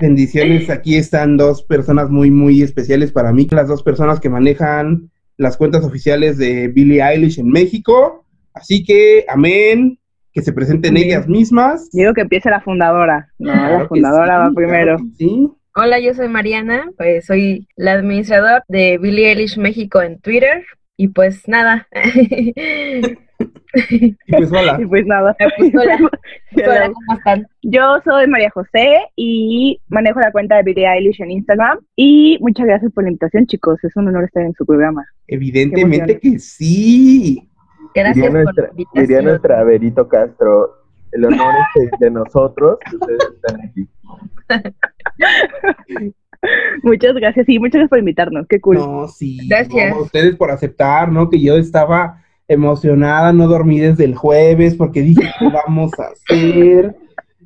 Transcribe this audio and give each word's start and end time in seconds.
Bendiciones, 0.00 0.70
aquí 0.70 0.96
están 0.96 1.36
dos 1.36 1.62
personas 1.62 2.10
muy, 2.10 2.30
muy 2.30 2.62
especiales 2.62 3.12
para 3.12 3.32
mí, 3.32 3.46
las 3.50 3.68
dos 3.68 3.82
personas 3.82 4.20
que 4.20 4.28
manejan 4.28 5.10
las 5.36 5.56
cuentas 5.56 5.84
oficiales 5.84 6.38
de 6.38 6.68
Billie 6.68 7.02
Eilish 7.02 7.38
en 7.38 7.48
México. 7.48 8.24
Así 8.52 8.84
que, 8.84 9.24
amén, 9.28 9.98
que 10.32 10.42
se 10.42 10.52
presenten 10.52 10.96
ellas 10.96 11.28
mismas. 11.28 11.90
Digo 11.92 12.14
que 12.14 12.22
empiece 12.22 12.50
la 12.50 12.60
fundadora. 12.60 13.32
No, 13.38 13.52
la 13.52 13.86
fundadora 13.88 14.38
va 14.38 14.50
primero. 14.54 14.96
sí. 15.16 15.48
Hola, 15.76 15.98
yo 15.98 16.14
soy 16.14 16.28
Mariana, 16.28 16.88
pues 16.96 17.26
soy 17.26 17.66
la 17.74 17.94
administradora 17.94 18.62
de 18.68 18.96
Billie 18.96 19.30
Eilish 19.30 19.58
México 19.58 20.00
en 20.02 20.20
Twitter. 20.20 20.64
Y 20.96 21.08
pues 21.08 21.48
nada. 21.48 21.88
y 23.90 24.16
pues 24.30 24.52
hola. 24.52 24.78
Y 24.80 24.86
pues 24.86 25.06
nada. 25.06 25.36
Pues 25.58 25.74
hola. 25.74 25.98
hola, 26.56 26.92
¿cómo 26.92 27.18
están? 27.18 27.48
Yo 27.62 28.00
soy 28.04 28.28
María 28.28 28.50
José 28.50 29.00
y 29.16 29.80
manejo 29.88 30.20
la 30.20 30.30
cuenta 30.30 30.56
de 30.56 30.62
Billie 30.62 30.86
Eilish 30.86 31.20
en 31.20 31.32
Instagram. 31.32 31.80
Y 31.96 32.38
muchas 32.40 32.66
gracias 32.66 32.92
por 32.92 33.04
la 33.04 33.10
invitación, 33.10 33.46
chicos. 33.46 33.82
Es 33.82 33.96
un 33.96 34.08
honor 34.08 34.24
estar 34.24 34.44
en 34.44 34.54
su 34.54 34.64
programa. 34.64 35.04
Evidentemente 35.26 36.20
que 36.20 36.38
sí. 36.38 37.48
Gracias 37.94 38.16
diría 38.16 38.30
nuestra, 38.30 38.68
por 38.68 38.78
la 38.94 39.00
Diría 39.00 39.22
nuestra 39.22 39.64
Verito 39.64 40.08
Castro, 40.08 40.84
el 41.12 41.24
honor 41.26 41.54
es 41.76 41.90
de 42.00 42.10
nosotros 42.10 42.78
que 42.88 42.96
ustedes 42.96 43.30
están 43.34 43.60
aquí. 43.60 43.88
Muchas 46.82 47.14
gracias 47.14 47.48
y 47.48 47.58
muchas 47.58 47.74
gracias 47.74 47.90
por 47.90 47.98
invitarnos, 47.98 48.46
qué 48.48 48.60
cool. 48.60 48.76
No, 48.76 49.08
sí. 49.08 49.38
Gracias. 49.48 49.92
a 49.92 49.98
ustedes 49.98 50.36
por 50.36 50.50
aceptar, 50.50 51.10
¿no? 51.10 51.30
Que 51.30 51.40
yo 51.40 51.56
estaba 51.56 52.22
emocionada, 52.48 53.32
no 53.32 53.46
dormí 53.48 53.80
desde 53.80 54.04
el 54.04 54.14
jueves 54.14 54.74
porque 54.74 55.02
dije, 55.02 55.22
¿qué 55.38 55.48
vamos 55.48 55.92
a 55.98 56.08
hacer? 56.08 56.94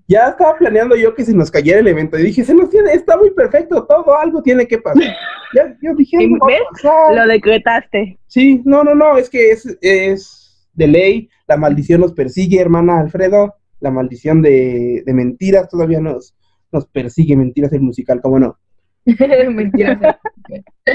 Ya 0.08 0.28
estaba 0.28 0.56
planeando 0.56 0.96
yo 0.96 1.14
que 1.14 1.24
se 1.24 1.34
nos 1.34 1.50
cayera 1.50 1.80
el 1.80 1.86
evento 1.86 2.18
y 2.18 2.22
dije, 2.22 2.42
se 2.42 2.54
nos 2.54 2.70
tiene, 2.70 2.92
está 2.92 3.16
muy 3.16 3.30
perfecto, 3.30 3.84
todo, 3.84 4.18
algo 4.18 4.42
tiene 4.42 4.66
que 4.66 4.78
pasar. 4.78 5.02
Ya, 5.54 5.74
yo 5.80 5.94
dije, 5.94 6.18
Lo 7.14 7.26
decretaste. 7.26 8.18
Sí, 8.26 8.60
no, 8.66 8.84
no, 8.84 8.94
no, 8.94 9.16
es 9.16 9.30
que 9.30 9.50
es, 9.50 9.78
es 9.80 10.68
de 10.74 10.86
ley, 10.86 11.30
la 11.46 11.56
maldición 11.56 12.02
nos 12.02 12.12
persigue, 12.12 12.60
hermana 12.60 13.00
Alfredo, 13.00 13.54
la 13.80 13.90
maldición 13.90 14.42
de, 14.42 15.02
de 15.06 15.14
mentiras 15.14 15.70
todavía 15.70 16.00
nos, 16.00 16.34
nos 16.70 16.86
persigue, 16.86 17.34
mentiras 17.34 17.72
el 17.72 17.80
musical, 17.80 18.20
¿cómo 18.20 18.38
no? 18.38 18.58
mentiras. 19.50 19.98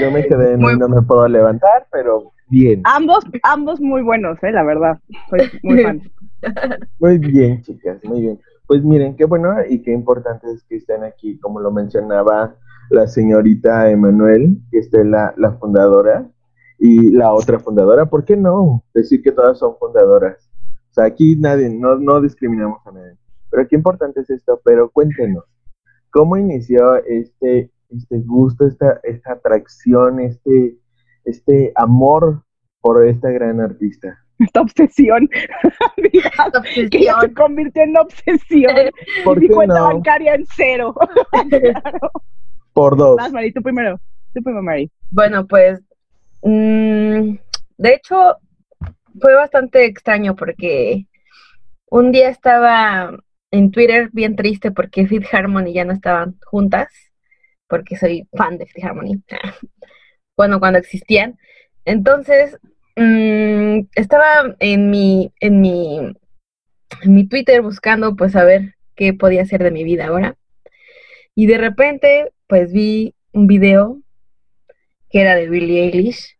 Yo 0.00 0.10
me 0.10 0.26
quedé, 0.26 0.56
no, 0.56 0.74
no 0.76 0.88
me 0.88 1.02
puedo 1.02 1.26
levantar, 1.28 1.86
pero 1.90 2.32
bien. 2.48 2.82
Ambos, 2.84 3.24
ambos 3.42 3.80
muy 3.80 4.02
buenos, 4.02 4.42
eh, 4.42 4.52
la 4.52 4.62
verdad. 4.62 4.98
Soy 5.30 5.50
muy 5.62 5.82
fan. 5.82 6.02
Muy 6.98 7.16
bien, 7.16 7.62
chicas, 7.62 8.04
muy 8.04 8.20
bien. 8.20 8.38
Pues 8.66 8.84
miren, 8.84 9.16
qué 9.16 9.24
bueno 9.24 9.54
y 9.66 9.80
qué 9.80 9.92
importante 9.92 10.46
es 10.52 10.62
que 10.64 10.76
estén 10.76 11.02
aquí, 11.02 11.38
como 11.38 11.58
lo 11.58 11.70
mencionaba 11.70 12.54
la 12.90 13.06
señorita 13.06 13.90
Emanuel, 13.90 14.58
que 14.70 14.80
es 14.80 14.90
la, 14.92 15.32
la 15.38 15.52
fundadora, 15.52 16.28
y 16.78 17.12
la 17.12 17.32
otra 17.32 17.58
fundadora, 17.58 18.04
¿por 18.04 18.26
qué 18.26 18.36
no? 18.36 18.84
Decir 18.92 19.22
que 19.22 19.32
todas 19.32 19.58
son 19.58 19.76
fundadoras. 19.78 20.50
O 20.90 20.94
sea, 20.94 21.04
aquí 21.04 21.34
nadie, 21.36 21.70
no, 21.70 21.96
no 21.96 22.20
discriminamos 22.20 22.86
a 22.86 22.92
nadie. 22.92 23.16
Pero 23.50 23.68
qué 23.68 23.76
importante 23.76 24.20
es 24.20 24.30
esto, 24.30 24.60
pero 24.62 24.90
cuéntenos, 24.90 25.44
¿cómo 26.10 26.36
inició 26.36 26.96
este, 27.04 27.70
este 27.96 28.20
gusto, 28.20 28.66
esta, 28.66 29.00
esta 29.02 29.32
atracción, 29.32 30.20
este, 30.20 30.76
este 31.24 31.72
amor 31.74 32.42
por 32.80 33.06
esta 33.06 33.30
gran 33.30 33.60
artista? 33.60 34.18
Esta 34.38 34.60
obsesión. 34.60 35.28
que 36.90 37.04
ya 37.04 37.20
se 37.20 37.32
convirtió 37.32 37.82
en 37.82 37.96
obsesión. 37.96 38.74
¿Por 39.24 39.40
Mi 39.40 39.48
cuenta 39.48 39.78
no? 39.78 39.86
bancaria 39.86 40.34
en 40.34 40.46
cero. 40.56 40.94
Por 42.72 42.96
dos. 42.96 43.16
Vas, 43.16 43.32
Mari, 43.32 43.52
tú 43.52 43.62
primero. 43.62 44.00
Tú 44.34 44.42
primero, 44.42 44.62
Mari. 44.62 44.90
Bueno, 45.10 45.46
pues, 45.46 45.80
mmm, 46.42 47.36
de 47.78 47.94
hecho, 47.94 48.36
fue 49.20 49.34
bastante 49.34 49.84
extraño 49.84 50.34
porque 50.34 51.06
un 51.88 52.10
día 52.10 52.28
estaba 52.28 53.16
en 53.52 53.70
Twitter 53.70 54.10
bien 54.12 54.34
triste 54.34 54.72
porque 54.72 55.06
Fit 55.06 55.24
Harmony 55.32 55.72
ya 55.72 55.84
no 55.84 55.92
estaban 55.92 56.36
juntas, 56.44 56.88
porque 57.74 57.96
soy 57.96 58.28
fan 58.32 58.56
de 58.56 58.66
Fit 58.66 58.84
Harmony. 58.84 59.20
bueno, 60.36 60.60
cuando 60.60 60.78
existían. 60.78 61.36
Entonces, 61.84 62.56
mmm, 62.94 63.80
estaba 63.96 64.54
en 64.60 64.90
mi, 64.90 65.32
en 65.40 65.60
mi, 65.60 65.98
en 67.02 67.14
mi 67.14 67.26
Twitter 67.26 67.62
buscando 67.62 68.14
pues 68.14 68.36
a 68.36 68.44
ver 68.44 68.76
qué 68.94 69.12
podía 69.12 69.42
hacer 69.42 69.60
de 69.64 69.72
mi 69.72 69.82
vida 69.82 70.06
ahora. 70.06 70.36
Y 71.34 71.46
de 71.46 71.58
repente, 71.58 72.30
pues 72.46 72.72
vi 72.72 73.16
un 73.32 73.48
video 73.48 74.00
que 75.10 75.22
era 75.22 75.34
de 75.34 75.48
Billie 75.48 75.82
Eilish, 75.82 76.36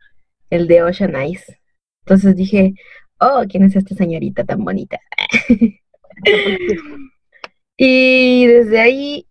el 0.51 0.69
de 0.69 0.84
Ocean 0.84 1.16
Eyes. 1.16 1.45
Entonces 2.05 2.37
dije, 2.37 2.75
oh, 3.19 3.43
¿quién 3.49 3.65
es 3.65 3.75
esta 3.75 3.97
señorita 3.97 4.45
tan 4.45 4.65
bonita? 4.65 5.01
y 7.77 8.47
desde 8.47 8.81
ahí, 8.81 9.27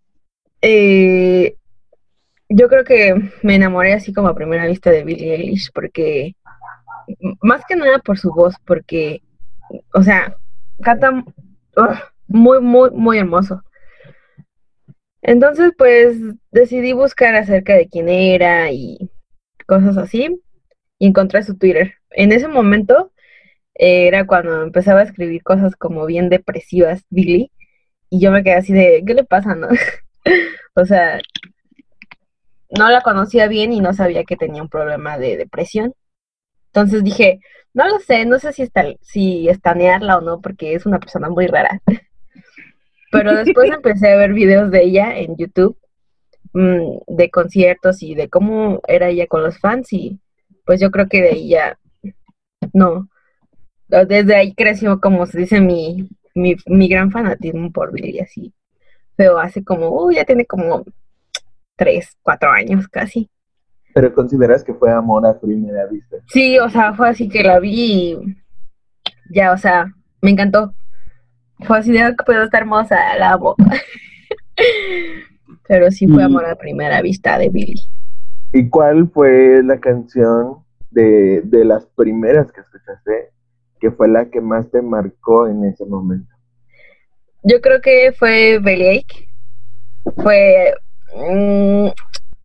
eh, 0.60 1.56
yo 2.56 2.68
creo 2.68 2.84
que 2.84 3.14
me 3.42 3.56
enamoré 3.56 3.94
así 3.94 4.12
como 4.12 4.28
a 4.28 4.34
primera 4.34 4.66
vista 4.66 4.90
de 4.90 5.02
Billie 5.02 5.34
Eilish, 5.34 5.70
porque, 5.72 6.36
más 7.42 7.62
que 7.66 7.76
nada 7.76 7.98
por 7.98 8.18
su 8.18 8.30
voz, 8.32 8.54
porque, 8.64 9.22
o 9.92 10.02
sea, 10.02 10.36
canta 10.80 11.24
muy, 12.28 12.60
muy, 12.60 12.90
muy 12.92 13.18
hermoso. 13.18 13.62
Entonces, 15.22 15.72
pues 15.76 16.16
decidí 16.52 16.92
buscar 16.92 17.34
acerca 17.34 17.74
de 17.74 17.88
quién 17.88 18.08
era 18.08 18.70
y 18.70 19.10
cosas 19.66 19.96
así, 19.96 20.40
y 20.98 21.06
encontré 21.08 21.42
su 21.42 21.56
Twitter. 21.56 21.94
En 22.10 22.30
ese 22.32 22.46
momento 22.46 23.12
eh, 23.74 24.06
era 24.06 24.26
cuando 24.26 24.62
empezaba 24.62 25.00
a 25.00 25.04
escribir 25.04 25.42
cosas 25.42 25.74
como 25.76 26.06
bien 26.06 26.28
depresivas, 26.28 27.04
Billy, 27.10 27.50
y 28.10 28.20
yo 28.20 28.30
me 28.30 28.44
quedé 28.44 28.54
así 28.54 28.72
de, 28.72 29.02
¿qué 29.06 29.14
le 29.14 29.24
pasa, 29.24 29.54
no? 29.56 29.68
o 30.76 30.84
sea, 30.86 31.20
no 32.78 32.90
la 32.90 33.02
conocía 33.02 33.48
bien 33.48 33.72
y 33.72 33.80
no 33.80 33.92
sabía 33.92 34.24
que 34.24 34.36
tenía 34.36 34.62
un 34.62 34.68
problema 34.68 35.18
de 35.18 35.36
depresión. 35.36 35.94
Entonces 36.66 37.04
dije, 37.04 37.40
no 37.72 37.88
lo 37.88 37.98
sé, 38.00 38.24
no 38.26 38.38
sé 38.38 38.52
si, 38.52 38.62
está, 38.62 38.84
si 39.00 39.48
estanearla 39.48 40.18
o 40.18 40.20
no, 40.20 40.40
porque 40.40 40.74
es 40.74 40.86
una 40.86 40.98
persona 40.98 41.28
muy 41.28 41.46
rara. 41.46 41.80
Pero 43.12 43.34
después 43.34 43.70
empecé 43.74 44.12
a 44.12 44.16
ver 44.16 44.32
videos 44.32 44.70
de 44.70 44.82
ella 44.82 45.16
en 45.18 45.36
YouTube, 45.36 45.78
mmm, 46.52 46.98
de 47.06 47.30
conciertos 47.30 48.02
y 48.02 48.14
de 48.14 48.28
cómo 48.28 48.80
era 48.88 49.08
ella 49.08 49.26
con 49.26 49.42
los 49.42 49.58
fans 49.58 49.92
y 49.92 50.18
pues 50.64 50.80
yo 50.80 50.90
creo 50.90 51.08
que 51.08 51.20
de 51.20 51.28
ahí 51.28 51.48
ya, 51.50 51.78
no, 52.72 53.08
desde 53.88 54.34
ahí 54.34 54.54
creció 54.54 55.00
como 55.00 55.26
se 55.26 55.40
dice 55.40 55.60
mi, 55.60 56.08
mi, 56.34 56.56
mi 56.66 56.88
gran 56.88 57.10
fanatismo 57.10 57.70
por 57.70 57.92
Billy 57.92 58.20
así. 58.20 58.52
Pero 59.16 59.38
hace 59.38 59.62
como, 59.62 59.90
uh, 59.90 60.10
ya 60.10 60.24
tiene 60.24 60.46
como 60.46 60.84
tres, 61.76 62.16
cuatro 62.22 62.50
años 62.50 62.88
casi. 62.88 63.30
¿Pero 63.94 64.12
consideras 64.12 64.64
que 64.64 64.74
fue 64.74 64.92
amor 64.92 65.26
a 65.26 65.38
primera 65.38 65.86
vista? 65.86 66.16
Sí, 66.26 66.58
o 66.58 66.68
sea, 66.68 66.94
fue 66.94 67.08
así 67.08 67.28
que 67.28 67.42
la 67.42 67.60
vi 67.60 67.74
y 67.74 68.18
ya, 69.30 69.52
o 69.52 69.58
sea, 69.58 69.92
me 70.20 70.30
encantó. 70.30 70.74
Fue 71.60 71.78
así 71.78 71.92
de 71.92 72.14
que 72.16 72.24
puedo 72.24 72.42
estar 72.42 72.62
hermosa, 72.62 72.96
la 73.18 73.32
amo. 73.32 73.54
Pero 75.68 75.90
sí 75.90 76.06
fue 76.06 76.22
amor 76.22 76.44
a 76.44 76.56
primera 76.56 77.00
vista 77.00 77.38
de 77.38 77.48
Billy. 77.48 77.80
¿Y 78.52 78.68
cuál 78.68 79.08
fue 79.08 79.62
la 79.62 79.80
canción 79.80 80.58
de, 80.90 81.40
de 81.42 81.64
las 81.64 81.86
primeras 81.86 82.52
que 82.52 82.60
escuchaste 82.60 83.30
que 83.80 83.90
fue 83.90 84.08
la 84.08 84.30
que 84.30 84.40
más 84.40 84.70
te 84.70 84.80
marcó 84.80 85.46
en 85.46 85.64
ese 85.64 85.84
momento? 85.84 86.32
Yo 87.42 87.60
creo 87.60 87.82
que 87.82 88.14
fue 88.18 88.58
Bellyache. 88.58 89.28
Fue. 90.22 90.72
Mm, 91.14 91.88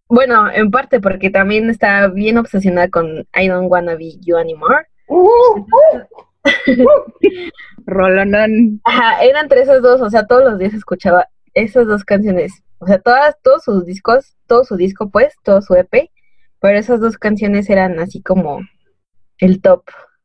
bueno, 0.08 0.52
en 0.52 0.72
parte 0.72 1.00
porque 1.00 1.30
también 1.30 1.70
estaba 1.70 2.08
bien 2.08 2.38
obsesionada 2.38 2.90
con 2.90 3.28
I 3.36 3.48
Don't 3.48 3.72
Wanna 3.72 3.96
Be 3.96 4.18
You 4.22 4.38
Anymore. 4.38 4.88
Rolonón. 7.86 8.82
Ajá, 8.84 9.24
eran 9.24 9.44
entre 9.44 9.62
esas 9.62 9.82
dos, 9.82 10.02
o 10.02 10.10
sea, 10.10 10.26
todos 10.26 10.44
los 10.44 10.60
días 10.60 10.74
escuchaba 10.74 11.28
esas 11.54 11.88
dos 11.88 12.04
canciones. 12.04 12.64
O 12.80 12.88
sea, 12.88 13.00
todas, 13.00 13.36
todos 13.44 13.64
sus 13.64 13.86
discos, 13.86 14.36
todo 14.48 14.64
su 14.64 14.78
disco, 14.78 15.10
pues, 15.10 15.34
todo 15.44 15.62
su 15.62 15.76
EP, 15.76 16.10
pero 16.60 16.78
esas 16.78 17.02
dos 17.02 17.18
canciones 17.18 17.70
eran 17.70 18.00
así 18.00 18.22
como 18.22 18.62
el 19.38 19.62
top, 19.62 19.84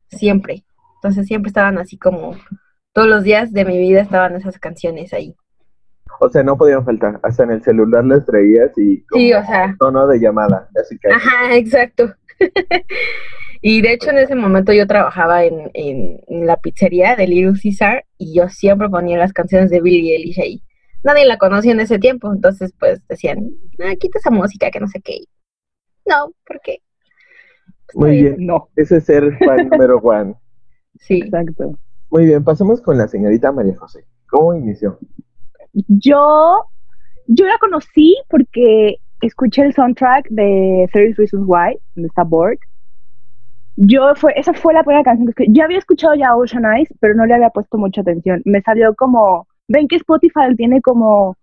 siempre. 0.09 0.63
Entonces 0.95 1.27
siempre 1.27 1.49
estaban 1.49 1.77
así 1.77 1.97
como, 1.97 2.35
todos 2.93 3.07
los 3.07 3.23
días 3.23 3.51
de 3.51 3.65
mi 3.65 3.77
vida 3.77 4.01
estaban 4.01 4.35
esas 4.35 4.57
canciones 4.57 5.13
ahí. 5.13 5.35
O 6.19 6.29
sea, 6.29 6.43
no 6.43 6.57
podían 6.57 6.85
faltar. 6.85 7.19
Hasta 7.23 7.43
en 7.43 7.51
el 7.51 7.63
celular 7.63 8.03
las 8.05 8.25
traías 8.25 8.71
y 8.77 9.01
como 9.05 9.21
Sí, 9.21 9.33
o 9.33 9.43
sea, 9.45 9.75
tono 9.79 10.07
de 10.07 10.19
llamada. 10.19 10.69
Así 10.79 10.97
que 10.97 11.09
Ajá, 11.11 11.55
exacto. 11.55 12.13
y 13.61 13.81
de 13.81 13.93
hecho 13.93 14.09
en 14.11 14.17
ese 14.19 14.35
momento 14.35 14.73
yo 14.73 14.85
trabajaba 14.87 15.43
en, 15.45 15.71
en- 15.73 16.19
en 16.27 16.45
la 16.45 16.57
pizzería 16.57 17.15
de 17.15 17.27
Little 17.27 17.59
Caesar 17.61 18.05
y 18.17 18.35
yo 18.37 18.49
siempre 18.49 18.89
ponía 18.89 19.17
las 19.17 19.33
canciones 19.33 19.69
de 19.69 19.81
Billie 19.81 20.15
Eilish 20.15 20.39
ahí. 20.39 20.63
nadie 21.03 21.25
la 21.25 21.37
conocía 21.37 21.71
en 21.71 21.79
ese 21.79 21.99
tiempo, 21.99 22.31
entonces 22.33 22.73
pues 22.79 23.05
decían, 23.07 23.49
ah, 23.79 23.95
quita 23.99 24.19
esa 24.19 24.31
música, 24.31 24.69
que 24.71 24.79
no 24.79 24.87
sé 24.87 25.01
qué. 25.01 25.19
No, 26.05 26.33
¿por 26.45 26.59
qué? 26.61 26.79
Muy 27.93 28.21
bien. 28.23 28.35
No, 28.39 28.69
Ese 28.75 28.97
es 28.97 29.05
ser 29.05 29.37
fan 29.39 29.69
número 29.71 29.97
one. 29.99 30.35
Sí. 30.99 31.19
exacto. 31.23 31.77
Muy 32.09 32.25
bien, 32.25 32.43
pasemos 32.43 32.81
con 32.81 32.97
la 32.97 33.07
señorita 33.07 33.51
María 33.51 33.75
José. 33.77 34.05
¿Cómo 34.29 34.53
inició? 34.55 34.99
Yo, 35.87 36.65
yo 37.27 37.45
la 37.45 37.57
conocí 37.57 38.15
porque 38.29 38.97
escuché 39.21 39.63
el 39.63 39.73
soundtrack 39.73 40.29
de 40.29 40.87
30 40.91 41.17
Reasons 41.17 41.43
Why, 41.45 41.77
donde 41.95 42.07
está 42.07 42.23
Borg. 42.23 42.59
Yo 43.75 44.15
fue, 44.15 44.33
esa 44.37 44.53
fue 44.53 44.73
la 44.73 44.83
primera 44.83 45.03
canción 45.03 45.27
que 45.27 45.31
escuché. 45.31 45.51
Yo 45.51 45.63
había 45.65 45.79
escuchado 45.79 46.15
ya 46.15 46.35
Ocean 46.35 46.65
Eyes, 46.65 46.93
pero 47.01 47.13
no 47.13 47.25
le 47.25 47.33
había 47.33 47.49
puesto 47.49 47.77
mucha 47.77 48.01
atención. 48.01 48.41
Me 48.45 48.61
salió 48.61 48.95
como, 48.95 49.47
ven 49.67 49.87
que 49.87 49.97
Spotify 49.97 50.55
tiene 50.55 50.81
como 50.81 51.35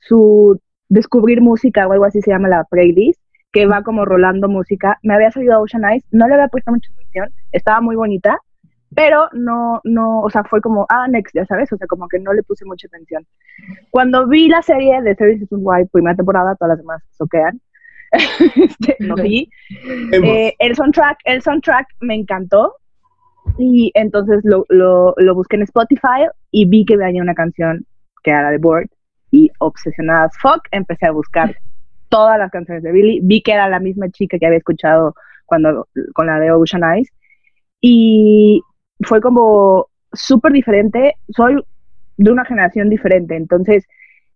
su 0.00 0.60
descubrir 0.90 1.40
música 1.40 1.86
o 1.86 1.92
algo 1.92 2.04
así 2.04 2.20
se 2.20 2.30
llama 2.30 2.48
la 2.48 2.64
playlist, 2.64 3.20
que 3.52 3.66
va 3.66 3.82
como 3.82 4.04
rolando 4.04 4.48
música. 4.48 4.98
Me 5.02 5.14
había 5.14 5.30
salido 5.30 5.60
Ocean 5.60 5.84
Eyes, 5.84 6.04
no 6.10 6.28
le 6.28 6.34
había 6.34 6.48
puesto 6.48 6.70
mucha 6.72 6.92
atención, 6.92 7.30
estaba 7.52 7.80
muy 7.80 7.96
bonita, 7.96 8.38
pero 8.94 9.28
no, 9.32 9.80
no, 9.84 10.20
o 10.20 10.30
sea, 10.30 10.44
fue 10.44 10.60
como, 10.60 10.86
ah, 10.88 11.06
next, 11.08 11.34
ya 11.34 11.44
sabes, 11.46 11.72
o 11.72 11.76
sea, 11.76 11.86
como 11.86 12.08
que 12.08 12.18
no 12.18 12.32
le 12.32 12.42
puse 12.42 12.64
mucha 12.64 12.86
atención. 12.86 13.26
Cuando 13.90 14.26
vi 14.26 14.48
la 14.48 14.62
serie 14.62 15.02
de 15.02 15.14
Services 15.14 15.48
Why, 15.50 15.86
primera 15.92 16.16
temporada, 16.16 16.54
todas 16.56 16.70
las 16.70 16.78
demás 16.78 17.02
soquean, 17.10 17.60
este, 18.10 18.96
no 19.00 19.14
vi, 19.16 19.50
eh, 20.12 20.54
el 20.58 20.74
soundtrack, 20.74 21.18
el 21.24 21.42
soundtrack 21.42 21.86
me 22.00 22.14
encantó. 22.14 22.74
Y 23.58 23.90
entonces 23.94 24.40
lo, 24.44 24.66
lo, 24.68 25.14
lo 25.16 25.34
busqué 25.34 25.56
en 25.56 25.62
Spotify 25.62 26.28
y 26.50 26.66
vi 26.66 26.84
que 26.84 26.98
venía 26.98 27.22
una 27.22 27.34
canción 27.34 27.86
que 28.22 28.30
era 28.30 28.50
de 28.50 28.58
Board 28.58 28.88
y 29.30 29.50
obsesionada 29.58 30.24
as 30.24 30.36
fuck 30.38 30.60
empecé 30.70 31.06
a 31.06 31.12
buscar 31.12 31.56
todas 32.08 32.38
las 32.38 32.50
canciones 32.50 32.82
de 32.82 32.92
Billy, 32.92 33.20
vi 33.22 33.42
que 33.42 33.52
era 33.52 33.68
la 33.68 33.80
misma 33.80 34.10
chica 34.10 34.38
que 34.38 34.46
había 34.46 34.58
escuchado 34.58 35.14
cuando 35.46 35.88
con 36.14 36.26
la 36.26 36.38
de 36.38 36.50
Ocean 36.52 36.82
Eyes. 36.84 37.08
Y 37.80 38.62
fue 39.00 39.20
como 39.20 39.88
súper 40.12 40.52
diferente, 40.52 41.16
soy 41.28 41.62
de 42.16 42.30
una 42.30 42.44
generación 42.44 42.88
diferente, 42.88 43.36
entonces 43.36 43.86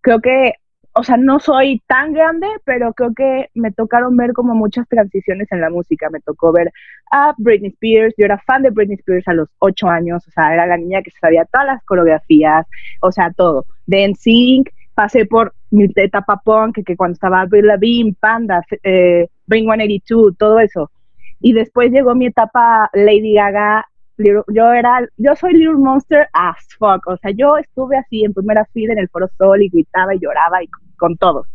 creo 0.01 0.21
que 0.21 0.53
o 0.95 1.03
sea, 1.03 1.17
no 1.17 1.39
soy 1.39 1.81
tan 1.87 2.13
grande, 2.13 2.47
pero 2.65 2.93
creo 2.93 3.13
que 3.15 3.49
me 3.55 3.71
tocaron 3.71 4.15
ver 4.15 4.33
como 4.33 4.53
muchas 4.53 4.87
transiciones 4.87 5.51
en 5.51 5.59
la 5.59 5.71
música. 5.71 6.09
Me 6.11 6.19
tocó 6.19 6.51
ver 6.51 6.71
a 7.11 7.33
Britney 7.37 7.71
Spears. 7.71 8.13
Yo 8.15 8.25
era 8.25 8.37
fan 8.37 8.61
de 8.61 8.69
Britney 8.69 8.97
Spears 8.97 9.27
a 9.27 9.33
los 9.33 9.49
ocho 9.57 9.87
años. 9.87 10.23
O 10.27 10.31
sea, 10.31 10.53
era 10.53 10.67
la 10.67 10.77
niña 10.77 11.01
que 11.01 11.09
sabía 11.19 11.45
todas 11.45 11.65
las 11.65 11.83
coreografías, 11.83 12.67
o 13.01 13.11
sea, 13.11 13.31
todo. 13.31 13.65
De 13.87 14.07
NSYNC, 14.07 14.69
pasé 14.93 15.25
por 15.25 15.55
mi 15.71 15.87
etapa 15.95 16.39
punk, 16.45 16.75
que, 16.75 16.83
que 16.83 16.95
cuando 16.95 17.13
estaba 17.13 17.41
Avril 17.41 17.65
Lavigne, 17.65 18.15
Panda, 18.19 18.61
eh, 18.83 19.27
Bring 19.47 19.65
182, 19.65 20.37
todo 20.37 20.59
eso. 20.59 20.91
Y 21.39 21.53
después 21.53 21.91
llegó 21.91 22.13
mi 22.13 22.27
etapa 22.27 22.91
Lady 22.93 23.33
Gaga. 23.33 23.87
Yo 24.17 24.71
era, 24.73 25.07
yo 25.17 25.35
soy 25.35 25.53
Little 25.53 25.75
Monster 25.77 26.27
as 26.33 26.57
fuck. 26.77 27.05
O 27.07 27.17
sea, 27.17 27.31
yo 27.31 27.57
estuve 27.57 27.97
así 27.97 28.23
en 28.23 28.33
primera 28.33 28.65
fila 28.73 28.93
en 28.93 28.99
el 28.99 29.09
Foro 29.09 29.27
Sol 29.37 29.61
y 29.61 29.69
gritaba 29.69 30.13
y 30.15 30.19
lloraba 30.19 30.63
y 30.63 30.67
con 30.97 31.17
todos. 31.17 31.47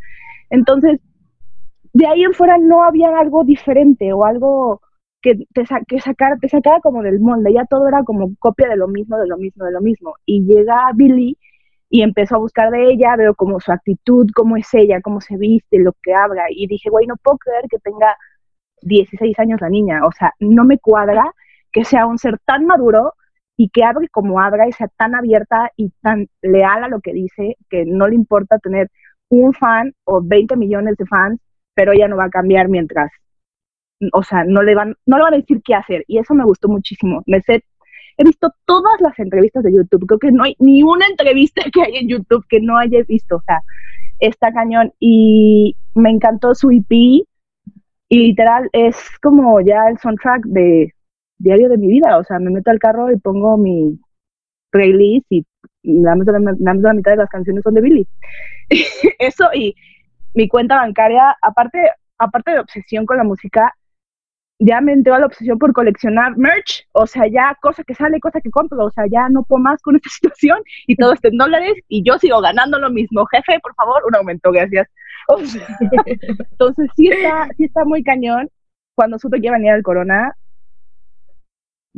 Entonces, 0.51 1.01
de 1.93 2.07
ahí 2.07 2.23
en 2.25 2.35
fuera 2.35 2.59
no 2.59 2.85
había 2.85 3.19
algo 3.19 3.45
diferente 3.45 4.13
o 4.13 4.25
algo 4.25 4.81
que 5.23 5.37
te, 5.55 5.67
sa- 5.67 5.83
que 5.87 5.99
te 6.41 6.49
sacara 6.49 6.81
como 6.81 7.03
del 7.03 7.21
molde, 7.21 7.53
ya 7.53 7.65
todo 7.67 7.89
era 7.89 8.05
como 8.05 8.35
copia 8.39 8.69
de 8.69 8.77
lo 8.77 8.89
mismo, 8.89 9.19
de 9.19 9.27
lo 9.29 9.39
mismo, 9.39 9.65
de 9.65 9.73
lo 9.73 9.81
mismo. 9.81 10.15
Y 10.27 10.45
llega 10.45 10.91
Billy 10.95 11.39
y 11.91 12.03
empezó 12.03 12.37
a 12.37 12.39
buscar 12.39 12.71
de 12.71 12.91
ella, 12.93 13.17
veo 13.17 13.35
como 13.35 13.61
su 13.61 13.73
actitud, 13.73 14.27
cómo 14.35 14.57
es 14.57 14.69
ella, 14.75 15.01
cómo 15.03 15.21
se 15.21 15.37
viste, 15.39 15.79
lo 15.81 15.93
que 16.03 16.15
habla, 16.15 16.45
y 16.51 16.67
dije, 16.67 16.91
güey, 16.91 17.07
no 17.07 17.17
puedo 17.17 17.39
creer 17.39 17.65
que 17.71 17.79
tenga 17.79 18.17
16 18.83 19.39
años 19.39 19.61
la 19.61 19.69
niña, 19.71 20.07
o 20.07 20.13
sea, 20.13 20.33
no 20.41 20.65
me 20.65 20.79
cuadra 20.79 21.33
que 21.73 21.85
sea 21.85 22.07
un 22.07 22.19
ser 22.19 22.39
tan 22.45 22.67
maduro 22.67 23.15
y 23.57 23.71
que 23.71 23.85
hable 23.85 24.09
como 24.09 24.41
habla 24.41 24.69
y 24.69 24.73
sea 24.73 24.89
tan 24.97 25.15
abierta 25.15 25.71
y 25.77 25.91
tan 26.01 26.29
leal 26.43 26.85
a 26.85 26.89
lo 26.89 27.01
que 27.01 27.13
dice, 27.13 27.57
que 27.69 27.85
no 27.85 28.07
le 28.09 28.15
importa 28.15 28.59
tener 28.59 28.91
un 29.29 29.53
fan 29.53 29.93
o 30.05 30.23
20 30.23 30.57
millones 30.57 30.97
de 30.97 31.07
fans, 31.07 31.41
pero 31.75 31.93
ella 31.93 32.09
no 32.09 32.17
va 32.17 32.25
a 32.25 32.31
cambiar 32.31 32.69
mientras, 32.69 33.11
o 34.13 34.23
sea, 34.23 34.45
no 34.45 34.63
le 34.63 34.75
van, 34.75 34.95
no 35.07 35.17
le 35.17 35.23
van 35.25 35.35
a 35.35 35.39
decir 35.39 35.61
qué 35.65 35.75
hacer. 35.75 36.05
Y 36.07 36.19
eso 36.19 36.35
me 36.35 36.45
gustó 36.45 36.69
muchísimo. 36.69 37.23
Me 37.27 37.43
he 37.49 38.25
visto 38.25 38.53
todas 38.65 39.01
las 39.01 39.19
entrevistas 39.19 39.63
de 39.63 39.73
YouTube. 39.73 40.07
Creo 40.07 40.19
que 40.19 40.33
no 40.33 40.45
hay 40.45 40.55
ni 40.59 40.83
una 40.83 41.07
entrevista 41.07 41.63
que 41.73 41.83
hay 41.83 41.97
en 41.97 42.09
YouTube 42.09 42.45
que 42.49 42.61
no 42.61 42.79
haya 42.79 43.03
visto. 43.07 43.37
O 43.37 43.43
sea, 43.43 43.61
está 44.21 44.53
cañón. 44.53 44.93
Y 45.01 45.77
me 45.95 46.11
encantó 46.11 46.55
su 46.55 46.71
EP. 46.71 46.91
Y 48.11 48.19
literal 48.19 48.71
es 48.73 48.97
como 49.21 49.61
ya 49.61 49.89
el 49.89 49.99
soundtrack 49.99 50.45
de 50.47 50.95
diario 51.39 51.69
de 51.69 51.79
mi 51.79 51.89
vida. 51.89 52.19
O 52.19 52.25
sea, 52.25 52.39
me 52.39 52.51
meto 52.51 52.71
al 52.71 52.79
carro 52.79 53.11
y 53.11 53.19
pongo 53.19 53.57
mi 53.57 53.99
playlist 54.71 55.27
y 55.31 55.47
nada 55.83 56.17
más 56.17 56.27
de 56.27 56.33
la, 56.33 56.39
nada 56.39 56.75
más 56.75 56.83
la 56.83 56.95
mitad 56.95 57.13
de 57.13 57.19
las 57.19 57.31
canciones 57.31 57.63
son 57.63 57.75
de 57.75 57.81
Billy. 57.81 58.09
Eso 59.19 59.49
y 59.55 59.75
mi 60.35 60.49
cuenta 60.49 60.77
bancaria, 60.77 61.37
aparte, 61.43 61.91
aparte 62.19 62.53
de 62.53 62.61
obsesión 62.61 63.07
con 63.07 63.17
la 63.17 63.25
música, 63.25 63.75
ya 64.61 64.81
me 64.81 64.93
entró 64.93 65.15
a 65.15 65.21
la 65.21 65.27
obsesión 65.27 65.59
por 65.59 65.73
coleccionar 65.73 66.37
merch, 66.37 66.87
o 66.93 67.07
sea, 67.07 67.27
ya 67.29 67.57
cosa 67.63 67.85
que 67.85 67.95
sale, 67.95 68.19
cosa 68.19 68.41
que 68.41 68.51
compro, 68.51 68.85
o 68.85 68.91
sea, 68.91 69.05
ya 69.11 69.29
no 69.29 69.45
puedo 69.45 69.63
más 69.63 69.81
con 69.83 69.97
esta 69.97 70.11
situación 70.11 70.59
y 70.87 70.97
todo 70.97 71.13
está 71.13 71.29
en 71.29 71.39
dólares 71.39 71.75
y 71.89 72.03
yo 72.03 72.19
sigo 72.19 72.41
ganando 72.41 72.79
lo 72.79 72.91
mismo. 72.91 73.25
Jefe, 73.27 73.61
por 73.61 73.75
favor, 73.75 74.03
un 74.07 74.17
aumento, 74.17 74.51
gracias. 74.51 74.89
O 75.29 75.39
sea, 75.45 75.67
entonces 76.51 76.91
sí 76.97 77.09
está, 77.09 77.49
sí 77.57 77.65
está 77.65 77.85
muy 77.85 78.03
cañón. 78.03 78.49
Cuando 78.95 79.19
supe 79.19 79.41
que 79.41 79.47
iba 79.47 79.55
a 79.55 79.59
venir 79.59 79.75
el 79.75 79.83
corona, 79.85 80.35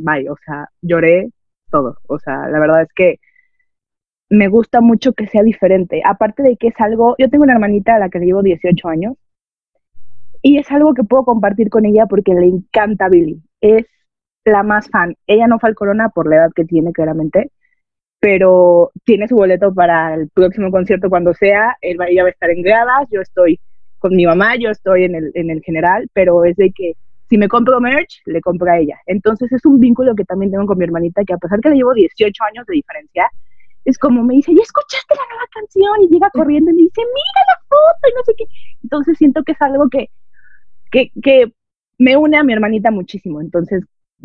bye, 0.03 0.29
o 0.29 0.35
sea, 0.45 0.69
lloré 0.81 1.29
todo. 1.71 1.97
O 2.07 2.19
sea, 2.19 2.47
la 2.49 2.59
verdad 2.59 2.83
es 2.83 2.93
que 2.93 3.19
me 4.29 4.47
gusta 4.47 4.81
mucho 4.81 5.13
que 5.13 5.27
sea 5.27 5.43
diferente. 5.43 6.01
Aparte 6.05 6.43
de 6.43 6.57
que 6.57 6.67
es 6.69 6.75
algo, 6.79 7.15
yo 7.17 7.29
tengo 7.29 7.43
una 7.43 7.53
hermanita 7.53 7.95
a 7.95 7.99
la 7.99 8.09
que 8.09 8.19
le 8.19 8.27
llevo 8.27 8.43
18 8.43 8.87
años 8.87 9.15
y 10.41 10.57
es 10.57 10.71
algo 10.71 10.93
que 10.93 11.03
puedo 11.03 11.25
compartir 11.25 11.69
con 11.69 11.85
ella 11.85 12.05
porque 12.07 12.33
le 12.33 12.47
encanta 12.47 13.09
Billy. 13.09 13.41
Es 13.61 13.85
la 14.45 14.63
más 14.63 14.89
fan. 14.89 15.15
Ella 15.27 15.47
no 15.47 15.59
fue 15.59 15.69
al 15.69 15.75
Corona 15.75 16.09
por 16.09 16.29
la 16.29 16.37
edad 16.37 16.51
que 16.55 16.65
tiene, 16.65 16.93
claramente, 16.93 17.51
pero 18.19 18.91
tiene 19.05 19.27
su 19.27 19.35
boleto 19.35 19.73
para 19.73 20.15
el 20.15 20.29
próximo 20.29 20.71
concierto 20.71 21.09
cuando 21.09 21.33
sea. 21.33 21.77
Él 21.81 21.99
va, 21.99 22.07
ella 22.07 22.23
va 22.23 22.29
a 22.29 22.31
estar 22.31 22.49
en 22.49 22.61
gradas, 22.63 23.07
yo 23.11 23.21
estoy 23.21 23.59
con 23.99 24.15
mi 24.15 24.25
mamá, 24.25 24.55
yo 24.55 24.69
estoy 24.69 25.03
en 25.05 25.15
el 25.51 25.61
general, 25.63 26.09
pero 26.13 26.43
es 26.45 26.55
de 26.55 26.71
que 26.71 26.95
si 27.31 27.37
me 27.37 27.47
compro 27.47 27.79
merch, 27.79 28.21
le 28.25 28.41
compro 28.41 28.69
a 28.69 28.77
ella. 28.77 28.99
Entonces 29.05 29.49
es 29.53 29.65
un 29.65 29.79
vínculo 29.79 30.13
que 30.15 30.25
también 30.25 30.51
tengo 30.51 30.65
con 30.65 30.77
mi 30.77 30.83
hermanita, 30.83 31.23
que 31.23 31.33
a 31.33 31.37
pesar 31.37 31.61
que 31.61 31.69
le 31.69 31.77
llevo 31.77 31.93
18 31.93 32.43
años 32.43 32.65
de 32.65 32.73
diferencia, 32.73 33.31
es 33.85 33.97
como 33.97 34.21
me 34.21 34.33
dice, 34.33 34.53
¿ya 34.53 34.61
escuchaste 34.61 35.15
la 35.15 35.21
nueva 35.29 35.47
canción? 35.53 35.93
Y 36.01 36.09
llega 36.09 36.29
corriendo 36.31 36.71
y 36.71 36.73
me 36.73 36.81
dice, 36.81 36.99
mira 36.99 37.41
la 37.47 37.63
foto 37.69 38.09
y 38.09 38.13
no 38.13 38.23
sé 38.25 38.33
qué. 38.37 38.43
Entonces 38.83 39.17
siento 39.17 39.43
que 39.43 39.53
es 39.53 39.61
algo 39.61 39.87
que, 39.89 40.09
que, 40.91 41.53
me 41.97 42.17
une 42.17 42.35
a 42.35 42.43
mi 42.43 42.51
hermanita 42.51 42.91
muchísimo. 42.91 43.39
Entonces 43.39 43.81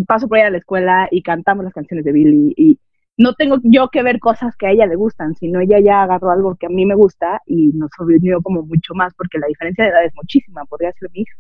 paso 0.09 0.27
por 0.27 0.39
ella 0.39 0.49
a 0.49 0.51
la 0.51 0.59
escuela 0.59 1.07
y 1.13 1.23
cantamos 1.23 1.65
las 1.65 1.75
canciones 1.75 2.05
de 2.05 2.11
Billy 2.11 2.55
y 2.57 2.81
no 3.17 3.35
tengo 3.35 3.59
yo 3.63 3.89
que 3.89 4.03
ver 4.03 4.19
cosas 4.19 4.57
que 4.57 4.67
a 4.67 4.73
ella 4.73 4.87
le 4.87 4.97
gustan, 4.97 5.37
sino 5.37 5.61
ella 5.61 5.79
ya 5.79 6.03
agarró 6.03 6.33
algo 6.33 6.57
que 6.57 6.67
a 6.67 6.71
mí 6.71 6.85
me 6.87 6.97
gusta 6.97 7.41
y 7.47 7.69
nos 7.69 7.93
unió 8.01 8.43
como 8.43 8.63
mucho 8.63 8.95
más 8.95 9.15
porque 9.15 9.39
la 9.39 9.47
diferencia 9.47 9.85
de 9.85 9.91
edad 9.91 10.05
es 10.05 10.15
muchísima, 10.17 10.65
podría 10.65 10.91
ser 10.95 11.09
mi 11.13 11.21
hija. 11.21 11.37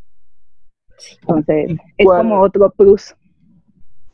Entonces, 1.22 1.78
es 1.98 2.04
¿Cuál? 2.06 2.18
como 2.22 2.40
otro 2.40 2.70
plus. 2.70 3.14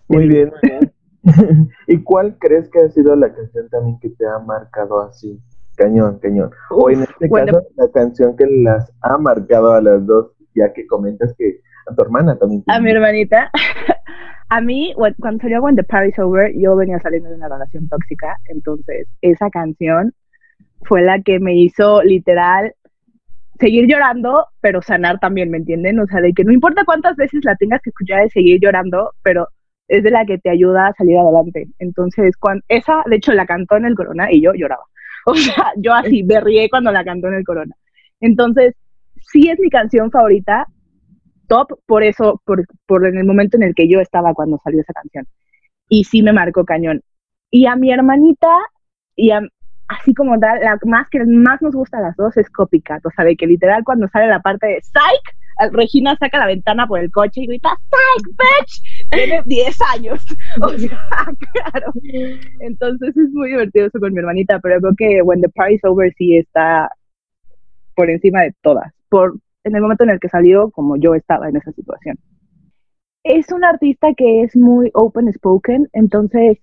Muy 0.08 0.28
bien, 0.28 0.50
muy 0.62 0.70
bien. 0.70 0.92
¿Y 1.86 1.98
cuál 2.02 2.36
crees 2.38 2.68
que 2.70 2.80
ha 2.80 2.88
sido 2.88 3.14
la 3.16 3.32
canción 3.32 3.68
también 3.70 3.98
que 4.00 4.10
te 4.10 4.26
ha 4.26 4.38
marcado 4.40 5.00
así? 5.02 5.40
Cañón, 5.76 6.18
cañón. 6.18 6.50
O 6.70 6.90
en 6.90 7.02
este 7.02 7.14
the- 7.20 7.30
caso, 7.30 7.62
la 7.76 7.90
canción 7.92 8.36
que 8.36 8.46
las 8.46 8.92
ha 9.00 9.16
marcado 9.18 9.72
a 9.72 9.80
las 9.80 10.04
dos, 10.06 10.32
ya 10.54 10.72
que 10.72 10.86
comentas 10.86 11.34
que 11.38 11.60
a 11.90 11.94
tu 11.94 12.02
hermana 12.02 12.36
también. 12.38 12.62
a 12.66 12.80
mi 12.80 12.90
hermanita. 12.90 13.50
A 14.54 14.60
mí, 14.60 14.92
cuando 15.18 15.40
salió 15.40 15.62
When 15.62 15.76
the 15.76 15.82
Party's 15.82 16.18
Over, 16.18 16.52
yo 16.54 16.76
venía 16.76 16.98
saliendo 17.00 17.30
de 17.30 17.36
una 17.36 17.48
relación 17.48 17.88
tóxica, 17.88 18.36
entonces 18.44 19.08
esa 19.22 19.48
canción 19.48 20.12
fue 20.82 21.00
la 21.00 21.22
que 21.22 21.40
me 21.40 21.54
hizo 21.56 22.02
literal 22.02 22.74
seguir 23.58 23.86
llorando, 23.86 24.46
pero 24.60 24.82
sanar 24.82 25.18
también, 25.18 25.50
¿me 25.50 25.58
entienden? 25.58 26.00
O 26.00 26.06
sea, 26.06 26.20
de 26.20 26.32
que 26.32 26.44
no 26.44 26.52
importa 26.52 26.84
cuántas 26.84 27.16
veces 27.16 27.44
la 27.44 27.56
tengas 27.56 27.80
que 27.82 27.90
escuchar, 27.90 28.22
de 28.22 28.30
seguir 28.30 28.60
llorando, 28.60 29.12
pero 29.22 29.48
es 29.88 30.02
de 30.02 30.10
la 30.10 30.24
que 30.24 30.38
te 30.38 30.50
ayuda 30.50 30.88
a 30.88 30.94
salir 30.94 31.18
adelante. 31.18 31.68
Entonces, 31.78 32.36
cuando, 32.36 32.64
esa, 32.68 33.02
de 33.06 33.16
hecho, 33.16 33.32
la 33.32 33.46
cantó 33.46 33.76
en 33.76 33.84
el 33.84 33.94
Corona 33.94 34.32
y 34.32 34.42
yo 34.42 34.52
lloraba. 34.54 34.84
O 35.24 35.36
sea, 35.36 35.70
yo 35.76 35.94
así 35.94 36.24
berrié 36.24 36.68
cuando 36.68 36.90
la 36.90 37.04
cantó 37.04 37.28
en 37.28 37.34
el 37.34 37.44
Corona. 37.44 37.76
Entonces, 38.20 38.74
sí 39.20 39.48
es 39.48 39.60
mi 39.60 39.70
canción 39.70 40.10
favorita, 40.10 40.66
top, 41.46 41.78
por 41.86 42.02
eso, 42.02 42.42
por, 42.44 42.66
por 42.86 43.06
en 43.06 43.18
el 43.18 43.24
momento 43.24 43.56
en 43.56 43.62
el 43.62 43.74
que 43.74 43.88
yo 43.88 44.00
estaba 44.00 44.34
cuando 44.34 44.58
salió 44.64 44.80
esa 44.80 44.92
canción. 44.92 45.28
Y 45.88 46.04
sí 46.04 46.22
me 46.24 46.32
marcó 46.32 46.64
cañón. 46.64 47.02
Y 47.50 47.66
a 47.66 47.76
mi 47.76 47.92
hermanita, 47.92 48.48
y 49.14 49.30
a, 49.30 49.42
así 49.98 50.14
como 50.14 50.38
tal, 50.38 50.60
la 50.60 50.78
más 50.84 51.08
que 51.08 51.24
más 51.24 51.60
nos 51.62 51.74
gusta 51.74 51.98
a 51.98 52.02
las 52.02 52.16
dos 52.16 52.36
es 52.36 52.50
Copycat, 52.50 53.04
o 53.04 53.10
sea, 53.10 53.24
de 53.24 53.36
que 53.36 53.46
literal 53.46 53.84
cuando 53.84 54.08
sale 54.08 54.26
la 54.26 54.40
parte 54.40 54.66
de 54.66 54.80
Psych, 54.82 55.72
Regina 55.72 56.16
saca 56.16 56.38
la 56.38 56.46
ventana 56.46 56.86
por 56.86 56.98
el 56.98 57.10
coche 57.10 57.42
y 57.42 57.46
grita, 57.46 57.70
Psych, 57.90 58.26
bitch, 58.28 59.08
tiene 59.10 59.42
10 59.46 59.78
años, 59.94 60.24
o 60.62 60.68
sea, 60.70 60.98
claro. 61.52 61.92
Entonces 62.60 63.16
es 63.16 63.30
muy 63.32 63.50
divertido 63.50 63.86
eso 63.86 64.00
con 64.00 64.12
mi 64.12 64.18
hermanita, 64.18 64.58
pero 64.60 64.80
creo 64.80 64.94
que 64.96 65.22
When 65.22 65.40
the 65.40 65.48
Party's 65.48 65.84
Over 65.84 66.12
sí 66.16 66.36
está 66.36 66.90
por 67.94 68.10
encima 68.10 68.42
de 68.42 68.54
todas, 68.62 68.92
por 69.08 69.36
en 69.64 69.76
el 69.76 69.82
momento 69.82 70.04
en 70.04 70.10
el 70.10 70.20
que 70.20 70.28
salió, 70.28 70.70
como 70.70 70.96
yo 70.96 71.14
estaba 71.14 71.48
en 71.48 71.56
esa 71.56 71.70
situación. 71.72 72.18
Es 73.22 73.52
un 73.52 73.64
artista 73.64 74.08
que 74.16 74.42
es 74.42 74.56
muy 74.56 74.90
open 74.94 75.32
spoken, 75.32 75.88
entonces 75.92 76.58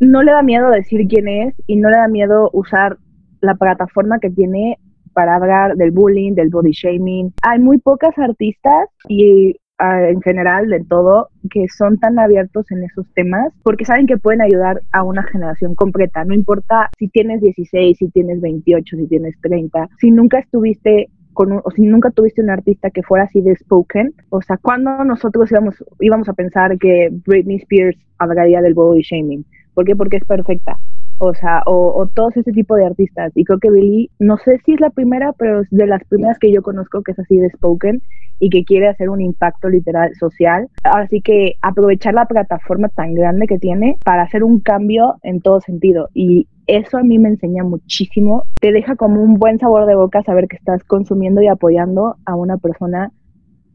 no 0.00 0.22
le 0.22 0.32
da 0.32 0.42
miedo 0.42 0.70
decir 0.70 1.06
quién 1.06 1.28
es 1.28 1.54
y 1.66 1.76
no 1.76 1.90
le 1.90 1.96
da 1.96 2.08
miedo 2.08 2.50
usar 2.52 2.96
la 3.40 3.54
plataforma 3.54 4.18
que 4.18 4.30
tiene 4.30 4.78
para 5.12 5.36
hablar 5.36 5.76
del 5.76 5.90
bullying, 5.90 6.34
del 6.34 6.48
body 6.48 6.72
shaming. 6.72 7.32
Hay 7.42 7.58
muy 7.58 7.78
pocas 7.78 8.16
artistas 8.18 8.88
y 9.08 9.56
ah, 9.78 10.08
en 10.08 10.20
general 10.22 10.68
de 10.68 10.84
todo 10.84 11.28
que 11.50 11.66
son 11.68 11.98
tan 11.98 12.18
abiertos 12.18 12.70
en 12.70 12.84
esos 12.84 13.06
temas 13.14 13.52
porque 13.62 13.84
saben 13.84 14.06
que 14.06 14.16
pueden 14.16 14.40
ayudar 14.40 14.80
a 14.92 15.02
una 15.02 15.22
generación 15.24 15.74
completa. 15.74 16.24
No 16.24 16.34
importa 16.34 16.88
si 16.98 17.08
tienes 17.08 17.40
16, 17.42 17.98
si 17.98 18.08
tienes 18.10 18.40
28, 18.40 18.96
si 18.96 19.06
tienes 19.06 19.34
30, 19.42 19.88
si 19.98 20.10
nunca 20.10 20.38
estuviste 20.38 21.10
con 21.32 21.52
o 21.52 21.70
si 21.74 21.82
nunca 21.82 22.10
tuviste 22.10 22.42
un 22.42 22.50
artista 22.50 22.90
que 22.90 23.02
fuera 23.02 23.24
así 23.24 23.40
de 23.40 23.54
spoken, 23.54 24.14
o 24.30 24.42
sea, 24.42 24.56
cuando 24.56 25.04
nosotros 25.04 25.50
íbamos, 25.50 25.82
íbamos 26.00 26.28
a 26.28 26.32
pensar 26.32 26.76
que 26.78 27.08
Britney 27.26 27.56
Spears 27.56 27.96
hablaría 28.18 28.60
del 28.60 28.74
body 28.74 29.02
shaming, 29.02 29.44
¿Por 29.74 29.84
qué? 29.84 29.96
Porque 29.96 30.16
es 30.16 30.24
perfecta. 30.24 30.76
O 31.18 31.34
sea, 31.34 31.62
o, 31.66 31.92
o 31.94 32.06
todos 32.06 32.36
ese 32.36 32.52
tipo 32.52 32.76
de 32.76 32.86
artistas. 32.86 33.32
Y 33.34 33.44
creo 33.44 33.58
que 33.58 33.70
Billy, 33.70 34.10
no 34.18 34.38
sé 34.38 34.58
si 34.64 34.72
es 34.72 34.80
la 34.80 34.90
primera, 34.90 35.32
pero 35.34 35.60
es 35.60 35.68
de 35.70 35.86
las 35.86 36.02
primeras 36.04 36.38
que 36.38 36.50
yo 36.50 36.62
conozco 36.62 37.02
que 37.02 37.12
es 37.12 37.18
así 37.18 37.38
de 37.38 37.50
spoken 37.50 38.02
y 38.38 38.48
que 38.48 38.64
quiere 38.64 38.88
hacer 38.88 39.10
un 39.10 39.20
impacto 39.20 39.68
literal 39.68 40.14
social. 40.14 40.68
Así 40.82 41.20
que 41.20 41.56
aprovechar 41.60 42.14
la 42.14 42.24
plataforma 42.24 42.88
tan 42.88 43.14
grande 43.14 43.46
que 43.46 43.58
tiene 43.58 43.98
para 44.02 44.22
hacer 44.22 44.42
un 44.42 44.60
cambio 44.60 45.16
en 45.22 45.42
todo 45.42 45.60
sentido. 45.60 46.08
Y 46.14 46.48
eso 46.66 46.96
a 46.96 47.02
mí 47.02 47.18
me 47.18 47.28
enseña 47.28 47.64
muchísimo. 47.64 48.44
Te 48.58 48.72
deja 48.72 48.96
como 48.96 49.22
un 49.22 49.34
buen 49.34 49.58
sabor 49.58 49.86
de 49.86 49.94
boca 49.94 50.22
saber 50.22 50.48
que 50.48 50.56
estás 50.56 50.82
consumiendo 50.84 51.42
y 51.42 51.48
apoyando 51.48 52.16
a 52.24 52.34
una 52.34 52.56
persona 52.56 53.12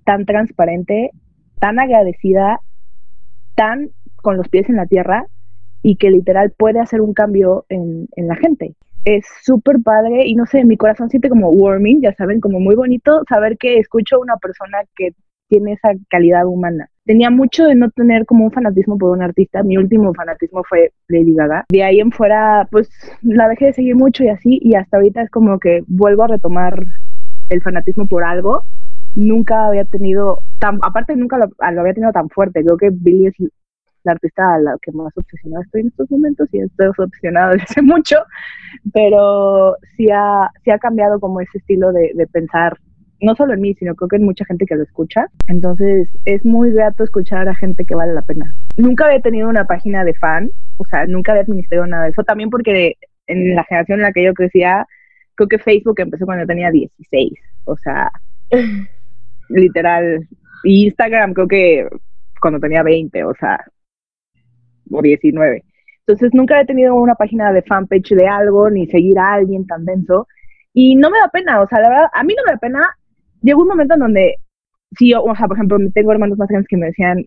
tan 0.03 0.25
transparente, 0.25 1.11
tan 1.59 1.77
agradecida, 1.77 2.59
tan 3.53 3.89
con 4.15 4.37
los 4.37 4.49
pies 4.49 4.67
en 4.67 4.77
la 4.77 4.87
tierra 4.87 5.27
y 5.85 5.97
que 5.97 6.09
literal 6.09 6.51
puede 6.57 6.79
hacer 6.79 6.99
un 6.99 7.13
cambio 7.13 7.63
en, 7.69 8.07
en 8.15 8.27
la 8.27 8.35
gente. 8.35 8.73
Es 9.03 9.23
súper 9.43 9.75
padre 9.83 10.25
y 10.25 10.33
no 10.33 10.47
sé, 10.47 10.65
mi 10.65 10.77
corazón 10.77 11.11
siente 11.11 11.29
como 11.29 11.51
warming, 11.51 12.01
ya 12.01 12.11
saben, 12.15 12.41
como 12.41 12.59
muy 12.59 12.73
bonito 12.73 13.21
saber 13.29 13.55
que 13.59 13.77
escucho 13.77 14.15
a 14.15 14.19
una 14.19 14.35
persona 14.37 14.79
que 14.95 15.11
tiene 15.47 15.73
esa 15.73 15.89
calidad 16.09 16.47
humana. 16.47 16.89
Tenía 17.05 17.29
mucho 17.29 17.65
de 17.65 17.75
no 17.75 17.91
tener 17.91 18.25
como 18.25 18.45
un 18.45 18.51
fanatismo 18.51 18.97
por 18.97 19.11
un 19.11 19.21
artista. 19.21 19.61
Mi 19.61 19.77
último 19.77 20.11
fanatismo 20.15 20.63
fue 20.67 20.91
Lady 21.07 21.35
Gaga. 21.35 21.65
De 21.69 21.83
ahí 21.83 21.99
en 21.99 22.11
fuera, 22.11 22.67
pues 22.71 22.89
la 23.21 23.47
dejé 23.47 23.65
de 23.65 23.73
seguir 23.73 23.95
mucho 23.95 24.23
y 24.23 24.29
así. 24.29 24.57
Y 24.63 24.73
hasta 24.73 24.97
ahorita 24.97 25.21
es 25.21 25.29
como 25.29 25.59
que 25.59 25.83
vuelvo 25.85 26.23
a 26.23 26.29
retomar 26.29 26.83
el 27.49 27.61
fanatismo 27.61 28.07
por 28.07 28.23
algo. 28.23 28.63
Nunca 29.13 29.67
había 29.67 29.85
tenido, 29.85 30.39
tan, 30.57 30.79
aparte 30.81 31.15
nunca 31.15 31.37
lo, 31.37 31.45
lo 31.45 31.81
había 31.81 31.93
tenido 31.93 32.11
tan 32.11 32.27
fuerte. 32.29 32.63
Creo 32.63 32.77
que 32.77 32.89
Billie 32.91 33.31
la 34.05 34.13
artista 34.13 34.55
a 34.55 34.59
la 34.59 34.77
que 34.81 34.91
más 34.91 35.11
obsesionada 35.17 35.63
estoy 35.63 35.81
en 35.81 35.87
estos 35.87 36.09
momentos 36.11 36.47
y 36.51 36.59
estoy 36.59 36.87
obsesionada 36.97 37.49
desde 37.51 37.63
hace 37.63 37.81
mucho, 37.81 38.17
pero 38.93 39.75
sí 39.97 40.07
ha, 40.13 40.49
sí 40.63 40.71
ha 40.71 40.79
cambiado 40.79 41.19
como 41.19 41.41
ese 41.41 41.57
estilo 41.57 41.91
de, 41.91 42.11
de 42.13 42.27
pensar 42.27 42.77
no 43.21 43.35
solo 43.35 43.53
en 43.53 43.61
mí, 43.61 43.73
sino 43.75 43.95
creo 43.95 44.07
que 44.07 44.15
en 44.17 44.23
mucha 44.25 44.45
gente 44.45 44.65
que 44.65 44.75
lo 44.75 44.83
escucha. 44.83 45.27
Entonces 45.47 46.09
es 46.25 46.45
muy 46.45 46.71
grato 46.71 47.03
escuchar 47.03 47.47
a 47.49 47.55
gente 47.55 47.85
que 47.85 47.95
vale 47.95 48.13
la 48.13 48.21
pena. 48.21 48.53
Nunca 48.77 49.05
había 49.05 49.21
tenido 49.21 49.49
una 49.49 49.65
página 49.65 50.03
de 50.03 50.13
fan, 50.13 50.49
o 50.77 50.85
sea, 50.85 51.05
nunca 51.07 51.31
había 51.31 51.43
administrado 51.43 51.87
nada 51.87 52.03
de 52.03 52.09
eso. 52.09 52.23
También 52.23 52.49
porque 52.49 52.95
en 53.27 53.55
la 53.55 53.63
generación 53.63 53.99
en 53.99 54.03
la 54.03 54.11
que 54.11 54.23
yo 54.23 54.33
crecía, 54.33 54.85
creo 55.35 55.47
que 55.47 55.59
Facebook 55.59 55.99
empezó 55.99 56.25
cuando 56.25 56.45
tenía 56.45 56.71
16, 56.71 57.31
o 57.65 57.77
sea, 57.77 58.11
literal. 59.49 60.27
Y 60.63 60.85
Instagram 60.85 61.33
creo 61.33 61.47
que 61.47 61.87
cuando 62.41 62.59
tenía 62.59 62.83
20, 62.83 63.23
o 63.23 63.33
sea, 63.39 63.65
o 64.91 65.01
19. 65.01 65.63
Entonces 66.07 66.31
nunca 66.33 66.61
he 66.61 66.65
tenido 66.65 66.95
una 66.95 67.15
página 67.15 67.51
de 67.51 67.63
fanpage 67.63 68.11
de 68.15 68.27
algo, 68.27 68.69
ni 68.69 68.85
seguir 68.87 69.17
a 69.17 69.33
alguien 69.33 69.65
tan 69.65 69.85
denso. 69.85 70.27
Y 70.73 70.95
no 70.95 71.09
me 71.09 71.19
da 71.19 71.29
pena, 71.29 71.61
o 71.61 71.67
sea, 71.67 71.79
la 71.79 71.89
verdad, 71.89 72.09
a 72.13 72.23
mí 72.23 72.33
no 72.37 72.43
me 72.45 72.51
da 72.51 72.57
pena. 72.57 72.89
Llegó 73.41 73.61
un 73.63 73.69
momento 73.69 73.95
en 73.95 74.01
donde, 74.01 74.35
si 74.97 75.11
yo, 75.11 75.23
o 75.23 75.35
sea, 75.35 75.47
por 75.47 75.57
ejemplo, 75.57 75.77
tengo 75.93 76.11
hermanos 76.11 76.37
más 76.37 76.47
grandes 76.47 76.67
que 76.67 76.77
me 76.77 76.87
decían, 76.87 77.25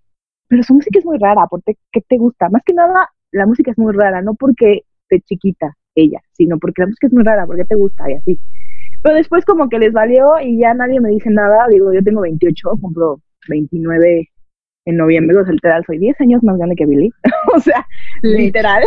pero 0.48 0.62
su 0.62 0.74
música 0.74 0.98
es 0.98 1.04
muy 1.04 1.18
rara, 1.18 1.46
¿por 1.46 1.62
qué, 1.64 1.74
qué 1.92 2.00
te 2.02 2.18
gusta? 2.18 2.48
Más 2.50 2.62
que 2.64 2.74
nada, 2.74 3.08
la 3.32 3.46
música 3.46 3.70
es 3.70 3.78
muy 3.78 3.92
rara, 3.92 4.22
no 4.22 4.34
porque 4.34 4.82
te 5.08 5.20
chiquita 5.20 5.76
ella, 5.94 6.20
sino 6.32 6.58
porque 6.58 6.82
la 6.82 6.86
música 6.88 7.06
es 7.08 7.12
muy 7.12 7.24
rara, 7.24 7.46
porque 7.46 7.64
te 7.64 7.74
gusta 7.74 8.10
y 8.10 8.14
así. 8.14 8.38
Pero 9.02 9.14
después 9.16 9.44
como 9.44 9.68
que 9.68 9.78
les 9.78 9.92
valió 9.92 10.40
y 10.40 10.58
ya 10.58 10.74
nadie 10.74 11.00
me 11.00 11.10
dice 11.10 11.30
nada, 11.30 11.66
digo, 11.68 11.92
yo 11.92 12.02
tengo 12.02 12.22
28, 12.22 12.70
cumplo 12.80 13.20
29 13.48 14.28
en 14.88 14.96
noviembre, 14.96 15.36
o 15.36 15.44
sea, 15.44 15.52
literal, 15.52 15.84
soy 15.86 15.98
10 15.98 16.18
años 16.22 16.42
más 16.42 16.56
grande 16.56 16.74
que 16.74 16.86
Billy. 16.86 17.12
o 17.54 17.60
sea, 17.60 17.86
literal. 18.22 18.82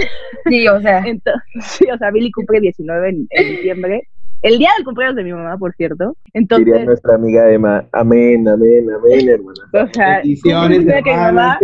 Sí, 0.49 0.67
o 0.67 0.81
sea. 0.81 0.99
Entonces, 1.05 1.43
sí, 1.61 1.85
o 1.93 1.97
sea, 1.97 2.09
Billy 2.09 2.31
cumple 2.31 2.59
19 2.59 3.09
en, 3.09 3.27
en, 3.29 3.55
diciembre. 3.55 4.07
El 4.41 4.57
día 4.57 4.71
del 4.75 4.83
cumpleaños 4.83 5.15
de 5.15 5.23
mi 5.23 5.31
mamá, 5.31 5.55
por 5.59 5.75
cierto. 5.75 6.17
Entonces, 6.33 6.65
Diría 6.65 6.85
nuestra 6.85 7.13
amiga 7.13 7.51
Emma, 7.51 7.85
amén, 7.91 8.47
amén, 8.47 8.87
amén, 8.89 9.29
hermana. 9.29 9.61
O 9.73 9.93
sea, 9.93 10.21
de 10.23 11.03
que 11.03 11.15
mamá, 11.15 11.59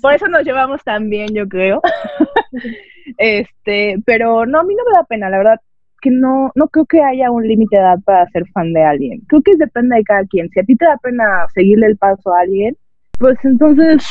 por 0.00 0.14
eso 0.14 0.26
nos 0.28 0.42
llevamos 0.42 0.82
tan 0.82 1.10
bien, 1.10 1.28
yo 1.34 1.46
creo. 1.46 1.82
este, 3.18 3.96
pero 4.06 4.46
no, 4.46 4.60
a 4.60 4.64
mí 4.64 4.74
no 4.74 4.84
me 4.90 4.96
da 4.96 5.04
pena, 5.04 5.28
la 5.28 5.36
verdad 5.36 5.60
que 6.00 6.10
no, 6.10 6.50
no 6.56 6.66
creo 6.68 6.86
que 6.86 7.00
haya 7.00 7.30
un 7.30 7.46
límite 7.46 7.76
de 7.76 7.82
edad 7.82 7.98
para 8.04 8.26
ser 8.30 8.44
fan 8.54 8.72
de 8.72 8.82
alguien. 8.82 9.20
Creo 9.28 9.42
que 9.42 9.52
depende 9.56 9.96
de 9.96 10.02
cada 10.02 10.24
quien. 10.24 10.48
Si 10.48 10.58
a 10.58 10.64
ti 10.64 10.74
te 10.74 10.84
da 10.84 10.96
pena 10.96 11.46
seguirle 11.54 11.86
el 11.86 11.96
paso 11.96 12.34
a 12.34 12.40
alguien, 12.40 12.76
pues 13.18 13.38
entonces, 13.44 14.04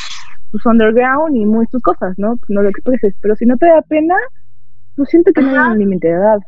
pues 0.51 0.65
underground 0.65 1.35
y 1.35 1.45
muchas 1.45 1.71
tus 1.71 1.81
cosas, 1.81 2.13
¿no? 2.17 2.37
Pues 2.37 2.49
no 2.49 2.61
lo 2.61 2.69
expreses. 2.69 3.15
Pero 3.21 3.35
si 3.35 3.45
no 3.45 3.57
te 3.57 3.67
da 3.67 3.81
pena, 3.81 4.15
pues 4.95 5.09
siento 5.09 5.31
que 5.33 5.41
no 5.41 5.51
Ajá. 5.51 5.65
hay 5.67 5.71
un 5.73 5.79
límite 5.79 6.07
de 6.07 6.13
edad. 6.13 6.39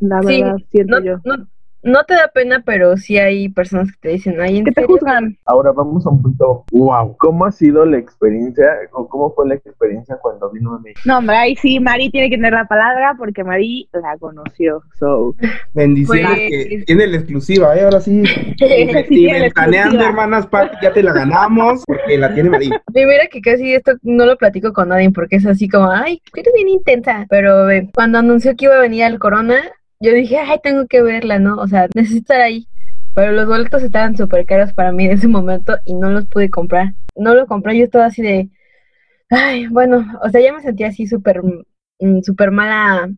La 0.00 0.20
Sí, 0.22 0.42
verdad, 0.42 0.56
siento 0.70 1.00
no, 1.00 1.04
yo. 1.04 1.20
no, 1.24 1.46
no 1.82 2.04
te 2.04 2.14
da 2.14 2.28
pena, 2.34 2.62
pero 2.64 2.96
sí 2.96 3.18
hay 3.18 3.48
personas 3.48 3.90
que 3.92 3.98
te 4.00 4.08
dicen, 4.10 4.40
ay, 4.40 4.58
¿en 4.58 4.64
Que 4.64 4.72
te 4.72 4.80
serio?". 4.82 4.96
juzgan. 4.96 5.36
Ahora 5.44 5.72
vamos 5.72 6.06
a 6.06 6.10
un 6.10 6.22
punto. 6.22 6.64
Wow. 6.72 7.16
¿Cómo 7.18 7.44
ha 7.46 7.52
sido 7.52 7.84
la 7.84 7.98
experiencia 7.98 8.66
o 8.92 9.08
cómo 9.08 9.32
fue 9.34 9.46
la 9.48 9.54
experiencia 9.54 10.16
cuando 10.20 10.50
vino 10.50 10.74
a 10.74 10.80
México? 10.80 11.00
No, 11.04 11.18
hombre, 11.18 11.36
ahí 11.36 11.56
sí, 11.56 11.78
Mari 11.80 12.10
tiene 12.10 12.30
que 12.30 12.36
tener 12.36 12.52
la 12.52 12.66
palabra 12.66 13.14
porque 13.16 13.44
Mari 13.44 13.88
la 13.92 14.16
conoció. 14.18 14.82
So, 14.98 15.34
Bendiciones 15.74 16.26
Pues- 16.26 16.48
que 16.68 16.82
tiene 16.86 17.06
la 17.06 17.16
exclusiva, 17.18 17.76
¿eh? 17.76 17.82
Ahora 17.84 18.00
sí. 18.00 18.22
sí 19.08 19.26
la 19.26 19.38
Ventaneando, 19.40 20.04
hermanas, 20.04 20.46
Pati, 20.46 20.76
ya 20.82 20.92
te 20.92 21.02
la 21.02 21.12
ganamos 21.12 21.82
porque 21.86 22.18
la 22.18 22.34
tiene 22.34 22.50
María. 22.50 22.82
Y 22.94 23.04
mira 23.06 23.26
que 23.30 23.40
casi 23.40 23.74
esto 23.74 23.92
no 24.02 24.26
lo 24.26 24.36
platico 24.36 24.72
con 24.72 24.88
nadie 24.88 25.10
porque 25.10 25.36
es 25.36 25.46
así 25.46 25.68
como, 25.68 25.90
ay, 25.90 26.20
eres 26.34 26.52
bien 26.54 26.68
intensa. 26.68 27.26
Pero 27.28 27.70
eh, 27.70 27.88
cuando 27.94 28.18
anunció 28.18 28.56
que 28.56 28.64
iba 28.66 28.74
a 28.76 28.80
venir 28.80 29.04
al 29.04 29.18
Corona, 29.18 29.60
yo 30.00 30.12
dije, 30.12 30.38
ay, 30.38 30.58
tengo 30.62 30.86
que 30.86 31.02
verla, 31.02 31.38
¿no? 31.38 31.56
O 31.56 31.66
sea, 31.66 31.88
necesito 31.94 32.32
estar 32.32 32.40
ahí. 32.40 32.68
Pero 33.14 33.32
los 33.32 33.46
boletos 33.46 33.82
estaban 33.82 34.16
súper 34.16 34.46
caros 34.46 34.72
para 34.72 34.92
mí 34.92 35.06
en 35.06 35.12
ese 35.12 35.28
momento 35.28 35.76
y 35.84 35.94
no 35.94 36.10
los 36.10 36.26
pude 36.26 36.50
comprar. 36.50 36.94
No 37.16 37.34
lo 37.34 37.46
compré, 37.46 37.76
yo 37.76 37.84
estaba 37.84 38.06
así 38.06 38.22
de, 38.22 38.48
ay, 39.30 39.66
bueno, 39.68 40.06
o 40.22 40.28
sea, 40.30 40.40
ya 40.40 40.52
me 40.52 40.62
sentía 40.62 40.88
así 40.88 41.06
súper, 41.06 41.42
mm, 41.42 42.20
súper 42.22 42.50
mala, 42.52 43.08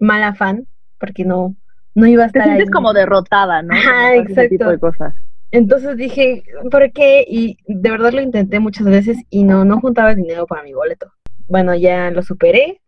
mala 0.00 0.34
fan 0.34 0.66
porque 1.00 1.24
no, 1.24 1.56
no 1.94 2.06
iba 2.06 2.24
a 2.24 2.28
te 2.28 2.38
estar 2.38 2.42
ahí. 2.42 2.56
sientes 2.56 2.70
como 2.70 2.92
derrotada, 2.92 3.62
¿no? 3.62 3.74
Pasa 3.74 4.14
Ese 4.14 4.48
tipo 4.48 4.64
exacto. 4.64 4.70
de 4.70 4.78
cosas. 4.78 5.14
Entonces 5.50 5.96
dije, 5.96 6.44
¿por 6.70 6.92
qué? 6.92 7.24
Y 7.26 7.56
de 7.66 7.90
verdad 7.90 8.12
lo 8.12 8.20
intenté 8.20 8.60
muchas 8.60 8.86
veces 8.86 9.16
y 9.30 9.44
no, 9.44 9.64
no 9.64 9.80
juntaba 9.80 10.10
el 10.10 10.16
dinero 10.18 10.46
para 10.46 10.62
mi 10.62 10.74
boleto. 10.74 11.10
Bueno, 11.48 11.74
ya 11.74 12.10
lo 12.10 12.22
superé. 12.22 12.80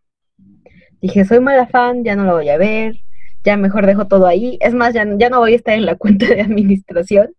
Dije, 1.01 1.25
soy 1.25 1.39
mala 1.39 1.65
fan, 1.67 2.03
ya 2.03 2.15
no 2.15 2.23
lo 2.23 2.33
voy 2.33 2.49
a 2.49 2.57
ver. 2.57 2.95
Ya 3.43 3.57
mejor 3.57 3.85
dejo 3.85 4.07
todo 4.07 4.27
ahí. 4.27 4.57
Es 4.61 4.73
más, 4.73 4.93
ya, 4.93 5.05
ya 5.17 5.29
no 5.29 5.39
voy 5.39 5.53
a 5.53 5.55
estar 5.55 5.73
en 5.73 5.85
la 5.85 5.95
cuenta 5.95 6.27
de 6.27 6.41
administración. 6.41 7.33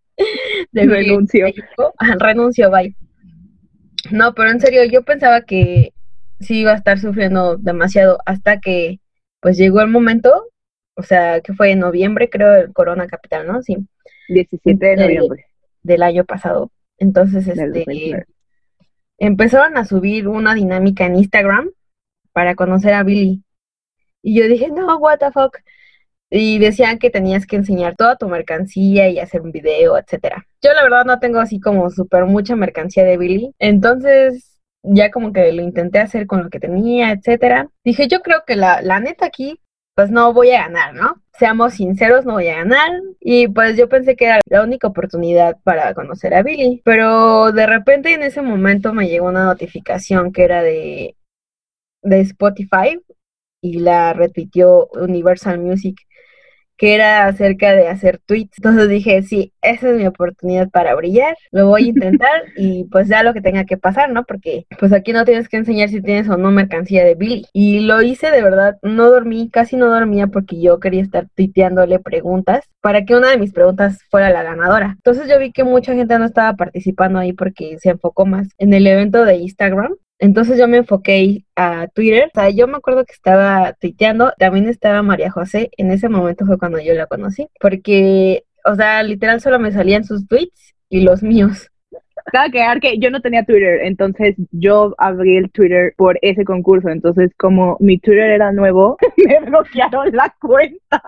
De 0.72 0.86
Renuncio. 0.86 1.46
Ajá, 1.98 2.16
renuncio, 2.18 2.70
bye. 2.70 2.94
No, 4.10 4.34
pero 4.34 4.50
en 4.50 4.60
serio, 4.60 4.84
yo 4.84 5.02
pensaba 5.02 5.42
que 5.42 5.92
sí 6.40 6.60
iba 6.60 6.72
a 6.72 6.76
estar 6.76 6.98
sufriendo 6.98 7.56
demasiado 7.56 8.18
hasta 8.26 8.60
que 8.60 9.00
pues 9.40 9.56
llegó 9.56 9.80
el 9.80 9.88
momento, 9.88 10.48
o 10.94 11.02
sea, 11.02 11.40
que 11.40 11.52
fue 11.54 11.72
en 11.72 11.80
noviembre, 11.80 12.28
creo, 12.28 12.54
el 12.54 12.72
Corona 12.72 13.06
Capital, 13.06 13.46
¿no? 13.46 13.62
Sí 13.62 13.76
17 14.28 14.84
de 14.84 14.96
noviembre 14.96 15.46
del 15.82 16.02
año 16.02 16.24
pasado. 16.24 16.70
Entonces, 16.98 17.46
del 17.46 17.58
este, 17.58 17.78
2019. 17.80 18.26
empezaron 19.18 19.76
a 19.76 19.84
subir 19.84 20.28
una 20.28 20.54
dinámica 20.54 21.06
en 21.06 21.16
Instagram 21.16 21.70
para 22.32 22.54
conocer 22.54 22.94
a 22.94 23.02
Billy. 23.02 23.42
Y 24.22 24.38
yo 24.38 24.46
dije, 24.46 24.68
no, 24.70 24.98
what 24.98 25.18
the 25.18 25.30
fuck. 25.32 25.58
Y 26.34 26.58
decían 26.58 26.98
que 26.98 27.10
tenías 27.10 27.46
que 27.46 27.56
enseñar 27.56 27.94
toda 27.94 28.16
tu 28.16 28.26
mercancía 28.26 29.10
y 29.10 29.18
hacer 29.18 29.42
un 29.42 29.52
video, 29.52 29.98
etcétera. 29.98 30.46
Yo 30.62 30.72
la 30.72 30.82
verdad 30.82 31.04
no 31.04 31.18
tengo 31.18 31.40
así 31.40 31.60
como 31.60 31.90
súper 31.90 32.24
mucha 32.24 32.56
mercancía 32.56 33.04
de 33.04 33.18
Billy. 33.18 33.54
Entonces 33.58 34.52
ya 34.82 35.10
como 35.10 35.32
que 35.32 35.52
lo 35.52 35.62
intenté 35.62 35.98
hacer 35.98 36.26
con 36.26 36.42
lo 36.42 36.48
que 36.48 36.58
tenía, 36.58 37.10
etcétera. 37.12 37.68
Dije, 37.84 38.08
yo 38.08 38.20
creo 38.22 38.44
que 38.46 38.56
la, 38.56 38.80
la 38.80 38.98
neta 38.98 39.26
aquí, 39.26 39.60
pues 39.94 40.10
no 40.10 40.32
voy 40.32 40.52
a 40.52 40.62
ganar, 40.62 40.94
¿no? 40.94 41.22
Seamos 41.38 41.74
sinceros, 41.74 42.24
no 42.24 42.34
voy 42.34 42.48
a 42.48 42.56
ganar. 42.56 42.90
Y 43.20 43.48
pues 43.48 43.76
yo 43.76 43.90
pensé 43.90 44.16
que 44.16 44.26
era 44.26 44.40
la 44.46 44.62
única 44.62 44.88
oportunidad 44.88 45.58
para 45.64 45.92
conocer 45.92 46.32
a 46.34 46.42
Billy. 46.42 46.80
Pero 46.82 47.52
de 47.52 47.66
repente 47.66 48.14
en 48.14 48.22
ese 48.22 48.42
momento 48.42 48.94
me 48.94 49.08
llegó 49.08 49.28
una 49.28 49.44
notificación 49.44 50.32
que 50.32 50.44
era 50.44 50.62
de, 50.62 51.14
de 52.02 52.20
Spotify 52.20 52.98
y 53.60 53.78
la 53.80 54.12
repitió 54.12 54.88
Universal 54.94 55.60
Music 55.60 55.96
que 56.82 56.96
era 56.96 57.26
acerca 57.26 57.76
de 57.76 57.86
hacer 57.86 58.18
tweets. 58.26 58.58
Entonces 58.58 58.88
dije, 58.88 59.22
sí, 59.22 59.52
esa 59.62 59.90
es 59.90 59.96
mi 59.96 60.04
oportunidad 60.04 60.68
para 60.68 60.96
brillar, 60.96 61.36
lo 61.52 61.68
voy 61.68 61.84
a 61.84 61.88
intentar 61.90 62.42
y 62.56 62.86
pues 62.90 63.06
ya 63.06 63.22
lo 63.22 63.32
que 63.32 63.40
tenga 63.40 63.64
que 63.64 63.76
pasar, 63.76 64.10
¿no? 64.10 64.24
Porque 64.24 64.66
pues 64.80 64.92
aquí 64.92 65.12
no 65.12 65.24
tienes 65.24 65.48
que 65.48 65.58
enseñar 65.58 65.90
si 65.90 66.02
tienes 66.02 66.28
o 66.28 66.36
no 66.36 66.50
mercancía 66.50 67.04
de 67.04 67.14
Billy. 67.14 67.46
Y 67.52 67.86
lo 67.86 68.02
hice 68.02 68.32
de 68.32 68.42
verdad, 68.42 68.78
no 68.82 69.10
dormí, 69.10 69.48
casi 69.48 69.76
no 69.76 69.90
dormía 69.90 70.26
porque 70.26 70.60
yo 70.60 70.80
quería 70.80 71.02
estar 71.02 71.28
tuiteándole 71.36 72.00
preguntas 72.00 72.68
para 72.80 73.04
que 73.04 73.14
una 73.14 73.30
de 73.30 73.38
mis 73.38 73.52
preguntas 73.52 74.00
fuera 74.10 74.30
la 74.30 74.42
ganadora. 74.42 74.94
Entonces 74.96 75.30
yo 75.30 75.38
vi 75.38 75.52
que 75.52 75.62
mucha 75.62 75.94
gente 75.94 76.18
no 76.18 76.24
estaba 76.24 76.56
participando 76.56 77.20
ahí 77.20 77.32
porque 77.32 77.78
se 77.78 77.90
enfocó 77.90 78.26
más 78.26 78.48
en 78.58 78.74
el 78.74 78.88
evento 78.88 79.24
de 79.24 79.36
Instagram 79.36 79.94
entonces 80.22 80.56
yo 80.56 80.68
me 80.68 80.76
enfoqué 80.76 81.44
a 81.56 81.88
Twitter. 81.88 82.30
O 82.32 82.40
sea, 82.40 82.48
yo 82.50 82.68
me 82.68 82.76
acuerdo 82.76 83.04
que 83.04 83.12
estaba 83.12 83.72
tuiteando. 83.72 84.32
También 84.38 84.68
estaba 84.68 85.02
María 85.02 85.32
José. 85.32 85.72
En 85.76 85.90
ese 85.90 86.08
momento 86.08 86.46
fue 86.46 86.58
cuando 86.58 86.78
yo 86.78 86.94
la 86.94 87.08
conocí. 87.08 87.48
Porque, 87.58 88.44
o 88.64 88.76
sea, 88.76 89.02
literal 89.02 89.40
solo 89.40 89.58
me 89.58 89.72
salían 89.72 90.04
sus 90.04 90.28
tweets 90.28 90.76
y 90.88 91.00
los 91.00 91.24
míos. 91.24 91.68
Cabe 92.32 92.52
quedar 92.52 92.78
que 92.78 92.98
yo 92.98 93.10
no 93.10 93.20
tenía 93.20 93.44
Twitter, 93.44 93.80
entonces 93.82 94.36
yo 94.52 94.94
abrí 94.96 95.38
el 95.38 95.50
Twitter 95.50 95.92
por 95.96 96.20
ese 96.22 96.44
concurso. 96.44 96.88
Entonces, 96.88 97.32
como 97.36 97.76
mi 97.80 97.98
Twitter 97.98 98.30
era 98.30 98.52
nuevo, 98.52 98.98
me 99.16 99.40
bloquearon 99.40 100.12
la 100.12 100.32
cuenta. 100.40 101.02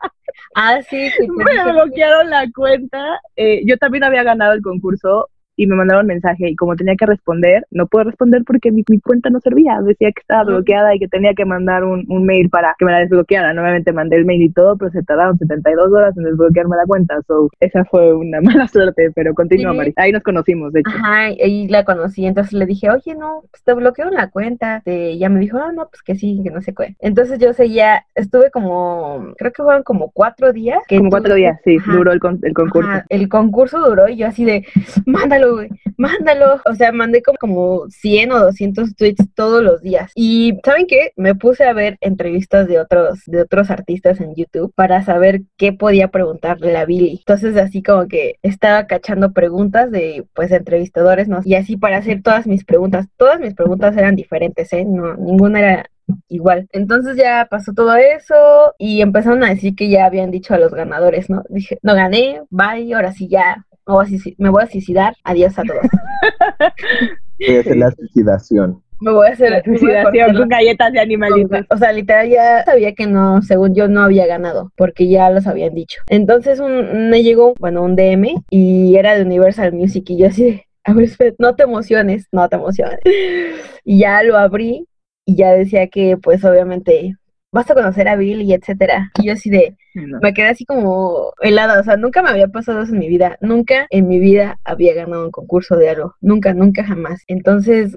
Ah, 0.57 0.81
sí, 0.91 1.11
sí. 1.11 1.29
Me 1.29 1.73
bloquearon 1.73 2.31
la 2.31 2.51
cuenta. 2.53 3.21
Eh, 3.37 3.63
yo 3.65 3.77
también 3.77 4.03
había 4.03 4.25
ganado 4.25 4.55
el 4.55 4.63
concurso, 4.63 5.29
y 5.57 5.67
me 5.67 5.77
mandaron 5.77 6.07
mensaje 6.07 6.49
y 6.49 6.57
como 6.57 6.77
tenía 6.77 6.97
que 6.97 7.07
responder, 7.07 7.67
no 7.71 7.87
puedo 7.87 8.05
responder 8.05 8.43
porque 8.45 8.73
mi, 8.73 8.85
mi 8.89 9.01
cuenta 9.01 9.31
no 9.31 9.41
servía, 9.41 9.81
decía 9.83 10.11
que 10.13 10.21
estaba 10.21 10.45
bloqueada 10.45 10.95
y 10.95 10.99
que 10.99 11.09
tenía 11.09 11.35
que 11.35 11.45
mandar 11.45 11.85
un, 11.85 12.05
un, 12.09 12.25
mail 12.25 12.49
para 12.49 12.75
que 12.79 12.85
me 12.85 12.93
la 12.93 13.01
desbloquearan. 13.01 13.55
Nuevamente 13.55 13.93
mandé 13.93 14.17
el 14.17 14.25
mail 14.25 14.43
y 14.43 14.51
todo, 14.51 14.77
pero 14.77 14.91
se 14.91 15.03
tardaron 15.03 15.39
72 15.39 15.93
horas 15.93 16.17
en 16.17 16.25
desbloquearme 16.25 16.77
la 16.77 16.87
cuenta, 16.87 17.21
so 17.27 17.51
esa 17.61 17.85
fue 17.85 18.15
una 18.15 18.41
mala 18.43 18.67
suerte, 18.69 19.11
pero 19.15 19.35
continúa, 19.35 19.85
sí. 19.85 19.93
Ahí 19.97 20.13
nos 20.13 20.23
conocimos, 20.23 20.73
de 20.73 20.81
hecho. 20.81 20.91
Ajá, 20.91 21.25
ahí 21.25 21.69
la 21.69 21.85
conocí, 21.85 22.27
entonces 22.27 22.53
le 22.53 22.67
dije, 22.67 22.91
oye, 22.91 23.15
no, 23.15 23.43
pues 23.51 23.63
te 23.63 23.75
bloquearon 23.75 24.15
la 24.15 24.31
cuenta. 24.31 24.83
Y 24.87 25.19
ya 25.19 25.29
me 25.29 25.41
dijo, 25.41 25.59
ah, 25.59 25.73
no, 25.73 25.89
pues 25.89 26.03
que 26.03 26.15
sí, 26.15 26.41
que 26.43 26.51
no 26.51 26.63
sé 26.63 26.75
qué. 26.75 26.97
Entonces 27.01 27.39
yo 27.39 27.53
seguía, 27.53 28.07
estuve 28.15 28.51
como, 28.51 29.35
creo 29.37 29.53
que 29.53 29.63
fueron 29.63 29.83
como 29.83 30.11
cuatro 30.11 30.53
días. 30.53 30.79
Que 30.89 30.99
como 30.99 31.11
cuatro 31.11 31.35
días, 31.35 31.61
sí, 31.65 31.77
Ajá. 31.77 31.93
duró 31.93 32.13
el, 32.13 32.21
con, 32.21 32.39
el 32.43 32.55
concurso. 32.55 32.91
Ajá, 32.91 33.07
el 33.09 33.29
concurso 33.29 33.79
duró 33.81 34.09
y 34.09 34.17
yo 34.17 34.27
así 34.27 34.45
de, 34.45 34.67
mándalo 35.07 35.44
mándalo. 35.97 36.61
O 36.65 36.75
sea, 36.75 36.93
mandé 36.93 37.23
como, 37.23 37.39
como 37.39 37.89
100 37.89 38.33
o 38.33 38.39
200 38.41 38.95
tweets 38.97 39.25
todos 39.35 39.63
los 39.63 39.83
días. 39.83 40.13
Y 40.15 40.59
¿saben 40.65 40.87
qué? 40.87 41.13
Me 41.17 41.35
puse 41.35 41.65
a 41.65 41.73
ver 41.73 41.99
entrevistas 42.01 42.69
de 42.69 42.81
otros, 42.81 43.21
de 43.27 43.43
otros 43.43 43.71
artistas 43.71 44.21
en 44.21 44.35
YouTube 44.35 44.73
para 44.75 45.03
saber 45.05 45.43
qué 45.57 45.73
podía 45.73 46.09
preguntarle 46.09 46.77
a 46.77 46.85
Billy. 46.85 47.17
Entonces, 47.19 47.57
así 47.57 47.83
como 47.83 48.09
que 48.09 48.37
estaba 48.43 48.87
cachando 48.87 49.33
preguntas 49.33 49.91
de, 49.91 50.25
pues, 50.35 50.51
entrevistadores, 50.53 51.29
¿no? 51.29 51.41
Y 51.45 51.55
así 51.55 51.77
para 51.77 51.99
hacer 51.99 52.23
todas 52.23 52.47
mis 52.47 52.65
preguntas. 52.65 53.07
Todas 53.17 53.41
mis 53.41 53.55
preguntas 53.55 53.97
eran 53.97 54.17
diferentes, 54.17 54.73
¿eh? 54.73 54.85
No, 54.85 55.15
ninguna 55.17 55.59
era 55.61 55.91
igual. 56.29 56.69
Entonces 56.73 57.17
ya 57.17 57.47
pasó 57.51 57.73
todo 57.73 57.95
eso 57.97 58.75
y 58.79 59.01
empezaron 59.01 59.43
a 59.45 59.51
decir 59.51 59.75
que 59.75 59.89
ya 59.89 60.07
habían 60.07 60.31
dicho 60.31 60.55
a 60.55 60.59
los 60.59 60.73
ganadores, 60.73 61.31
¿no? 61.31 61.43
Dije, 61.49 61.79
no 61.83 61.95
gané, 61.95 62.43
bye, 62.51 62.93
ahora 62.95 63.13
sí 63.13 63.29
ya 63.29 63.65
me 63.87 63.95
voy 63.95 64.07
a, 64.07 64.09
me 64.39 64.51
voy 64.51 64.63
a 64.63 64.67
suicidar, 64.67 65.15
adiós 65.25 65.59
a 65.59 65.63
todos. 65.63 65.83
Voy 67.39 67.57
a 67.57 67.61
hacer 67.61 67.77
la 67.77 67.91
suicidación. 67.91 68.83
Me 69.01 69.11
voy 69.11 69.27
a 69.27 69.33
hacer 69.33 69.51
la 69.51 69.63
suicidación 69.63 70.37
con 70.37 70.49
galletas 70.49 70.93
de 70.93 71.01
animalitos. 71.01 71.67
O 71.69 71.77
sea, 71.77 71.93
literal 71.93 72.29
ya 72.29 72.65
sabía 72.65 72.95
que 72.95 73.07
no, 73.07 73.43
según 73.43 73.75
yo 73.75 73.89
no 73.89 74.03
había 74.03 74.27
ganado, 74.27 74.73
porque 74.77 75.09
ya 75.09 75.31
los 75.31 75.47
habían 75.47 75.75
dicho. 75.75 76.01
Entonces 76.09 76.61
un, 76.61 77.11
me 77.11 77.23
llegó, 77.23 77.55
bueno, 77.59 77.83
un 77.83 77.97
DM 77.97 78.45
y 78.51 78.97
era 78.97 79.17
de 79.17 79.25
Universal 79.25 79.73
Music 79.73 80.05
y 80.09 80.19
yo 80.19 80.29
así 80.29 80.45
de, 80.45 80.67
a 80.85 80.93
ver, 80.95 81.11
no 81.39 81.55
te 81.55 81.65
emociones, 81.65 82.29
no 82.33 82.49
te 82.49 82.57
emociones. 82.57 83.01
Y 83.85 83.99
ya 83.99 84.23
lo 84.23 84.39
abrí 84.39 84.87
y 85.27 85.37
ya 85.37 85.53
decía 85.53 85.89
que 85.89 86.17
pues 86.17 86.45
obviamente 86.45 87.17
vas 87.53 87.71
a 87.71 87.75
conocer 87.75 88.09
a 88.09 88.17
Bill 88.17 88.43
y 88.43 88.55
etcétera. 88.55 89.11
Y 89.21 89.27
yo 89.27 89.35
así 89.35 89.51
de, 89.51 89.77
no. 89.95 90.19
me 90.21 90.35
quedé 90.35 90.49
así 90.49 90.65
como 90.65 91.33
helada, 91.41 91.81
o 91.81 91.85
sea, 91.85 91.97
nunca 91.97 92.23
me 92.23 92.31
había 92.31 92.49
pasado 92.49 92.83
eso 92.83 92.93
en 92.93 92.99
mi 92.99 93.09
vida, 93.09 93.39
nunca 93.41 93.87
en 93.91 94.09
mi 94.09 94.19
vida 94.19 94.59
había 94.65 94.95
ganado 94.95 95.27
un 95.27 95.31
concurso 95.31 95.77
de 95.77 95.91
algo, 95.91 96.15
nunca, 96.21 96.55
nunca 96.55 96.85
jamás. 96.85 97.23
Entonces 97.27 97.97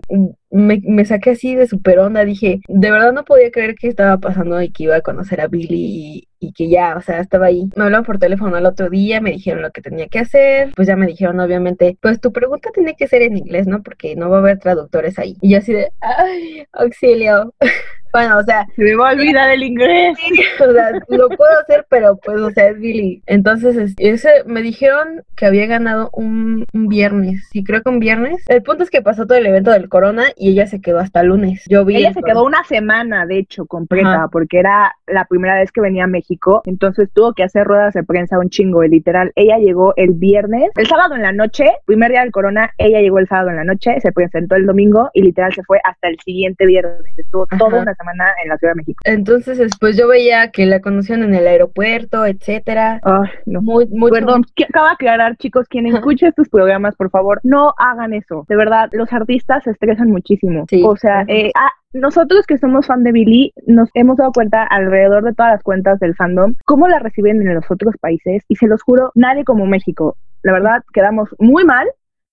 me, 0.49 0.81
me 0.83 1.05
saqué 1.05 1.31
así 1.31 1.55
de 1.55 1.67
super 1.67 1.99
onda, 1.99 2.23
dije, 2.25 2.62
de 2.67 2.91
verdad 2.91 3.13
no 3.13 3.25
podía 3.25 3.51
creer 3.51 3.75
que 3.75 3.88
estaba 3.88 4.17
pasando 4.17 4.62
y 4.62 4.71
que 4.71 4.83
iba 4.83 4.95
a 4.95 5.01
conocer 5.01 5.41
a 5.41 5.47
Billy 5.47 5.67
y, 5.69 6.27
y 6.39 6.53
que 6.53 6.69
ya, 6.69 6.95
o 6.95 7.01
sea, 7.01 7.19
estaba 7.19 7.47
ahí. 7.47 7.67
Me 7.75 7.86
hablaron 7.86 8.05
por 8.05 8.19
teléfono 8.19 8.55
al 8.55 8.65
otro 8.65 8.89
día, 8.89 9.21
me 9.21 9.31
dijeron 9.31 9.62
lo 9.62 9.71
que 9.71 9.81
tenía 9.81 10.07
que 10.07 10.19
hacer, 10.19 10.71
pues 10.75 10.88
ya 10.88 10.95
me 10.95 11.07
dijeron 11.07 11.39
obviamente, 11.39 11.97
pues 12.01 12.21
tu 12.21 12.31
pregunta 12.31 12.69
tiene 12.73 12.95
que 12.95 13.07
ser 13.07 13.21
en 13.23 13.38
inglés, 13.38 13.67
¿no? 13.67 13.83
Porque 13.83 14.15
no 14.15 14.29
va 14.29 14.38
a 14.38 14.39
haber 14.39 14.60
traductores 14.60 15.19
ahí. 15.19 15.36
Y 15.41 15.51
yo 15.51 15.57
así 15.60 15.73
de, 15.73 15.91
ay, 16.01 16.65
auxilio. 16.73 17.53
bueno, 18.13 18.38
o 18.39 18.43
sea, 18.43 18.65
se 18.75 18.83
me 18.83 18.95
va 18.95 19.10
a 19.10 19.13
olvidar 19.13 19.49
el 19.51 19.63
inglés. 19.63 20.17
o 20.60 20.71
sea, 20.71 20.91
lo 21.10 21.29
puedo 21.29 21.60
hacer, 21.60 21.86
pero 21.89 22.17
pues, 22.17 22.39
o 22.39 22.52
sea, 22.52 22.69
es 22.69 22.80
Billy. 22.80 23.21
Entonces, 23.26 23.93
ese, 23.97 24.30
me 24.45 24.62
dijeron 24.62 25.23
que 25.36 25.45
había 25.45 25.65
ganado 25.65 26.10
un, 26.13 26.65
un 26.73 26.88
viernes, 26.88 27.47
sí, 27.52 27.63
creo 27.63 27.82
que 27.82 27.89
un 27.89 28.00
viernes. 28.00 28.43
El 28.47 28.63
punto 28.63 28.84
es 28.84 28.89
que 28.89 29.02
pasó 29.02 29.26
todo 29.26 29.38
el 29.38 29.45
evento 29.45 29.71
del 29.71 29.89
corona 29.89 30.26
y 30.36 30.52
ella 30.52 30.67
se 30.67 30.82
quedó 30.82 31.00
hasta 31.00 31.23
lunes. 31.23 31.63
Yo 31.69 31.86
vi. 31.86 31.97
Ella 31.97 32.13
se 32.13 32.21
quedó 32.21 32.45
una 32.45 32.63
semana, 32.63 33.26
de 33.26 33.39
hecho, 33.39 33.65
completa, 33.65 34.15
Ajá. 34.15 34.28
porque 34.30 34.60
era 34.60 34.95
la 35.06 35.26
primera 35.26 35.56
vez 35.56 35.71
que 35.71 35.82
venía 35.82 36.06
a 36.06 36.08
México. 36.08 36.62
Entonces 36.65 37.10
tuvo 37.13 37.34
que 37.34 37.43
hacer 37.43 37.65
ruedas 37.65 37.93
de 37.93 38.04
prensa 38.04 38.39
un 38.39 38.50
chingo, 38.50 38.84
literal. 38.84 39.32
Ella 39.36 39.58
llegó 39.58 39.93
el 39.95 40.12
viernes, 40.12 40.71
el 40.76 40.88
sábado 40.88 41.15
en 41.15 41.21
la 41.21 41.32
noche, 41.32 41.65
primer 41.86 42.12
día 42.12 42.21
del 42.21 42.32
corona, 42.32 42.71
ella 42.78 43.02
llegó 43.02 43.19
el 43.19 43.28
sábado 43.28 43.50
en 43.50 43.58
la 43.58 43.63
noche, 43.63 44.00
se 44.02 44.12
presentó 44.12 44.56
el 44.56 44.65
domingo 44.65 45.10
y 45.13 45.21
literal 45.21 45.54
se 45.54 45.63
fue 45.63 45.80
hasta 45.84 46.08
el 46.08 46.17
siguiente 46.19 46.65
viernes. 46.65 47.17
Estuvo 47.17 47.47
Ajá. 47.50 47.58
toda 47.58 47.82
una 47.82 47.95
semana 47.95 48.26
en 48.43 48.50
la 48.50 48.58
Ciudad 48.58 48.73
de 48.73 48.78
México. 48.78 49.00
Entonces, 49.06 49.58
después 49.58 49.97
yo 49.97 50.08
veía 50.08 50.52
que 50.52 50.65
la 50.65 50.80
conocían 50.80 51.23
en 51.23 51.34
el 51.34 51.47
aeropuerto, 51.47 51.77
etcétera. 51.84 53.00
Ay, 53.04 53.30
no. 53.46 53.62
Muy, 53.62 53.88
muy 53.88 54.12
Perdón, 54.12 54.44
acaba 54.68 54.90
de 54.90 54.94
aclarar, 54.94 55.38
chicos, 55.38 55.68
quien 55.68 55.88
escuche 55.88 56.28
estos 56.28 56.50
programas, 56.50 56.96
por 56.96 57.10
favor, 57.10 57.40
no 57.44 57.74
hagan 57.78 58.13
eso. 58.13 58.46
De 58.48 58.56
verdad, 58.56 58.90
los 58.92 59.12
artistas 59.13 59.63
se 59.63 59.72
estresan 59.72 60.10
muchísimo. 60.10 60.66
Sí, 60.70 60.84
o 60.86 60.96
sea, 60.96 61.24
eh, 61.28 61.52
ah, 61.56 61.72
nosotros 61.94 62.46
que 62.46 62.58
somos 62.58 62.88
fan 62.88 63.04
de 63.04 63.12
Billy, 63.12 63.54
nos 63.66 63.90
hemos 63.94 64.18
dado 64.18 64.32
cuenta 64.32 64.63
alrededor 64.63 65.24
de 65.24 65.34
todas 65.34 65.54
las 65.54 65.63
cuentas 65.63 66.00
del 66.00 66.16
fandom, 66.16 66.54
cómo 66.66 66.88
la 66.88 67.00
reciben 67.00 67.42
en 67.42 67.56
los 67.56 67.70
otros 67.70 67.96
países, 68.00 68.44
y 68.48 68.56
se 68.56 68.68
los 68.68 68.82
juro, 68.84 69.12
nadie 69.16 69.44
como 69.44 69.66
México. 69.66 70.18
La 70.44 70.54
verdad, 70.54 70.84
quedamos 70.94 71.30
muy 71.40 71.66
mal 71.66 71.88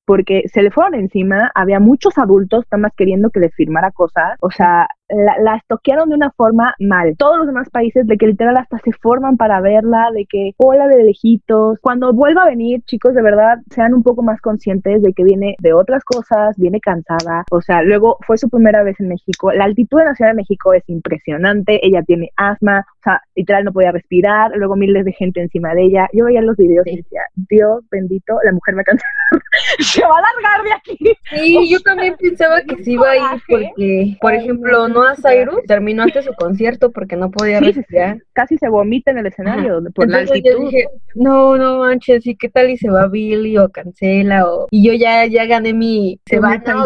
porque 0.05 0.43
se 0.53 0.63
le 0.63 0.71
fueron 0.71 0.95
encima, 0.95 1.51
había 1.55 1.81
muchos 1.81 2.19
adultos 2.19 2.65
nada 2.71 2.83
más 2.83 2.93
queriendo 2.97 3.31
que 3.31 3.41
les 3.41 3.55
firmara 3.55 3.91
cosas, 3.91 4.37
o 4.41 4.51
sea, 4.51 4.89
la, 5.09 5.37
la 5.38 5.57
estoquearon 5.57 6.09
de 6.09 6.17
una 6.17 6.31
forma 6.33 6.75
mal. 6.79 7.14
Todos 7.19 7.38
los 7.38 7.47
demás 7.47 7.69
países 7.71 8.07
de 8.07 8.17
que 8.17 8.27
literal 8.27 8.57
hasta 8.57 8.79
se 8.79 8.93
forman 8.93 9.37
para 9.37 9.61
verla, 9.61 10.11
de 10.12 10.27
que 10.27 10.53
hola 10.57 10.88
de 10.88 11.05
lejitos. 11.05 11.79
Cuando 11.81 12.12
vuelva 12.12 12.43
a 12.43 12.47
venir, 12.47 12.83
chicos, 12.85 13.14
de 13.14 13.23
verdad, 13.23 13.59
sean 13.71 13.95
un 13.95 14.03
poco 14.03 14.23
más 14.23 14.40
conscientes 14.40 15.03
de 15.03 15.12
que 15.12 15.25
viene 15.25 15.57
de 15.61 15.73
otras 15.73 16.05
cosas, 16.05 16.57
viene 16.57 16.81
cansada, 16.81 17.45
o 17.51 17.61
sea, 17.61 17.83
luego 17.83 18.19
fue 18.27 18.38
su 18.38 18.49
primera 18.49 18.83
vez 18.83 18.99
en 19.01 19.09
México. 19.09 19.53
La 19.53 19.64
altitud 19.64 19.99
de 19.99 20.05
la 20.05 20.14
Ciudad 20.14 20.31
de 20.31 20.37
México 20.37 20.73
es 20.73 20.83
impresionante, 20.88 21.85
ella 21.87 22.03
tiene 22.03 22.31
asma, 22.37 22.81
o 22.81 23.03
sea, 23.03 23.23
literal 23.35 23.64
no 23.64 23.73
podía 23.73 23.93
respirar, 23.93 24.53
luego 24.57 24.77
miles 24.77 25.05
de 25.05 25.12
gente 25.12 25.40
encima 25.40 25.75
de 25.75 25.85
ella. 25.85 26.09
Yo 26.12 26.25
veía 26.25 26.40
los 26.40 26.57
videos 26.57 26.87
y 26.87 26.97
decía, 26.97 27.23
Dios 27.35 27.85
bendito, 27.90 28.38
la 28.45 28.53
mujer 28.53 28.75
me 28.75 28.85
cansó. 28.85 29.05
se 29.81 30.03
va 30.03 30.19
a 30.19 30.23
largar 30.23 30.64
de 30.64 30.73
aquí. 30.73 30.99
Sí, 31.31 31.71
yo 31.71 31.81
también 31.81 32.17
pensaba 32.19 32.61
que 32.62 32.83
se 32.83 32.93
iba 32.93 33.11
a 33.11 33.17
ir 33.17 33.43
porque, 33.49 34.17
por 34.21 34.35
ejemplo, 34.35 34.88
Noah 34.95 35.17
Cyrus 35.17 35.61
terminó 35.67 36.05
antes 36.05 36.25
su 36.25 36.33
concierto 36.35 36.91
porque 36.91 37.17
no 37.17 37.31
podía 37.31 37.61
respirar. 37.61 38.19
Casi 38.33 38.57
se 38.57 38.69
vomita 38.69 39.11
en 39.11 39.19
el 39.19 39.27
escenario 39.27 39.83
por 39.95 40.09
la 40.09 40.25
yo 40.25 40.33
altitud. 40.33 40.65
dije, 40.71 40.89
no, 41.15 41.57
no 41.57 41.79
manches, 41.79 42.27
¿y 42.27 42.37
qué 42.37 42.49
tal 42.49 42.71
y 42.71 42.77
se 42.77 42.89
va 42.91 43.09
Billy 43.09 43.59
o 43.59 43.69
cancela? 43.69 44.47
O... 44.49 44.69
Y 44.71 44.87
yo 44.87 44.95
ya, 44.95 45.27
ya 45.27 45.45
gané 45.47 45.73
mi... 45.75 46.21
Se 46.27 46.39
va, 46.39 46.57
no, 46.59 46.85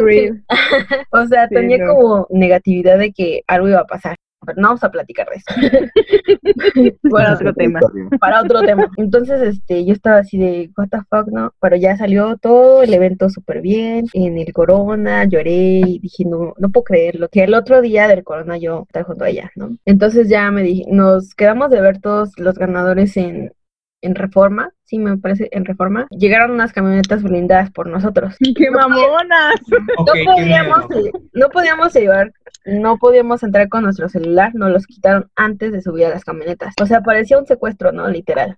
o 1.11 1.27
sea, 1.27 1.49
Sí, 1.49 1.55
tenía 1.55 1.79
no. 1.79 1.94
como 1.94 2.27
negatividad 2.31 2.99
de 2.99 3.12
que 3.12 3.42
algo 3.47 3.68
iba 3.68 3.81
a 3.81 3.87
pasar. 3.87 4.16
Pero 4.44 4.61
no 4.61 4.68
vamos 4.68 4.85
a 4.85 4.90
platicar 4.90 5.29
de 5.29 5.37
eso. 5.37 5.92
Bueno, 7.03 7.35
otro 7.35 7.53
tema. 7.55 7.81
para 8.20 8.42
otro 8.42 8.61
tema. 8.62 8.90
Entonces, 8.96 9.40
este, 9.42 9.85
yo 9.85 9.92
estaba 9.92 10.18
así 10.18 10.38
de, 10.38 10.70
what 10.77 10.88
the 10.88 10.98
fuck, 11.09 11.29
¿no? 11.29 11.53
Pero 11.61 11.77
ya 11.77 11.96
salió 11.96 12.37
todo 12.37 12.83
el 12.83 12.92
evento 12.92 13.29
súper 13.31 13.61
bien, 13.61 14.07
en 14.12 14.38
el 14.38 14.53
Corona, 14.53 15.24
lloré 15.24 15.81
y 15.85 15.98
dije, 15.98 16.24
no, 16.24 16.55
no 16.59 16.70
puedo 16.70 16.85
creerlo, 16.85 17.29
que 17.29 17.44
el 17.44 17.55
otro 17.55 17.81
día 17.81 18.09
del 18.09 18.24
Corona 18.24 18.59
yo 18.59 18.85
estaba 18.87 19.05
junto 19.05 19.24
a 19.24 19.29
ella, 19.29 19.51
¿no? 19.57 19.77
Entonces 19.85 20.29
ya 20.29 20.51
me 20.51 20.62
dije, 20.62 20.85
nos 20.90 21.35
quedamos 21.35 21.70
de 21.70 21.81
ver 21.81 22.01
todos 22.01 22.31
los 22.37 22.57
ganadores 22.57 23.16
en, 23.16 23.53
en 24.00 24.14
Reforma, 24.14 24.70
sí 24.84 24.98
me 24.98 25.16
parece, 25.18 25.48
en 25.52 25.64
Reforma, 25.64 26.06
llegaron 26.11 26.52
unas 26.52 26.72
camionetas 26.72 27.22
blindadas 27.22 27.70
por 27.70 27.88
nosotros. 27.88 28.37
¡Qué 28.56 28.70
mamonas! 28.70 29.61
No 29.98 30.04
podíamos, 30.04 30.88
miedo. 30.90 31.11
no 31.32 31.48
podíamos 31.48 31.94
llevar, 31.94 32.32
no 32.64 32.98
podíamos 32.98 33.42
entrar 33.42 33.68
con 33.68 33.84
nuestro 33.84 34.08
celular, 34.08 34.54
nos 34.54 34.70
los 34.70 34.87
quitaron 34.87 35.30
antes 35.37 35.72
de 35.72 35.82
subir 35.82 36.06
a 36.06 36.11
las 36.11 36.24
camionetas. 36.24 36.74
O 36.80 36.87
sea, 36.87 37.00
parecía 37.00 37.38
un 37.38 37.46
secuestro, 37.46 37.92
¿no? 37.92 38.08
Literal. 38.08 38.56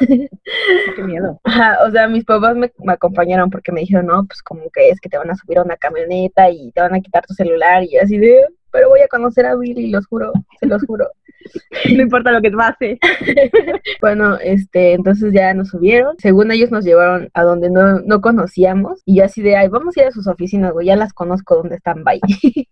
¡Qué 0.00 1.02
miedo! 1.02 1.40
Ajá, 1.44 1.78
o 1.86 1.90
sea, 1.90 2.08
mis 2.08 2.24
papás 2.24 2.56
me, 2.56 2.70
me 2.78 2.92
acompañaron 2.92 3.50
porque 3.50 3.72
me 3.72 3.80
dijeron, 3.80 4.06
no, 4.06 4.24
pues 4.24 4.42
como 4.42 4.68
crees 4.70 5.00
que 5.00 5.08
te 5.08 5.18
van 5.18 5.30
a 5.30 5.34
subir 5.34 5.58
a 5.58 5.62
una 5.62 5.76
camioneta 5.76 6.50
y 6.50 6.72
te 6.72 6.80
van 6.80 6.94
a 6.94 7.00
quitar 7.00 7.24
tu 7.26 7.34
celular 7.34 7.82
y 7.84 7.96
así 7.96 8.18
de, 8.18 8.44
pero 8.72 8.88
voy 8.88 9.00
a 9.00 9.08
conocer 9.08 9.46
a 9.46 9.54
Billy, 9.54 9.90
los 9.90 10.06
juro, 10.06 10.32
se 10.58 10.66
los 10.66 10.82
juro. 10.84 11.06
No 11.96 12.02
importa 12.02 12.30
lo 12.30 12.40
que 12.40 12.50
pase. 12.50 12.98
Bueno, 14.00 14.36
este, 14.40 14.94
entonces 14.94 15.32
ya 15.32 15.52
nos 15.54 15.68
subieron. 15.68 16.16
Según 16.18 16.50
ellos 16.50 16.70
nos 16.70 16.84
llevaron 16.84 17.30
a 17.34 17.42
donde 17.42 17.70
no, 17.70 18.00
no 18.00 18.20
conocíamos. 18.20 19.00
Y 19.04 19.16
yo 19.16 19.24
así 19.24 19.42
de, 19.42 19.56
ay, 19.56 19.68
vamos 19.68 19.96
a 19.96 20.02
ir 20.02 20.06
a 20.06 20.12
sus 20.12 20.26
oficinas, 20.26 20.72
güey, 20.72 20.86
ya 20.86 20.96
las 20.96 21.12
conozco 21.12 21.56
donde 21.56 21.76
están, 21.76 22.04
bye. 22.04 22.20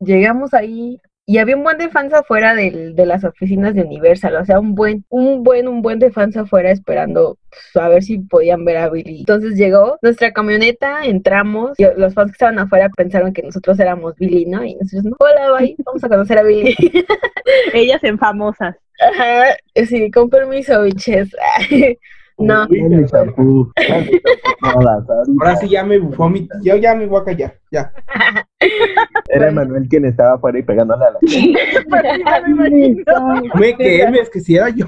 Llegamos 0.00 0.52
ahí 0.52 0.98
y 1.26 1.38
había 1.38 1.56
un 1.56 1.62
buen 1.64 1.78
de 1.78 1.88
fans 1.88 2.12
afuera 2.12 2.54
del- 2.54 2.94
de 2.94 3.06
las 3.06 3.24
oficinas 3.24 3.74
de 3.74 3.82
Universal. 3.82 4.36
O 4.36 4.44
sea, 4.44 4.60
un 4.60 4.74
buen, 4.74 5.04
un 5.08 5.42
buen, 5.42 5.68
un 5.68 5.80
buen 5.82 5.98
de 5.98 6.10
fans 6.10 6.36
afuera 6.36 6.70
esperando 6.70 7.38
pues, 7.50 7.82
a 7.84 7.88
ver 7.88 8.02
si 8.02 8.18
podían 8.18 8.64
ver 8.64 8.76
a 8.78 8.90
Billy. 8.90 9.20
Entonces 9.20 9.54
llegó 9.56 9.98
nuestra 10.02 10.32
camioneta, 10.32 11.04
entramos. 11.04 11.72
Y 11.78 11.84
los 11.96 12.12
fans 12.14 12.30
que 12.32 12.34
estaban 12.34 12.58
afuera 12.58 12.88
pensaron 12.96 13.32
que 13.32 13.42
nosotros 13.42 13.78
éramos 13.80 14.14
Billy, 14.16 14.44
¿no? 14.46 14.64
Y 14.64 14.74
nosotros, 14.74 15.04
no, 15.04 15.16
hola, 15.18 15.58
bye, 15.58 15.76
vamos 15.84 16.04
a 16.04 16.08
conocer 16.08 16.38
a 16.38 16.42
Billy. 16.42 16.76
Ellas 17.72 18.02
en 18.04 18.18
famosas. 18.18 18.76
Ajá, 19.00 19.56
sí, 19.86 20.10
con 20.10 20.28
permiso, 20.30 20.82
biches. 20.82 21.30
No. 22.38 22.66
Ahora 24.62 25.56
sí 25.60 25.68
ya 25.68 25.84
me 25.84 25.98
bufó 25.98 26.28
mi... 26.28 26.48
Yo 26.62 26.76
ya 26.76 26.94
me 26.94 27.06
voy 27.06 27.20
a 27.20 27.24
callar, 27.24 27.58
ya. 27.70 27.92
Era 29.28 29.50
Manuel 29.50 29.88
quien 29.88 30.04
estaba 30.04 30.34
afuera 30.34 30.58
y 30.58 30.62
pegándole 30.62 31.04
a 31.04 31.10
la. 31.12 31.18
Me 33.54 33.76
quemes, 33.76 34.30
que 34.30 34.40
si 34.40 34.56
era 34.56 34.70
yo. 34.70 34.86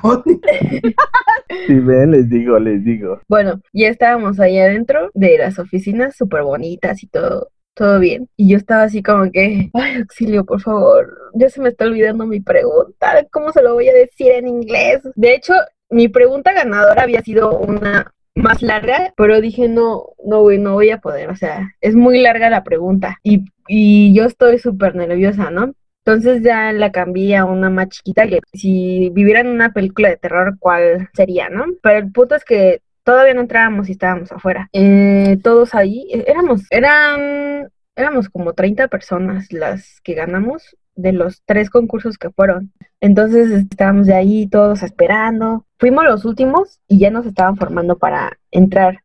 Si 1.67 1.75
ven, 1.75 2.11
les 2.11 2.29
digo, 2.29 2.59
les 2.59 2.85
digo. 2.85 3.21
Bueno, 3.29 3.61
ya 3.73 3.89
estábamos 3.89 4.41
ahí 4.41 4.59
adentro 4.59 5.11
de 5.15 5.39
las 5.39 5.59
oficinas 5.59 6.17
súper 6.17 6.43
bonitas 6.43 7.03
y 7.03 7.07
todo, 7.07 7.51
todo 7.75 7.99
bien. 7.99 8.29
Y 8.37 8.51
yo 8.51 8.57
estaba 8.57 8.83
así 8.85 9.03
como 9.03 9.31
que, 9.31 9.71
ay, 9.75 9.97
auxilio, 9.97 10.45
por 10.45 10.61
favor, 10.61 11.17
ya 11.35 11.49
se 11.49 11.61
me 11.61 11.69
está 11.71 11.85
olvidando 11.85 12.27
mi 12.27 12.41
pregunta, 12.41 13.27
¿cómo 13.31 13.53
se 13.53 13.63
lo 13.63 13.75
voy 13.75 13.89
a 13.89 13.95
decir 13.95 14.33
en 14.33 14.49
inglés? 14.49 15.01
De 15.15 15.35
hecho, 15.35 15.55
mi 15.91 16.09
pregunta 16.09 16.53
ganadora 16.53 17.03
había 17.03 17.23
sido 17.23 17.59
una 17.59 18.13
más 18.35 18.63
larga, 18.63 19.13
pero 19.17 19.41
dije, 19.41 19.69
no, 19.69 20.11
no, 20.25 20.43
güey, 20.43 20.59
no 20.59 20.75
voy 20.75 20.91
a 20.91 20.99
poder, 20.99 21.31
o 21.31 21.37
sea, 21.37 21.75
es 21.81 21.95
muy 21.95 22.21
larga 22.21 22.51
la 22.51 22.65
pregunta 22.65 23.19
y, 23.23 23.45
y 23.67 24.15
yo 24.15 24.25
estoy 24.25 24.59
súper 24.59 24.95
nerviosa, 24.95 25.51
¿no? 25.51 25.73
Entonces 26.05 26.43
ya 26.43 26.73
la 26.73 26.93
cambié 26.93 27.37
a 27.37 27.45
una 27.45 27.69
más 27.69 27.89
chiquita 27.89 28.29
que 28.29 28.41
si 28.53 29.11
viviera 29.11 29.41
en 29.41 29.49
una 29.49 29.73
película 29.73 30.09
de 30.09 30.17
terror, 30.17 30.57
¿cuál 30.61 31.09
sería, 31.15 31.49
no? 31.49 31.65
Pero 31.83 31.99
el 31.99 32.13
punto 32.13 32.37
es 32.37 32.45
que 32.45 32.81
todavía 33.03 33.35
no 33.35 33.41
entrábamos 33.41 33.89
y 33.89 33.93
estábamos 33.93 34.31
afuera. 34.31 34.69
Eh, 34.73 35.39
todos 35.43 35.75
ahí, 35.75 36.07
eh, 36.13 36.25
éramos, 36.29 36.63
eran, 36.71 37.71
éramos 37.97 38.29
como 38.29 38.53
30 38.53 38.87
personas 38.87 39.53
las 39.53 40.01
que 40.03 40.15
ganamos 40.15 40.77
de 40.97 41.13
los 41.13 41.43
tres 41.45 41.71
concursos 41.71 42.19
que 42.19 42.31
fueron. 42.31 42.73
Entonces 43.01 43.51
estábamos 43.51 44.07
de 44.07 44.15
ahí 44.15 44.49
todos 44.49 44.83
esperando. 44.83 45.67
Fuimos 45.79 46.05
los 46.05 46.25
últimos 46.25 46.81
y 46.89 46.99
ya 46.99 47.11
nos 47.11 47.27
estaban 47.27 47.57
formando 47.57 47.99
para 47.99 48.39
entrar 48.51 49.03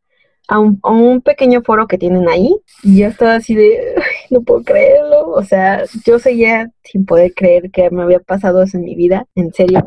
a 0.48 0.60
un, 0.60 0.80
a 0.84 0.92
un 0.92 1.22
pequeño 1.22 1.62
foro 1.62 1.88
que 1.88 1.98
tienen 1.98 2.28
ahí. 2.28 2.56
Y 2.84 3.00
yo 3.00 3.08
estaba 3.08 3.36
así 3.36 3.56
de, 3.56 3.96
"Ay, 3.98 4.04
no 4.32 4.42
puedo 4.42 4.64
creerlo. 4.64 5.30
O 5.30 5.44
sea, 5.44 5.84
yo 6.06 6.20
seguía 6.20 6.72
sin 6.84 7.06
poder 7.06 7.34
creer 7.34 7.72
que 7.72 7.90
me 7.92 8.04
había 8.04 8.20
pasado 8.20 8.64
eso 8.64 8.78
en 8.78 8.86
mi 8.86 8.96
vida. 8.96 9.28
En 9.36 9.54
serio, 9.54 9.86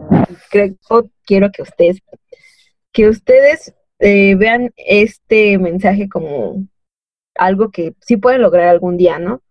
creo, 0.51 0.75
quiero 1.27 1.51
que 1.51 1.62
ustedes, 1.62 2.03
que 2.93 3.09
ustedes 3.09 3.75
eh, 3.99 4.35
vean 4.37 4.73
este 4.77 5.59
mensaje 5.59 6.09
como 6.09 6.67
algo 7.37 7.71
que 7.71 7.95
sí 8.01 8.17
pueden 8.17 8.43
lograr 8.43 8.69
algún 8.69 8.97
día, 8.97 9.19
¿no? 9.19 9.43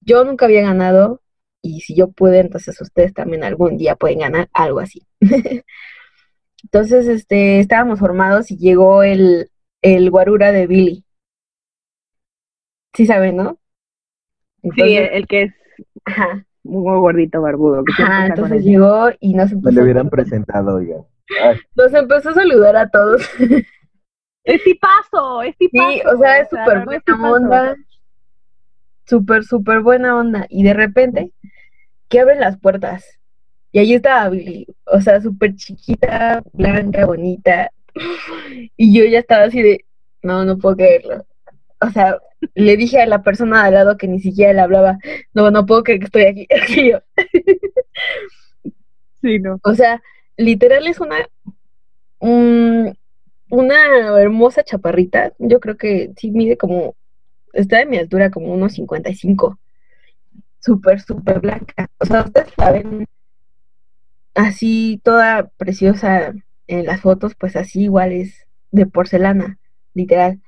Yo 0.00 0.24
nunca 0.24 0.46
había 0.46 0.62
ganado 0.62 1.20
y 1.62 1.80
si 1.80 1.94
yo 1.94 2.08
pude, 2.10 2.40
entonces 2.40 2.80
ustedes 2.80 3.12
también 3.12 3.44
algún 3.44 3.76
día 3.76 3.96
pueden 3.96 4.20
ganar 4.20 4.48
algo 4.52 4.80
así. 4.80 5.06
entonces, 6.62 7.08
este, 7.08 7.60
estábamos 7.60 7.98
formados 7.98 8.50
y 8.50 8.56
llegó 8.56 9.02
el, 9.02 9.50
el 9.82 10.10
guarura 10.10 10.52
de 10.52 10.66
Billy. 10.66 11.04
Sí 12.94 13.06
saben, 13.06 13.36
¿no? 13.36 13.58
Sí, 14.74 14.96
el 14.96 15.26
que 15.26 15.42
es 15.42 15.52
ajá, 16.04 16.44
muy 16.64 16.98
gordito, 16.98 17.40
barbudo. 17.40 17.84
Que 17.84 18.02
ajá, 18.02 18.26
entonces 18.26 18.64
llegó 18.64 19.10
y 19.20 19.34
nos 19.34 19.50
Me 19.50 19.58
empezó, 19.58 19.76
lo 19.76 19.82
hubieran 19.82 20.10
presentado, 20.10 20.76
oigan. 20.76 21.02
Ay, 21.42 21.58
nos 21.76 21.94
empezó 21.94 22.30
a 22.30 22.34
saludar 22.34 22.76
a 22.76 22.88
todos. 22.88 23.22
Es 24.44 24.64
tipazo, 24.64 25.42
es 25.42 25.54
tipazo. 25.58 25.90
Sí, 25.90 26.00
o 26.06 26.16
sea, 26.16 26.38
es 26.38 26.48
súper 26.48 26.82
buena 26.86 27.30
onda. 27.30 27.76
Súper, 29.08 29.44
súper 29.44 29.80
buena 29.80 30.16
onda. 30.16 30.46
Y 30.50 30.62
de 30.64 30.74
repente, 30.74 31.32
que 32.08 32.20
abren 32.20 32.40
las 32.40 32.58
puertas. 32.58 33.04
Y 33.72 33.80
ahí 33.80 33.94
estaba 33.94 34.28
Billy. 34.30 34.66
O 34.86 35.00
sea, 35.00 35.20
súper 35.20 35.56
chiquita, 35.56 36.42
blanca, 36.52 37.06
bonita. 37.06 37.70
Y 38.76 38.94
yo 38.98 39.04
ya 39.04 39.18
estaba 39.20 39.44
así 39.44 39.62
de, 39.62 39.84
no, 40.22 40.44
no 40.44 40.58
puedo 40.58 40.76
creerlo. 40.76 41.26
O 41.80 41.90
sea, 41.90 42.18
le 42.54 42.76
dije 42.76 43.02
a 43.02 43.06
la 43.06 43.22
persona 43.22 43.62
de 43.62 43.68
al 43.68 43.74
lado 43.74 43.96
que 43.98 44.08
ni 44.08 44.20
siquiera 44.20 44.52
le 44.52 44.60
hablaba, 44.60 44.98
no, 45.34 45.50
no 45.50 45.66
puedo 45.66 45.82
creer 45.84 46.00
que 46.00 46.06
estoy 46.06 46.24
aquí. 46.24 46.46
Yo, 46.92 47.00
Sí, 49.20 49.38
no. 49.40 49.58
o 49.64 49.74
sea, 49.74 50.00
literal 50.36 50.86
es 50.86 51.00
una, 51.00 51.26
un- 52.20 52.96
una 53.50 54.20
hermosa 54.20 54.64
chaparrita. 54.64 55.32
Yo 55.38 55.60
creo 55.60 55.76
que 55.76 56.12
sí 56.18 56.30
mide 56.32 56.56
como, 56.58 56.96
está 57.52 57.78
de 57.78 57.86
mi 57.86 57.98
altura 57.98 58.30
como 58.30 58.52
unos 58.52 58.74
55. 58.74 59.58
Súper, 60.60 61.00
súper 61.00 61.40
blanca. 61.40 61.88
O 61.98 62.06
sea, 62.06 62.22
ustedes 62.22 62.52
la 62.58 62.72
ven 62.72 63.06
así 64.34 65.00
toda 65.04 65.48
preciosa 65.56 66.34
en 66.66 66.86
las 66.86 67.00
fotos, 67.00 67.34
pues 67.34 67.56
así 67.56 67.82
igual 67.84 68.12
es 68.12 68.46
de 68.70 68.86
porcelana, 68.86 69.58
literal. 69.94 70.40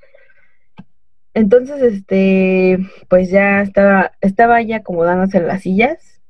Entonces, 1.33 1.81
este, 1.81 2.77
pues 3.09 3.29
ya 3.29 3.61
estaba, 3.61 4.11
estaba 4.21 4.61
ya 4.61 4.77
acomodándose 4.77 5.37
en 5.37 5.47
las 5.47 5.61
sillas, 5.61 6.21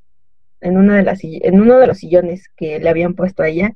en 0.62 0.78
una 0.78 0.98
de 0.98 1.04
las 1.04 1.22
en 1.24 1.62
uno 1.62 1.80
de 1.80 1.88
los 1.88 2.00
sillones 2.00 2.50
que 2.58 2.80
le 2.80 2.90
habían 2.90 3.16
puesto 3.16 3.44
a 3.44 3.50
ella, 3.50 3.74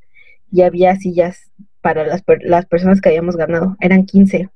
y 0.51 0.63
había 0.63 0.95
sillas 0.97 1.51
para 1.81 2.05
las, 2.07 2.23
per- 2.23 2.43
las 2.43 2.65
personas 2.67 3.01
que 3.01 3.09
habíamos 3.09 3.37
ganado, 3.37 3.77
eran 3.81 4.05
15. 4.05 4.49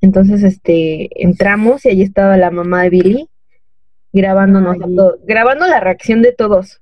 Entonces, 0.00 0.42
este, 0.42 1.08
entramos 1.22 1.84
y 1.84 1.90
allí 1.90 2.02
estaba 2.02 2.36
la 2.36 2.50
mamá 2.50 2.82
de 2.82 2.90
Billy 2.90 3.28
grabándonos 4.12 4.76
grabando 5.24 5.66
la 5.66 5.80
reacción 5.80 6.22
de 6.22 6.32
todos. 6.32 6.80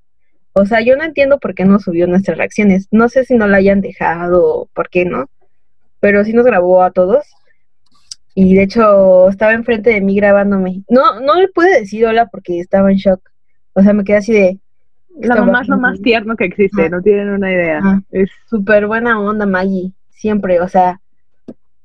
O 0.53 0.65
sea, 0.65 0.81
yo 0.81 0.95
no 0.97 1.03
entiendo 1.03 1.39
por 1.39 1.53
qué 1.53 1.65
no 1.65 1.79
subió 1.79 2.07
nuestras 2.07 2.37
reacciones. 2.37 2.87
No 2.91 3.07
sé 3.07 3.23
si 3.23 3.35
no 3.35 3.47
la 3.47 3.57
hayan 3.57 3.81
dejado 3.81 4.43
o 4.45 4.65
por 4.73 4.89
qué 4.89 5.05
no, 5.05 5.29
pero 5.99 6.23
sí 6.23 6.33
nos 6.33 6.45
grabó 6.45 6.83
a 6.83 6.91
todos. 6.91 7.25
Y 8.33 8.55
de 8.55 8.63
hecho 8.63 9.29
estaba 9.29 9.53
enfrente 9.53 9.91
de 9.91 10.01
mí 10.01 10.15
grabándome. 10.15 10.83
No, 10.89 11.19
no 11.19 11.35
le 11.35 11.49
pude 11.49 11.79
decir 11.79 12.05
hola 12.05 12.27
porque 12.27 12.59
estaba 12.59 12.91
en 12.91 12.97
shock. 12.97 13.21
O 13.73 13.81
sea, 13.81 13.93
me 13.93 14.03
quedé 14.03 14.17
así 14.17 14.33
de 14.33 14.59
La 15.19 15.35
Estaba 15.35 15.45
mamá 15.45 15.61
es 15.61 15.67
lo 15.67 15.77
más 15.77 16.01
tierno 16.01 16.35
que 16.35 16.45
existe, 16.45 16.89
no 16.89 17.01
tienen 17.01 17.29
una 17.29 17.51
idea. 17.51 18.01
Es 18.11 18.29
súper 18.49 18.87
buena 18.87 19.19
onda 19.19 19.45
Maggie, 19.45 19.91
siempre, 20.09 20.59
o 20.61 20.67
sea, 20.67 20.99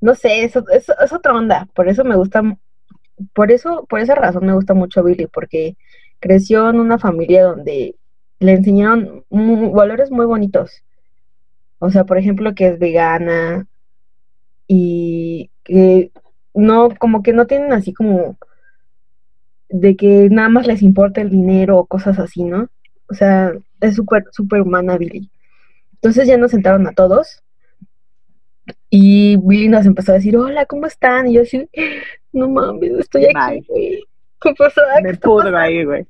no 0.05 0.15
sé, 0.15 0.45
es, 0.45 0.55
es, 0.55 1.13
otra 1.15 1.33
onda, 1.33 1.67
por 1.75 1.89
eso 1.89 2.05
me 2.05 2.15
gusta, 2.15 2.43
por 3.33 3.51
eso, 3.51 3.87
por 3.89 4.01
esa 4.01 4.15
razón 4.15 4.45
me 4.45 4.53
gusta 4.53 4.75
mucho 4.75 5.03
Billy, 5.03 5.29
porque 5.29 5.79
creció 6.21 6.69
en 6.69 6.79
una 6.79 6.99
familia 6.99 7.45
donde 7.45 7.97
le 8.39 8.53
enseñaron 8.53 9.25
valores 9.31 10.11
muy 10.11 10.27
bonitos, 10.27 10.83
o 11.79 11.91
sea, 11.91 12.05
por 12.05 12.19
ejemplo, 12.19 12.55
que 12.55 12.67
es 12.67 12.79
vegana 12.79 13.67
y 14.69 15.51
que 15.63 16.13
no, 16.53 16.91
como 16.99 17.23
que 17.23 17.33
no 17.33 17.47
tienen 17.47 17.73
así 17.73 17.95
como 17.95 18.37
de 19.71 19.97
que 19.97 20.29
nada 20.31 20.51
más 20.51 20.67
les 20.67 20.83
importa 20.83 21.23
el 21.23 21.31
dinero 21.31 21.79
o 21.79 21.87
cosas 21.87 22.19
así, 22.19 22.45
¿no? 22.45 22.69
O 23.09 23.15
sea, 23.15 23.55
es 23.81 23.95
súper, 23.95 24.25
súper 24.33 24.61
humana 24.61 24.99
Billy. 24.99 25.31
Entonces 25.95 26.29
ya 26.29 26.37
nos 26.37 26.51
sentaron 26.51 26.87
a 26.87 26.93
todos. 26.93 27.43
Y 28.97 29.37
Billy 29.39 29.67
nos 29.67 29.87
empezó 29.87 30.13
a 30.13 30.15
decir, 30.15 30.37
hola, 30.37 30.67
¿cómo 30.67 30.87
están? 30.87 31.27
Y 31.27 31.35
yo 31.35 31.43
así, 31.43 31.69
no 32.33 32.49
mames, 32.49 32.93
estoy 33.01 33.25
aquí, 33.25 33.61
güey. 33.67 34.05
¿Qué 34.41 34.55
pasó? 34.57 34.83
¿Qué 34.97 35.03
Me 35.03 35.17
pudro 35.17 35.59
ahí, 35.59 35.85
güey. 35.85 36.07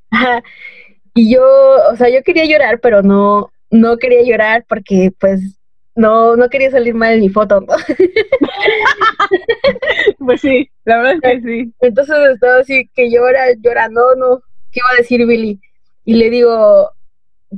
Y 1.15 1.33
yo, 1.33 1.43
o 1.91 1.97
sea, 1.97 2.11
yo 2.11 2.23
quería 2.23 2.45
llorar, 2.45 2.81
pero 2.81 3.03
no, 3.03 3.51
no 3.71 3.97
quería 3.97 4.23
llorar 4.23 4.67
porque, 4.69 5.11
pues, 5.19 5.59
no, 5.95 6.37
no 6.37 6.51
quería 6.51 6.71
salir 6.71 6.95
mal 6.95 7.15
en 7.15 7.21
mi 7.21 7.31
foto, 7.31 7.63
¿no? 7.63 7.75
Pues 10.19 10.43
sí, 10.43 10.71
la 10.85 10.99
verdad 10.99 11.15
es 11.15 11.21
que 11.23 11.41
sí. 11.41 11.73
Entonces 11.81 12.15
estaba 12.35 12.59
así 12.59 12.91
que 12.95 13.11
llora, 13.11 13.47
llora, 13.63 13.89
no, 13.89 14.15
no, 14.15 14.43
¿qué 14.71 14.81
iba 14.81 14.91
a 14.93 14.99
decir 14.99 15.25
Billy? 15.25 15.59
Y 16.05 16.17
le 16.17 16.29
digo, 16.29 16.91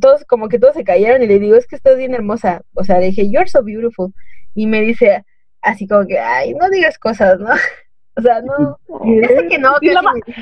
todos, 0.00 0.24
como 0.24 0.48
que 0.48 0.60
todos 0.60 0.74
se 0.74 0.84
cayeron 0.84 1.20
y 1.22 1.26
le 1.26 1.40
digo, 1.40 1.56
es 1.56 1.66
que 1.66 1.74
estás 1.74 1.96
bien 1.96 2.14
hermosa. 2.14 2.62
O 2.74 2.84
sea, 2.84 3.00
le 3.00 3.06
dije, 3.06 3.28
you're 3.28 3.48
so 3.48 3.64
beautiful. 3.64 4.12
Y 4.56 4.66
me 4.66 4.80
dice, 4.80 5.24
así 5.60 5.86
como 5.86 6.06
que, 6.06 6.18
ay, 6.18 6.54
no 6.54 6.68
digas 6.70 6.98
cosas, 6.98 7.38
¿no? 7.38 7.50
O 8.18 8.22
sea, 8.22 8.40
no, 8.40 8.78
es 9.04 9.42
que 9.50 9.58
no, 9.58 9.74
que 9.78 9.92
la 9.92 10.00
sí 10.24 10.32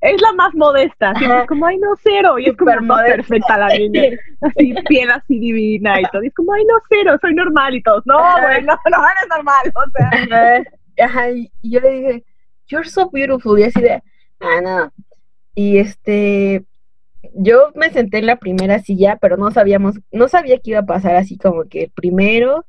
Es 0.00 0.22
la 0.22 0.32
más 0.34 0.54
modesta, 0.54 1.12
siempre 1.16 1.40
es 1.40 1.48
como, 1.48 1.66
ay, 1.66 1.76
no, 1.76 1.88
cero, 2.00 2.38
y 2.38 2.48
es 2.48 2.56
como 2.56 2.70
perfecta 3.04 3.58
la 3.58 3.66
niña, 3.76 4.02
así, 4.42 4.72
piel 4.86 5.10
así 5.10 5.40
divina 5.40 6.00
y 6.00 6.04
todo, 6.12 6.22
y 6.22 6.28
es 6.28 6.34
como, 6.34 6.52
ay, 6.52 6.64
no, 6.64 6.74
cero, 6.88 7.18
soy 7.20 7.34
normal 7.34 7.74
y 7.74 7.82
todos, 7.82 8.06
no, 8.06 8.16
güey, 8.16 8.62
no, 8.62 8.74
no 8.74 9.08
eres 9.10 9.28
normal, 9.28 9.72
o 9.74 10.28
sea, 10.28 10.62
Ajá, 11.04 11.30
y 11.32 11.50
yo 11.62 11.80
le 11.80 11.90
dije, 11.90 12.24
you're 12.68 12.88
so 12.88 13.10
beautiful, 13.10 13.58
y 13.58 13.64
así 13.64 13.80
de, 13.80 14.00
ah, 14.38 14.60
no. 14.62 14.92
Y 15.56 15.78
este, 15.78 16.64
yo 17.34 17.72
me 17.74 17.90
senté 17.90 18.18
en 18.18 18.26
la 18.26 18.36
primera 18.36 18.78
silla, 18.78 19.18
pero 19.20 19.36
no 19.36 19.50
sabíamos, 19.50 19.96
no 20.12 20.28
sabía 20.28 20.58
qué 20.58 20.70
iba 20.70 20.80
a 20.80 20.86
pasar, 20.86 21.16
así 21.16 21.36
como 21.36 21.64
que 21.64 21.90
primero, 21.92 22.64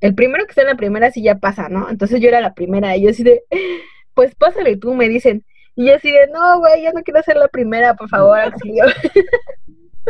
el 0.00 0.14
primero 0.14 0.44
que 0.44 0.50
está 0.50 0.62
en 0.62 0.68
la 0.68 0.76
primera 0.76 1.10
silla 1.10 1.38
pasa, 1.38 1.68
¿no? 1.68 1.88
Entonces 1.90 2.20
yo 2.20 2.28
era 2.28 2.40
la 2.40 2.54
primera, 2.54 2.96
y 2.96 3.02
yo 3.02 3.10
así 3.10 3.22
de, 3.22 3.42
pues 4.14 4.34
pásale 4.34 4.76
tú, 4.76 4.94
me 4.94 5.08
dicen. 5.08 5.44
Y 5.76 5.86
yo 5.86 5.94
así 5.94 6.10
de, 6.10 6.26
no, 6.28 6.58
güey, 6.58 6.82
yo 6.84 6.92
no 6.92 7.02
quiero 7.02 7.22
ser 7.22 7.36
la 7.36 7.48
primera, 7.48 7.94
por 7.94 8.08
favor, 8.08 8.38
auxilio. 8.44 8.84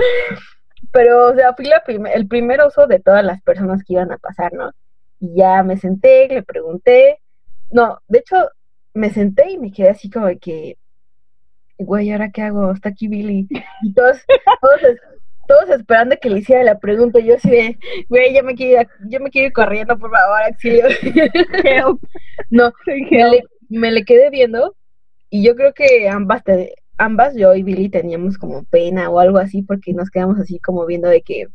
Pero, 0.92 1.28
o 1.28 1.34
sea, 1.34 1.54
fui 1.54 1.66
la 1.66 1.82
prim- 1.84 2.06
el 2.06 2.26
primer 2.26 2.60
oso 2.60 2.86
de 2.86 2.98
todas 3.00 3.24
las 3.24 3.40
personas 3.42 3.82
que 3.84 3.94
iban 3.94 4.10
a 4.12 4.18
pasar, 4.18 4.52
¿no? 4.52 4.72
Y 5.20 5.36
ya 5.36 5.62
me 5.62 5.76
senté, 5.76 6.28
le 6.28 6.42
pregunté. 6.42 7.20
No, 7.70 8.00
de 8.08 8.18
hecho, 8.20 8.36
me 8.94 9.10
senté 9.10 9.50
y 9.52 9.58
me 9.58 9.70
quedé 9.70 9.90
así 9.90 10.10
como 10.10 10.26
que, 10.40 10.78
güey, 11.78 12.10
¿ahora 12.10 12.30
qué 12.32 12.42
hago? 12.42 12.72
Está 12.72 12.88
aquí 12.88 13.06
Billy. 13.08 13.46
Y 13.82 13.92
todos, 13.94 14.18
todos, 14.60 14.82
es- 14.82 15.00
todos 15.50 15.68
esperando 15.70 16.16
que 16.20 16.30
le 16.30 16.38
hiciera 16.38 16.62
la 16.62 16.78
pregunta. 16.78 17.18
Y 17.18 17.24
yo 17.24 17.34
así 17.34 17.50
de, 17.50 17.76
güey, 18.08 18.32
ya 18.32 18.44
me 18.44 18.54
quiero 18.54 18.82
ir, 18.82 18.88
yo 19.08 19.18
me 19.18 19.30
quiero 19.30 19.48
ir 19.48 19.52
corriendo, 19.52 19.98
por 19.98 20.12
favor, 20.12 20.42
auxilio. 20.42 20.84
No, 22.50 22.72
le, 22.96 23.42
me 23.68 23.90
le 23.90 24.04
quedé 24.04 24.30
viendo 24.30 24.76
y 25.28 25.44
yo 25.44 25.54
creo 25.54 25.72
que 25.72 26.08
ambas, 26.08 26.42
te- 26.44 26.74
ambas, 26.98 27.34
yo 27.36 27.54
y 27.54 27.62
Billy, 27.62 27.88
teníamos 27.88 28.38
como 28.38 28.64
pena 28.64 29.10
o 29.10 29.20
algo 29.20 29.38
así 29.38 29.62
porque 29.62 29.92
nos 29.92 30.10
quedamos 30.10 30.38
así 30.38 30.58
como 30.58 30.86
viendo 30.86 31.08
de 31.08 31.22
que, 31.22 31.46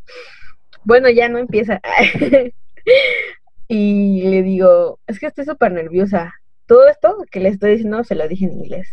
bueno, 0.84 1.10
ya 1.10 1.30
no 1.30 1.38
empieza. 1.38 1.82
y 3.68 4.24
le 4.30 4.44
digo, 4.44 5.00
es 5.08 5.20
que 5.20 5.28
estoy 5.28 5.46
súper 5.46 5.72
nerviosa. 5.72 6.34
Todo 6.66 6.88
esto 6.90 7.18
que 7.32 7.40
le 7.40 7.50
estoy 7.50 7.72
diciendo 7.72 8.04
se 8.04 8.16
lo 8.16 8.28
dije 8.28 8.46
en 8.46 8.54
inglés. 8.54 8.90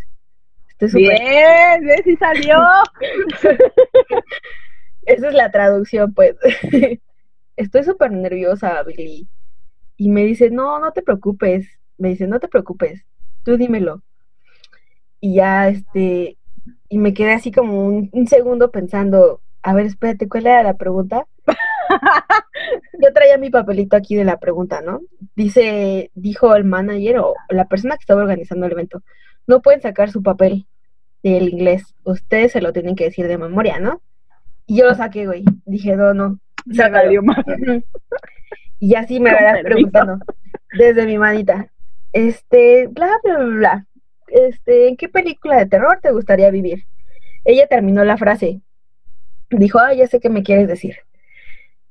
Estoy 0.69 0.89
súper... 0.89 1.21
Bien, 1.21 1.85
bien, 1.85 2.03
sí 2.05 2.17
salió, 2.17 2.57
Esa 5.07 5.29
es 5.29 5.35
la 5.35 5.51
traducción, 5.51 6.13
pues. 6.15 6.37
Estoy 7.57 7.85
súper 7.85 8.13
nerviosa, 8.13 8.83
Billy. 8.83 9.29
Y 9.97 10.09
me 10.09 10.25
dice, 10.25 10.51
no, 10.51 10.79
no 10.79 10.93
te 10.93 11.03
preocupes. 11.03 11.67
Me 11.99 12.11
dice, 12.11 12.27
no 12.27 12.41
te 12.41 12.49
preocupes. 12.49 13.05
Tú 13.45 13.57
dímelo. 13.57 14.03
Y 15.21 15.35
ya, 15.37 15.69
este, 15.69 16.39
y 16.89 16.99
me 16.99 17.15
quedé 17.15 17.33
así 17.33 17.53
como 17.53 17.87
un, 17.87 18.11
un 18.13 18.27
segundo 18.27 18.71
pensando, 18.71 19.41
a 19.63 19.75
ver, 19.75 19.87
espérate, 19.87 20.29
¿cuál 20.29 20.47
era 20.47 20.63
la 20.63 20.75
pregunta? 20.75 21.27
Yo 23.03 23.13
traía 23.13 23.39
mi 23.39 23.51
papelito 23.51 23.97
aquí 23.97 24.15
de 24.15 24.25
la 24.25 24.39
pregunta, 24.39 24.81
¿no? 24.81 25.01
Dice, 25.37 26.11
dijo 26.15 26.55
el 26.55 26.65
manager 26.65 27.19
o 27.19 27.35
la 27.49 27.67
persona 27.67 27.97
que 27.97 28.03
estaba 28.03 28.23
organizando 28.23 28.67
el 28.67 28.73
evento, 28.73 29.03
no 29.47 29.63
pueden 29.63 29.81
sacar 29.81 30.11
su 30.11 30.23
papel 30.23 30.67
del 31.23 31.49
inglés. 31.49 31.95
Ustedes 32.05 32.53
se 32.53 32.61
lo 32.61 32.73
tienen 32.73 32.97
que 32.97 33.05
decir 33.05 33.29
de 33.29 33.39
memoria, 33.39 33.79
¿no? 33.79 34.03
Y 34.73 34.79
yo 34.79 34.87
lo 34.87 34.95
saqué, 34.95 35.27
güey. 35.27 35.45
Dije, 35.67 35.97
no, 35.97 36.15
no. 36.15 36.39
se 36.73 36.89
más. 37.21 37.37
Ujú. 37.47 37.85
Y 38.79 38.95
así 38.95 39.21
me 39.21 39.31
permiso. 39.31 39.65
preguntando 39.65 40.19
desde 40.79 41.05
mi 41.05 41.19
manita. 41.19 41.71
Este, 42.15 42.87
bla, 42.87 43.11
bla, 43.23 43.37
bla, 43.37 43.45
bla. 43.57 43.87
Este, 44.29 44.89
¿en 44.89 44.97
qué 44.97 45.11
película 45.11 45.59
de 45.59 45.67
terror 45.67 45.99
te 46.01 46.11
gustaría 46.11 46.51
vivir? 46.51 46.85
Ella 47.45 47.67
terminó 47.67 48.03
la 48.03 48.17
frase. 48.17 48.63
Dijo, 49.51 49.79
ah, 49.79 49.93
ya 49.93 50.07
sé 50.07 50.21
qué 50.21 50.31
me 50.31 50.43
quieres 50.43 50.69
decir. 50.69 50.97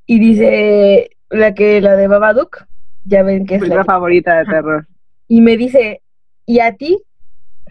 Y 0.07 0.17
dice, 0.19 1.11
la 1.29 1.53
que, 1.53 1.81
la 1.81 1.95
de 1.95 2.07
Babadook, 2.07 2.65
ya 3.05 3.21
ven 3.21 3.45
que 3.45 3.55
es 3.55 3.61
la 3.61 3.65
Película 3.65 3.83
que- 3.83 3.91
favorita 3.91 4.39
de 4.39 4.45
terror. 4.45 4.87
Y 5.27 5.41
me 5.41 5.55
dice, 5.55 6.01
¿y 6.47 6.61
a 6.61 6.73
ti? 6.75 6.99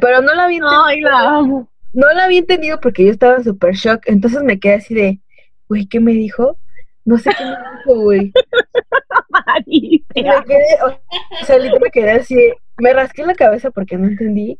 Pero 0.00 0.22
no 0.22 0.32
la 0.34 0.46
vi 0.46 0.60
Ay, 0.64 1.00
la 1.00 1.30
amo. 1.38 1.68
No 1.92 2.12
la 2.12 2.24
había 2.24 2.38
entendido 2.40 2.80
porque 2.80 3.04
yo 3.04 3.10
estaba 3.12 3.36
en 3.36 3.44
super 3.44 3.74
shock. 3.74 4.02
Entonces 4.06 4.42
me 4.42 4.58
quedé 4.60 4.74
así 4.74 4.94
de, 4.94 5.20
güey, 5.68 5.86
¿qué 5.86 6.00
me 6.00 6.12
dijo? 6.12 6.58
No 7.04 7.18
sé 7.18 7.30
qué 7.36 7.44
me 7.44 7.50
dijo, 7.50 8.00
güey. 8.02 8.32
Me 10.14 10.22
quedé, 10.46 10.64
o 10.84 11.44
sea, 11.44 11.58
literal 11.58 11.80
me 11.82 11.90
quedé 11.90 12.10
así, 12.12 12.34
de- 12.34 12.56
me 12.78 12.92
rasqué 12.92 13.24
la 13.24 13.34
cabeza 13.34 13.70
porque 13.70 13.96
no 13.96 14.06
entendí. 14.08 14.58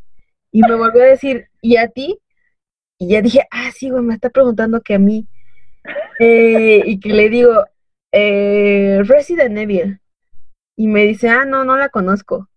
Y 0.53 0.62
me 0.62 0.75
volvió 0.75 1.03
a 1.03 1.07
decir, 1.07 1.49
¿y 1.62 1.77
a 1.77 1.88
ti? 1.88 2.19
Y 2.99 3.09
ya 3.11 3.23
dije, 3.23 3.43
ah, 3.51 3.71
sí, 3.73 3.90
güey, 3.90 4.03
me 4.03 4.14
está 4.14 4.31
preguntando 4.31 4.81
que 4.83 4.95
a 4.95 4.99
mí. 4.99 5.27
Eh, 6.19 6.83
y 6.87 7.01
que 7.01 7.11
le 7.11 7.31
digo, 7.31 7.64
eh, 8.12 9.01
Resident 9.05 9.57
Evil. 9.59 10.01
Y 10.77 10.88
me 10.88 11.05
dice, 11.05 11.29
ah, 11.31 11.47
no, 11.47 11.64
no 11.64 11.77
la 11.79 11.88
conozco. 11.90 12.50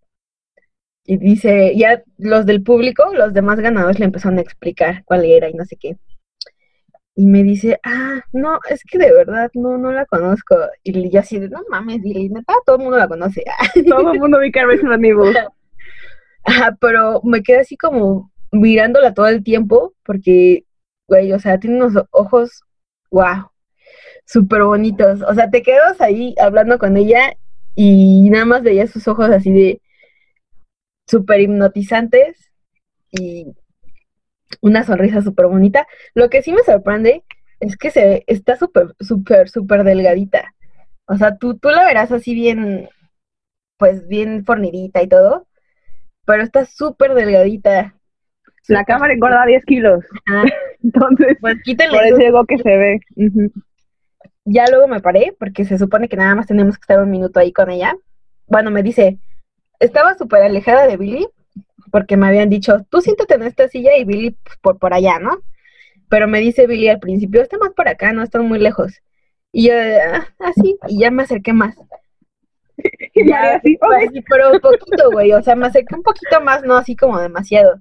Y 1.06 1.18
dice, 1.18 1.74
ya 1.76 2.02
los 2.16 2.46
del 2.46 2.62
público, 2.62 3.04
los 3.14 3.34
demás 3.34 3.60
ganadores 3.60 3.98
le 3.98 4.06
empezaron 4.06 4.38
a 4.38 4.42
explicar 4.42 5.04
cuál 5.04 5.24
era 5.24 5.48
y 5.50 5.54
no 5.54 5.64
sé 5.64 5.76
qué. 5.76 5.98
Y 7.16 7.26
me 7.26 7.42
dice, 7.44 7.78
ah, 7.84 8.22
no, 8.32 8.58
es 8.68 8.82
que 8.84 8.98
de 8.98 9.12
verdad 9.12 9.50
no, 9.54 9.78
no 9.78 9.92
la 9.92 10.06
conozco. 10.06 10.56
Y 10.82 11.10
yo 11.10 11.20
así 11.20 11.38
de, 11.38 11.48
no 11.48 11.60
mames, 11.70 12.00
y 12.04 12.28
neta, 12.28 12.54
todo 12.66 12.76
el 12.76 12.82
mundo 12.82 12.98
la 12.98 13.06
conoce. 13.06 13.44
Todo 13.88 14.12
el 14.12 14.18
mundo 14.18 14.40
vi 14.40 14.50
que 14.50 14.64
Resident 14.64 15.04
Evil. 15.04 15.36
Ajá, 16.44 16.76
pero 16.80 17.20
me 17.22 17.42
quedé 17.42 17.60
así 17.60 17.76
como 17.76 18.32
mirándola 18.50 19.14
todo 19.14 19.28
el 19.28 19.42
tiempo, 19.42 19.94
porque, 20.04 20.64
güey, 21.08 21.32
o 21.32 21.38
sea, 21.38 21.58
tiene 21.58 21.76
unos 21.76 22.04
ojos, 22.10 22.62
wow, 23.10 23.50
súper 24.26 24.62
bonitos. 24.64 25.22
O 25.22 25.34
sea, 25.34 25.50
te 25.50 25.62
quedas 25.62 26.00
ahí 26.00 26.34
hablando 26.40 26.78
con 26.78 26.96
ella 26.96 27.34
y 27.74 28.28
nada 28.30 28.44
más 28.44 28.62
veías 28.62 28.90
sus 28.90 29.08
ojos 29.08 29.30
así 29.30 29.52
de 29.52 29.80
súper 31.14 31.40
hipnotizantes 31.42 32.50
y 33.12 33.46
una 34.60 34.82
sonrisa 34.82 35.22
súper 35.22 35.46
bonita. 35.46 35.86
Lo 36.14 36.28
que 36.28 36.42
sí 36.42 36.52
me 36.52 36.62
sorprende 36.62 37.22
es 37.60 37.76
que 37.76 37.90
se 37.90 38.24
está 38.26 38.56
súper, 38.56 38.94
súper, 38.98 39.48
súper 39.48 39.84
delgadita. 39.84 40.52
O 41.06 41.16
sea, 41.16 41.36
tú, 41.36 41.56
tú 41.56 41.68
la 41.68 41.84
verás 41.84 42.10
así 42.10 42.34
bien, 42.34 42.88
pues 43.76 44.08
bien 44.08 44.44
fornidita 44.44 45.02
y 45.02 45.08
todo, 45.08 45.46
pero 46.26 46.42
está 46.42 46.64
súper 46.64 47.14
delgadita. 47.14 47.94
La 48.66 48.84
cámara 48.84 49.12
engorda 49.14 49.46
10 49.46 49.64
kilos. 49.66 50.04
Ajá. 50.26 50.44
Entonces, 50.82 51.36
Pues 51.40 51.62
quítenle 51.62 51.96
por 51.96 52.06
eso. 52.06 52.16
digo 52.16 52.44
que 52.46 52.58
se 52.58 52.76
ve. 52.76 53.00
Ya 54.46 54.64
luego 54.68 54.88
me 54.88 55.00
paré, 55.00 55.34
porque 55.38 55.64
se 55.64 55.78
supone 55.78 56.08
que 56.08 56.16
nada 56.16 56.34
más 56.34 56.46
tenemos 56.46 56.76
que 56.76 56.82
estar 56.82 57.00
un 57.00 57.10
minuto 57.10 57.38
ahí 57.40 57.52
con 57.52 57.70
ella. 57.70 57.94
Bueno, 58.46 58.70
me 58.70 58.82
dice, 58.82 59.18
estaba 59.86 60.14
súper 60.16 60.42
alejada 60.42 60.86
de 60.86 60.96
Billy, 60.96 61.28
porque 61.92 62.16
me 62.16 62.26
habían 62.28 62.50
dicho, 62.50 62.84
tú 62.90 63.00
siéntate 63.00 63.34
en 63.34 63.44
esta 63.44 63.68
silla 63.68 63.96
y 63.96 64.04
Billy 64.04 64.32
pues, 64.32 64.56
por, 64.58 64.78
por 64.78 64.94
allá, 64.94 65.18
¿no? 65.18 65.38
Pero 66.08 66.28
me 66.28 66.40
dice 66.40 66.66
Billy 66.66 66.88
al 66.88 67.00
principio, 67.00 67.42
está 67.42 67.58
más 67.58 67.72
por 67.72 67.88
acá, 67.88 68.12
no 68.12 68.22
están 68.22 68.46
muy 68.48 68.58
lejos. 68.58 68.94
Y 69.52 69.68
yo, 69.68 69.74
ah, 69.74 70.28
así, 70.40 70.78
y 70.88 71.00
ya 71.00 71.10
me 71.10 71.24
acerqué 71.24 71.52
más. 71.52 71.76
Y 73.14 73.28
Ya, 73.28 73.54
así, 73.56 73.76
pues, 73.80 73.92
"Ay, 74.00 74.08
sí, 74.12 74.22
pero 74.28 74.52
un 74.52 74.60
poquito, 74.60 75.10
güey, 75.10 75.32
o 75.32 75.42
sea, 75.42 75.54
me 75.56 75.66
acerqué 75.66 75.94
un 75.94 76.02
poquito 76.02 76.40
más, 76.40 76.62
no 76.64 76.76
así 76.76 76.96
como 76.96 77.18
demasiado. 77.20 77.80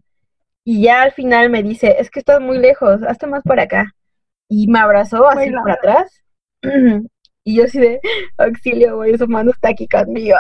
Y 0.65 0.83
ya 0.83 1.03
al 1.03 1.13
final 1.13 1.49
me 1.49 1.63
dice, 1.63 1.97
es 1.99 2.09
que 2.11 2.19
estás 2.19 2.41
muy 2.41 2.57
lejos, 2.59 3.03
hazte 3.03 3.27
más 3.27 3.43
por 3.43 3.59
acá. 3.59 3.93
Y 4.49 4.67
me 4.67 4.79
abrazó 4.79 5.27
así 5.29 5.51
por 5.51 5.71
atrás. 5.71 6.23
Y 7.45 7.57
yo 7.57 7.65
así 7.65 7.79
de, 7.79 7.99
auxilio, 8.37 8.95
güey, 8.97 9.17
su 9.17 9.27
mano 9.27 9.51
está 9.51 9.69
aquí 9.69 9.87
conmigo. 9.87 10.37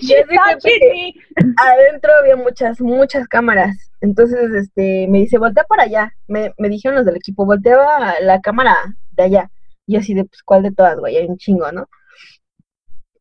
she's 0.00 0.20
haz 0.20 0.26
de 0.28 0.36
cuenta 0.36 0.52
touching 0.54 0.80
que- 0.80 1.12
me". 1.44 1.54
Adentro 1.56 2.12
había 2.14 2.36
muchas, 2.36 2.80
muchas 2.80 3.28
cámaras. 3.28 3.76
Entonces, 4.00 4.50
este, 4.54 5.06
me 5.08 5.18
dice, 5.18 5.36
voltea 5.38 5.64
para 5.64 5.82
allá. 5.82 6.14
Me, 6.28 6.54
me 6.56 6.68
dijeron 6.70 6.96
los 6.96 7.04
del 7.04 7.16
equipo, 7.16 7.44
volteaba 7.44 8.20
la 8.20 8.40
cámara 8.40 8.76
de 9.12 9.22
allá. 9.22 9.50
Y 9.86 9.94
yo 9.94 10.00
así 10.00 10.14
de, 10.14 10.24
pues, 10.24 10.42
¿cuál 10.42 10.62
de 10.62 10.72
todas, 10.72 10.98
güey? 10.98 11.16
Hay 11.18 11.26
un 11.26 11.36
chingo, 11.36 11.70
¿no? 11.70 11.86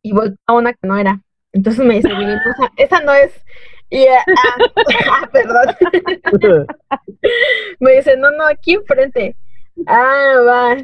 Y 0.01 0.13
volteaba 0.13 0.59
una 0.59 0.73
que 0.73 0.87
no 0.87 0.97
era. 0.97 1.21
Entonces 1.51 1.83
me 1.83 1.95
dice, 1.95 2.09
esa, 2.09 2.71
esa 2.77 3.01
no 3.01 3.13
es. 3.13 3.33
Y, 3.89 4.05
ah, 4.07 4.23
ah, 5.11 5.29
perdón. 5.31 5.75
me 7.81 7.91
dice, 7.97 8.15
no, 8.15 8.31
no, 8.31 8.45
aquí 8.47 8.75
enfrente. 8.75 9.35
Ah, 9.87 10.41
va. 10.45 10.77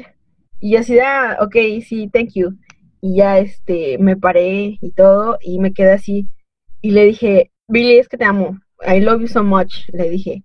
Y 0.60 0.72
yo 0.72 0.80
así, 0.80 0.98
ah, 0.98 1.38
ok, 1.40 1.54
sí, 1.86 2.08
thank 2.12 2.30
you. 2.34 2.56
Y 3.00 3.16
ya, 3.16 3.38
este, 3.38 3.98
me 3.98 4.16
paré 4.16 4.78
y 4.80 4.90
todo, 4.92 5.38
y 5.42 5.58
me 5.58 5.72
quedé 5.72 5.92
así. 5.92 6.28
Y 6.80 6.92
le 6.92 7.04
dije, 7.04 7.52
Billy, 7.68 7.98
es 7.98 8.08
que 8.08 8.16
te 8.16 8.24
amo. 8.24 8.58
I 8.86 9.00
love 9.00 9.20
you 9.20 9.28
so 9.28 9.42
much, 9.42 9.88
le 9.92 10.10
dije. 10.10 10.44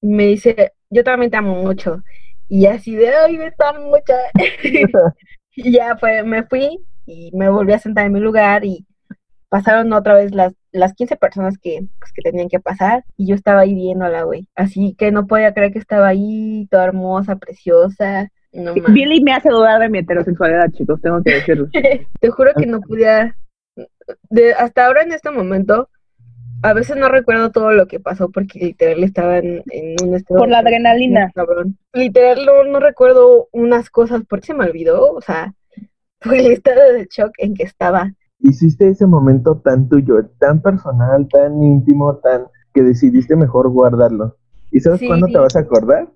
Y 0.00 0.08
me 0.08 0.26
dice, 0.26 0.72
yo 0.90 1.04
también 1.04 1.30
te 1.30 1.36
amo 1.38 1.62
mucho. 1.62 2.02
Y 2.48 2.66
así 2.66 2.94
de, 2.94 3.14
ay, 3.14 3.38
me 3.38 3.46
está 3.46 3.72
mucho. 3.78 4.12
y 5.56 5.72
ya, 5.72 5.96
pues, 5.98 6.24
me 6.24 6.44
fui 6.44 6.78
y 7.06 7.30
me 7.34 7.48
volví 7.48 7.72
a 7.72 7.78
sentar 7.78 8.06
en 8.06 8.12
mi 8.12 8.20
lugar 8.20 8.64
y 8.64 8.86
pasaron 9.52 9.92
otra 9.92 10.14
vez 10.14 10.34
las, 10.34 10.54
las 10.70 10.94
15 10.94 11.16
personas 11.16 11.58
que, 11.58 11.84
pues, 11.98 12.10
que 12.14 12.22
tenían 12.22 12.48
que 12.48 12.58
pasar 12.58 13.04
y 13.18 13.26
yo 13.26 13.34
estaba 13.34 13.60
ahí 13.60 13.74
viéndola, 13.74 14.22
güey. 14.22 14.48
Así 14.54 14.94
que 14.96 15.12
no 15.12 15.26
podía 15.26 15.52
creer 15.52 15.74
que 15.74 15.78
estaba 15.78 16.08
ahí, 16.08 16.66
toda 16.70 16.84
hermosa, 16.84 17.36
preciosa. 17.36 18.30
No. 18.50 18.72
Billy 18.72 19.22
me 19.22 19.34
hace 19.34 19.50
dudar 19.50 19.78
de 19.78 19.90
mi 19.90 19.98
heterosexualidad, 19.98 20.70
chicos, 20.70 21.02
tengo 21.02 21.22
que 21.22 21.34
decirlo. 21.34 21.68
Te 22.20 22.30
juro 22.30 22.52
que 22.56 22.64
no 22.64 22.80
podía. 22.80 23.36
De, 24.30 24.54
hasta 24.54 24.86
ahora 24.86 25.02
en 25.02 25.12
este 25.12 25.30
momento, 25.30 25.90
a 26.62 26.72
veces 26.72 26.96
no 26.96 27.10
recuerdo 27.10 27.50
todo 27.50 27.72
lo 27.72 27.86
que 27.86 28.00
pasó 28.00 28.30
porque 28.30 28.58
literal 28.58 29.04
estaba 29.04 29.36
en, 29.36 29.62
en 29.70 29.96
un 30.02 30.14
estado. 30.14 30.40
Por 30.40 30.48
la 30.48 30.60
adrenalina. 30.60 31.30
Cabrón. 31.34 31.76
Literal 31.92 32.46
no, 32.46 32.64
no 32.64 32.80
recuerdo 32.80 33.50
unas 33.52 33.90
cosas 33.90 34.22
porque 34.26 34.46
se 34.46 34.54
me 34.54 34.64
olvidó, 34.64 35.12
o 35.12 35.20
sea, 35.20 35.52
por 36.20 36.36
el 36.36 36.50
estado 36.52 36.94
de 36.94 37.06
shock 37.10 37.32
en 37.36 37.52
que 37.52 37.64
estaba. 37.64 38.14
Hiciste 38.42 38.88
ese 38.88 39.06
momento 39.06 39.56
tan 39.64 39.88
tuyo, 39.88 40.24
tan 40.38 40.60
personal, 40.60 41.28
tan 41.28 41.62
íntimo, 41.62 42.16
tan 42.16 42.46
que 42.74 42.82
decidiste 42.82 43.36
mejor 43.36 43.68
guardarlo. 43.70 44.36
¿Y 44.70 44.80
sabes 44.80 45.00
Sí. 45.00 45.06
cuándo 45.06 45.26
te 45.28 45.38
vas 45.38 45.54
a 45.56 45.60
acordar? 45.60 46.08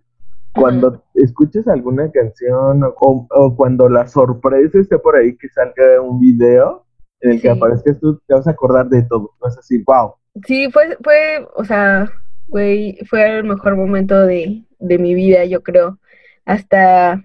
Cuando 0.55 1.03
escuches 1.15 1.69
alguna 1.69 2.11
canción 2.11 2.83
o, 2.83 3.27
o 3.31 3.57
cuando 3.57 3.89
la 3.89 4.07
sorpresa 4.09 4.79
esté 4.79 4.99
por 4.99 5.15
ahí 5.17 5.37
que 5.37 5.49
salga 5.51 6.01
un 6.01 6.19
video 6.19 6.85
en 7.21 7.33
el 7.33 7.37
que 7.41 7.49
Sí. 7.49 7.55
aparezcas 7.57 8.01
tú, 8.01 8.19
te 8.27 8.35
vas 8.35 8.47
a 8.47 8.53
acordar 8.53 8.89
de 8.89 9.03
todo. 9.03 9.33
Vas 9.41 9.55
a 9.55 9.61
decir, 9.61 9.85
wow. 9.87 10.15
Sí, 10.47 10.71
fue, 10.73 10.97
fue, 11.05 11.47
o 11.57 11.65
sea, 11.65 12.11
güey, 12.49 12.99
fue 13.09 13.39
el 13.39 13.45
mejor 13.45 13.77
momento 13.77 14.19
de, 14.27 14.65
de 14.79 14.99
mi 14.99 15.15
vida, 15.15 15.45
yo 15.45 15.63
creo, 15.63 15.99
hasta 16.47 17.23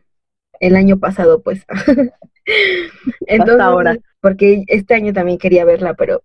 el 0.61 0.75
año 0.75 0.97
pasado, 0.97 1.41
pues. 1.41 1.65
Entonces, 3.27 3.59
ahora. 3.59 3.97
porque 4.21 4.63
este 4.67 4.93
año 4.93 5.11
también 5.11 5.37
quería 5.37 5.65
verla, 5.65 5.93
pero 5.95 6.23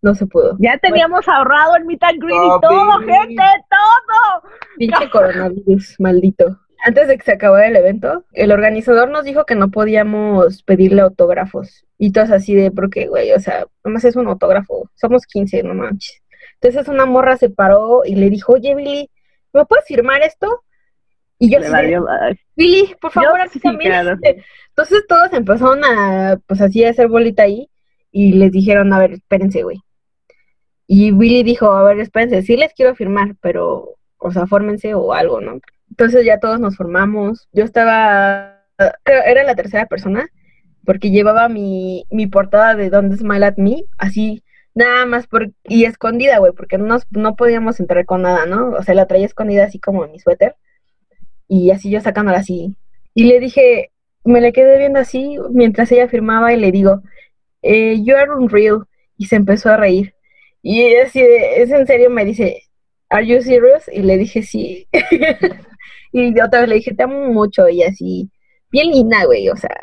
no 0.00 0.14
se 0.14 0.26
pudo. 0.26 0.56
Ya 0.60 0.78
teníamos 0.78 1.28
ahorrado 1.28 1.76
el 1.76 1.84
meet 1.84 2.02
and 2.02 2.20
greet 2.20 2.38
Oh, 2.38 2.56
y 2.56 2.60
todo, 2.60 2.98
gente, 3.00 3.42
todo. 3.68 4.52
Pinche 4.76 5.10
coronavirus, 5.10 5.96
maldito. 5.98 6.58
Antes 6.84 7.08
de 7.08 7.18
que 7.18 7.24
se 7.24 7.32
acabara 7.32 7.66
el 7.66 7.76
evento, 7.76 8.24
el 8.32 8.52
organizador 8.52 9.10
nos 9.10 9.24
dijo 9.24 9.44
que 9.44 9.56
no 9.56 9.70
podíamos 9.70 10.62
pedirle 10.62 11.02
autógrafos. 11.02 11.84
Y 11.98 12.12
todos 12.12 12.30
así 12.30 12.54
de, 12.54 12.70
porque, 12.70 13.08
güey, 13.08 13.32
o 13.32 13.40
sea, 13.40 13.66
nomás 13.84 14.04
es 14.04 14.14
un 14.14 14.28
autógrafo. 14.28 14.88
Somos 14.94 15.26
15, 15.26 15.64
no 15.64 15.74
manches. 15.74 16.22
Entonces 16.60 16.88
una 16.88 17.06
morra 17.06 17.36
se 17.36 17.50
paró 17.50 18.02
y 18.04 18.14
le 18.14 18.30
dijo, 18.30 18.54
oye, 18.54 18.74
Billy, 18.74 19.10
¿me 19.52 19.64
puedes 19.64 19.84
firmar 19.86 20.22
esto? 20.22 20.62
Y 21.38 21.50
yo. 21.50 21.58
Billy, 22.56 22.94
por 23.00 23.12
favor, 23.12 23.40
a 23.40 23.44
mí 23.44 23.50
sí, 23.52 23.60
también. 23.60 23.90
claro. 23.92 24.18
Entonces 24.70 25.04
todos 25.08 25.32
empezaron 25.32 25.84
a, 25.84 26.38
pues 26.46 26.60
así, 26.60 26.84
a 26.84 26.90
hacer 26.90 27.08
bolita 27.08 27.44
ahí 27.44 27.68
y 28.10 28.32
les 28.32 28.50
dijeron, 28.52 28.92
a 28.92 28.98
ver, 28.98 29.12
espérense, 29.12 29.62
güey. 29.62 29.80
Y 30.86 31.12
Billy 31.12 31.42
dijo, 31.42 31.70
a 31.70 31.82
ver, 31.82 32.00
espérense, 32.00 32.42
sí 32.42 32.56
les 32.56 32.72
quiero 32.72 32.94
firmar, 32.94 33.36
pero, 33.40 33.96
o 34.16 34.32
sea, 34.32 34.46
fórmense 34.46 34.94
o 34.94 35.12
algo, 35.12 35.40
¿no? 35.40 35.60
Entonces 35.90 36.24
ya 36.24 36.40
todos 36.40 36.60
nos 36.60 36.76
formamos. 36.76 37.48
Yo 37.52 37.64
estaba, 37.64 38.62
creo, 39.02 39.22
era 39.24 39.44
la 39.44 39.54
tercera 39.54 39.86
persona, 39.86 40.28
porque 40.84 41.10
llevaba 41.10 41.48
mi, 41.48 42.04
mi 42.10 42.26
portada 42.26 42.74
de 42.74 42.88
Don't 42.90 43.12
Smile 43.16 43.44
at 43.46 43.56
Me, 43.58 43.84
así, 43.98 44.42
nada 44.74 45.04
más, 45.06 45.26
por, 45.26 45.50
y 45.64 45.84
escondida, 45.84 46.38
güey, 46.38 46.52
porque 46.52 46.78
no, 46.78 46.86
nos- 46.86 47.06
no 47.10 47.36
podíamos 47.36 47.80
entrar 47.80 48.06
con 48.06 48.22
nada, 48.22 48.46
¿no? 48.46 48.70
O 48.70 48.82
sea, 48.82 48.94
la 48.94 49.06
traía 49.06 49.26
escondida 49.26 49.64
así 49.64 49.78
como 49.78 50.04
en 50.06 50.12
mi 50.12 50.18
suéter, 50.20 50.56
y 51.48 51.70
así 51.70 51.90
yo 51.90 52.00
sacándola 52.00 52.38
así. 52.38 52.76
Y 53.14 53.24
le 53.24 53.40
dije, 53.40 53.90
me 54.24 54.40
le 54.40 54.52
quedé 54.52 54.78
viendo 54.78 55.00
así 55.00 55.36
mientras 55.50 55.90
ella 55.92 56.08
firmaba 56.08 56.52
y 56.52 56.56
le 56.58 56.70
digo, 56.70 57.02
eh, 57.62 58.00
you 58.02 58.14
are 58.14 58.30
unreal. 58.32 58.84
Y 59.16 59.26
se 59.26 59.36
empezó 59.36 59.70
a 59.70 59.76
reír. 59.76 60.14
Y 60.62 60.82
ella 60.82 61.04
así 61.06 61.20
de, 61.20 61.62
¿es 61.62 61.70
en 61.70 61.86
serio? 61.86 62.10
Me 62.10 62.24
dice, 62.24 62.68
¿Are 63.10 63.26
you 63.26 63.40
serious? 63.40 63.88
Y 63.90 64.02
le 64.02 64.18
dije, 64.18 64.42
sí. 64.42 64.86
y 66.12 66.40
otra 66.40 66.60
vez 66.60 66.68
le 66.68 66.74
dije, 66.76 66.94
te 66.94 67.02
amo 67.04 67.28
mucho. 67.32 67.68
Y 67.68 67.82
así, 67.82 68.30
bien 68.70 68.90
linda, 68.90 69.24
güey, 69.24 69.48
o 69.48 69.56
sea, 69.56 69.76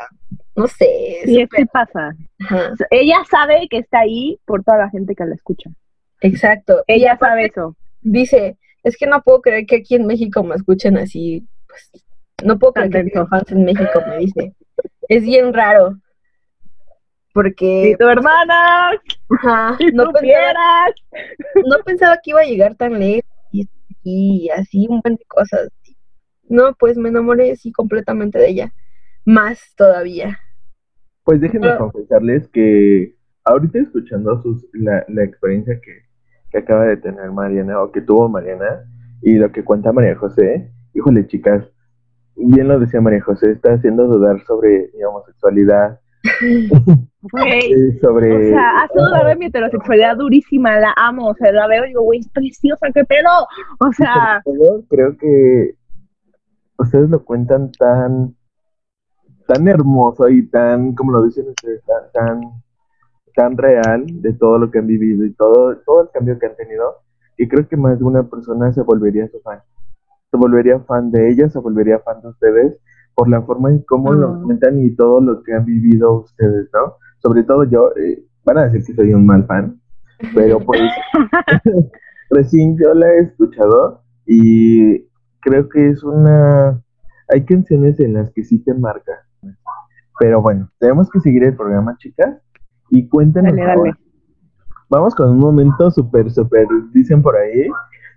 no 0.54 0.68
sé. 0.68 1.18
Y 1.26 1.40
es 1.40 1.48
que 1.48 1.66
pasa. 1.66 2.14
ajá, 2.44 2.72
Ella 2.90 3.18
sabe 3.28 3.66
que 3.68 3.78
está 3.78 4.00
ahí 4.00 4.38
por 4.44 4.62
toda 4.62 4.78
la 4.78 4.90
gente 4.90 5.14
que 5.14 5.24
la 5.24 5.34
escucha. 5.34 5.70
exacto. 6.20 6.84
Ella 6.86 7.16
sabe 7.18 7.46
eso. 7.46 7.76
Dice, 8.00 8.56
es 8.84 8.96
que 8.96 9.06
no 9.06 9.22
puedo 9.22 9.40
creer 9.40 9.66
que 9.66 9.76
aquí 9.76 9.96
en 9.96 10.06
México 10.06 10.44
me 10.44 10.54
escuchen 10.54 10.96
así. 10.96 11.44
Pues, 11.92 12.04
no 12.44 12.58
puedo 12.58 12.72
creer 12.74 12.90
que 12.90 13.10
tengo 13.10 13.26
fans 13.28 13.50
en 13.52 13.64
México, 13.64 14.02
me 14.08 14.18
dice. 14.18 14.54
Es 15.08 15.22
bien 15.22 15.52
raro. 15.52 15.96
Porque 17.32 17.90
Si 17.92 17.96
tu 17.96 18.08
hermana, 18.08 18.90
ajá, 19.38 19.76
si 19.78 19.86
no, 19.92 20.10
pensaba, 20.10 20.52
no 21.66 21.76
pensaba 21.84 22.18
que 22.22 22.30
iba 22.30 22.40
a 22.40 22.44
llegar 22.44 22.74
tan 22.76 22.98
lejos 22.98 23.30
y, 23.52 23.68
y 24.02 24.48
así 24.50 24.86
un 24.88 24.96
montón 24.96 25.16
de 25.16 25.24
cosas. 25.26 25.68
No, 26.48 26.74
pues 26.78 26.96
me 26.96 27.08
enamoré 27.10 27.52
así 27.52 27.72
completamente 27.72 28.38
de 28.38 28.48
ella. 28.48 28.72
Más 29.24 29.60
todavía. 29.76 30.38
Pues 31.24 31.40
déjenme 31.40 31.66
Pero- 31.68 31.90
confesarles 31.90 32.48
que 32.48 33.14
ahorita 33.44 33.80
escuchando 33.80 34.40
sus, 34.42 34.66
la, 34.72 35.04
la 35.08 35.24
experiencia 35.24 35.78
que, 35.80 36.04
que 36.50 36.58
acaba 36.58 36.84
de 36.86 36.96
tener 36.96 37.30
Mariana 37.32 37.82
o 37.82 37.92
que 37.92 38.00
tuvo 38.00 38.28
Mariana 38.28 38.84
y 39.22 39.34
lo 39.34 39.50
que 39.52 39.64
cuenta 39.64 39.92
María 39.92 40.16
José, 40.16 40.70
híjole 40.96 41.26
chicas, 41.26 41.64
bien 42.34 42.68
lo 42.68 42.80
decía 42.80 43.00
María 43.00 43.22
José, 43.22 43.52
está 43.52 43.74
haciendo 43.74 44.06
dudar 44.06 44.42
sobre 44.46 44.90
mi 44.96 45.04
homosexualidad, 45.04 46.00
eh, 46.42 47.98
sobre... 48.00 48.48
O 48.48 48.50
sea, 48.50 48.82
hace 48.82 48.98
dudar 48.98 49.26
de 49.26 49.36
mi 49.38 49.46
heterosexualidad 49.46 50.16
durísima, 50.16 50.78
la 50.80 50.92
amo, 50.96 51.28
o 51.28 51.34
sea, 51.34 51.52
la 51.52 51.68
veo 51.68 51.84
y 51.84 51.88
digo, 51.88 52.02
güey, 52.02 52.20
es 52.20 52.28
preciosa, 52.30 52.88
qué 52.94 53.04
pedo. 53.04 53.30
O 53.80 53.92
sea, 53.92 54.42
creo 54.88 55.16
que 55.16 55.74
ustedes 56.78 57.10
lo 57.10 57.24
cuentan 57.24 57.70
tan 57.72 58.34
tan 59.46 59.68
hermoso 59.68 60.28
y 60.28 60.48
tan, 60.48 60.94
como 60.94 61.12
lo 61.12 61.24
dicen 61.24 61.48
ustedes, 61.48 61.80
tan, 61.84 62.10
tan, 62.12 62.40
tan 63.34 63.56
real 63.56 64.04
de 64.06 64.32
todo 64.32 64.58
lo 64.58 64.70
que 64.70 64.80
han 64.80 64.88
vivido 64.88 65.24
y 65.24 65.32
todo, 65.34 65.76
todo 65.86 66.02
el 66.02 66.10
cambio 66.10 66.36
que 66.38 66.46
han 66.46 66.56
tenido, 66.56 66.96
y 67.36 67.46
creo 67.46 67.68
que 67.68 67.76
más 67.76 67.96
de 67.98 68.04
una 68.04 68.24
persona 68.24 68.72
se 68.72 68.82
volvería 68.82 69.28
su 69.28 69.40
fan. 69.40 69.60
Se 70.30 70.36
volvería 70.36 70.80
fan 70.80 71.10
de 71.10 71.30
ella, 71.30 71.48
se 71.48 71.58
volvería 71.58 71.98
fan 72.00 72.20
de 72.22 72.28
ustedes 72.28 72.78
por 73.14 73.28
la 73.28 73.40
forma 73.42 73.70
en 73.70 73.80
cómo 73.88 74.12
lo 74.12 74.28
Ah. 74.28 74.40
cuentan 74.44 74.78
y 74.80 74.90
todo 74.94 75.20
lo 75.20 75.42
que 75.42 75.54
han 75.54 75.64
vivido 75.64 76.20
ustedes, 76.22 76.68
¿no? 76.72 76.94
Sobre 77.18 77.44
todo 77.44 77.64
yo, 77.64 77.90
eh, 77.96 78.22
van 78.44 78.58
a 78.58 78.64
decir 78.68 78.84
que 78.84 78.94
soy 78.94 79.14
un 79.14 79.24
mal 79.24 79.46
fan, 79.46 79.80
pero 80.34 80.60
pues 80.60 80.80
recién 82.30 82.76
yo 82.78 82.92
la 82.94 83.08
he 83.12 83.20
escuchado 83.20 84.02
y 84.26 85.06
creo 85.40 85.68
que 85.68 85.90
es 85.90 86.02
una... 86.04 86.80
Hay 87.28 87.44
canciones 87.44 87.98
en 88.00 88.14
las 88.14 88.30
que 88.32 88.44
sí 88.44 88.58
te 88.62 88.74
marca. 88.74 89.12
Pero 90.20 90.40
bueno, 90.40 90.70
tenemos 90.78 91.10
que 91.10 91.20
seguir 91.20 91.44
el 91.44 91.56
programa, 91.56 91.96
chicas. 91.98 92.36
Y 92.90 93.08
cuéntenos 93.08 93.54
Dale. 93.54 93.94
Vamos 94.88 95.14
con 95.14 95.30
un 95.30 95.38
momento 95.38 95.90
súper, 95.90 96.30
súper, 96.30 96.66
dicen 96.92 97.20
por 97.20 97.36
ahí, 97.36 97.68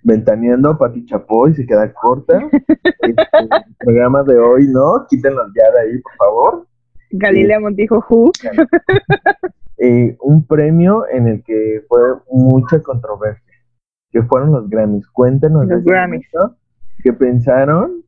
ventaneando 0.03 0.69
a 0.69 0.77
Pati 0.77 1.05
Chapoy, 1.05 1.53
se 1.53 1.65
queda 1.65 1.91
corta. 1.93 2.39
Este, 3.01 3.23
el 3.39 3.75
programa 3.79 4.23
de 4.23 4.37
hoy, 4.37 4.67
¿no? 4.67 5.05
Quítenlos 5.09 5.51
ya 5.55 5.71
de 5.71 5.79
ahí, 5.79 5.97
por 5.99 6.13
favor. 6.15 6.67
Galilea 7.11 7.59
Montijo, 7.59 8.05
who? 8.09 8.31
eh, 9.77 10.15
un 10.21 10.45
premio 10.45 11.05
en 11.09 11.27
el 11.27 11.43
que 11.43 11.83
fue 11.87 11.99
mucha 12.29 12.81
controversia, 12.83 13.53
que 14.11 14.21
fueron 14.23 14.51
los 14.51 14.69
Grammys. 14.69 15.07
Cuéntanos 15.07 15.67
de 15.67 15.75
Los 15.75 15.81
ese 15.81 15.89
Grammys. 15.89 16.27
momento, 16.33 16.57
¿Qué 17.03 17.13
pensaron? 17.13 18.03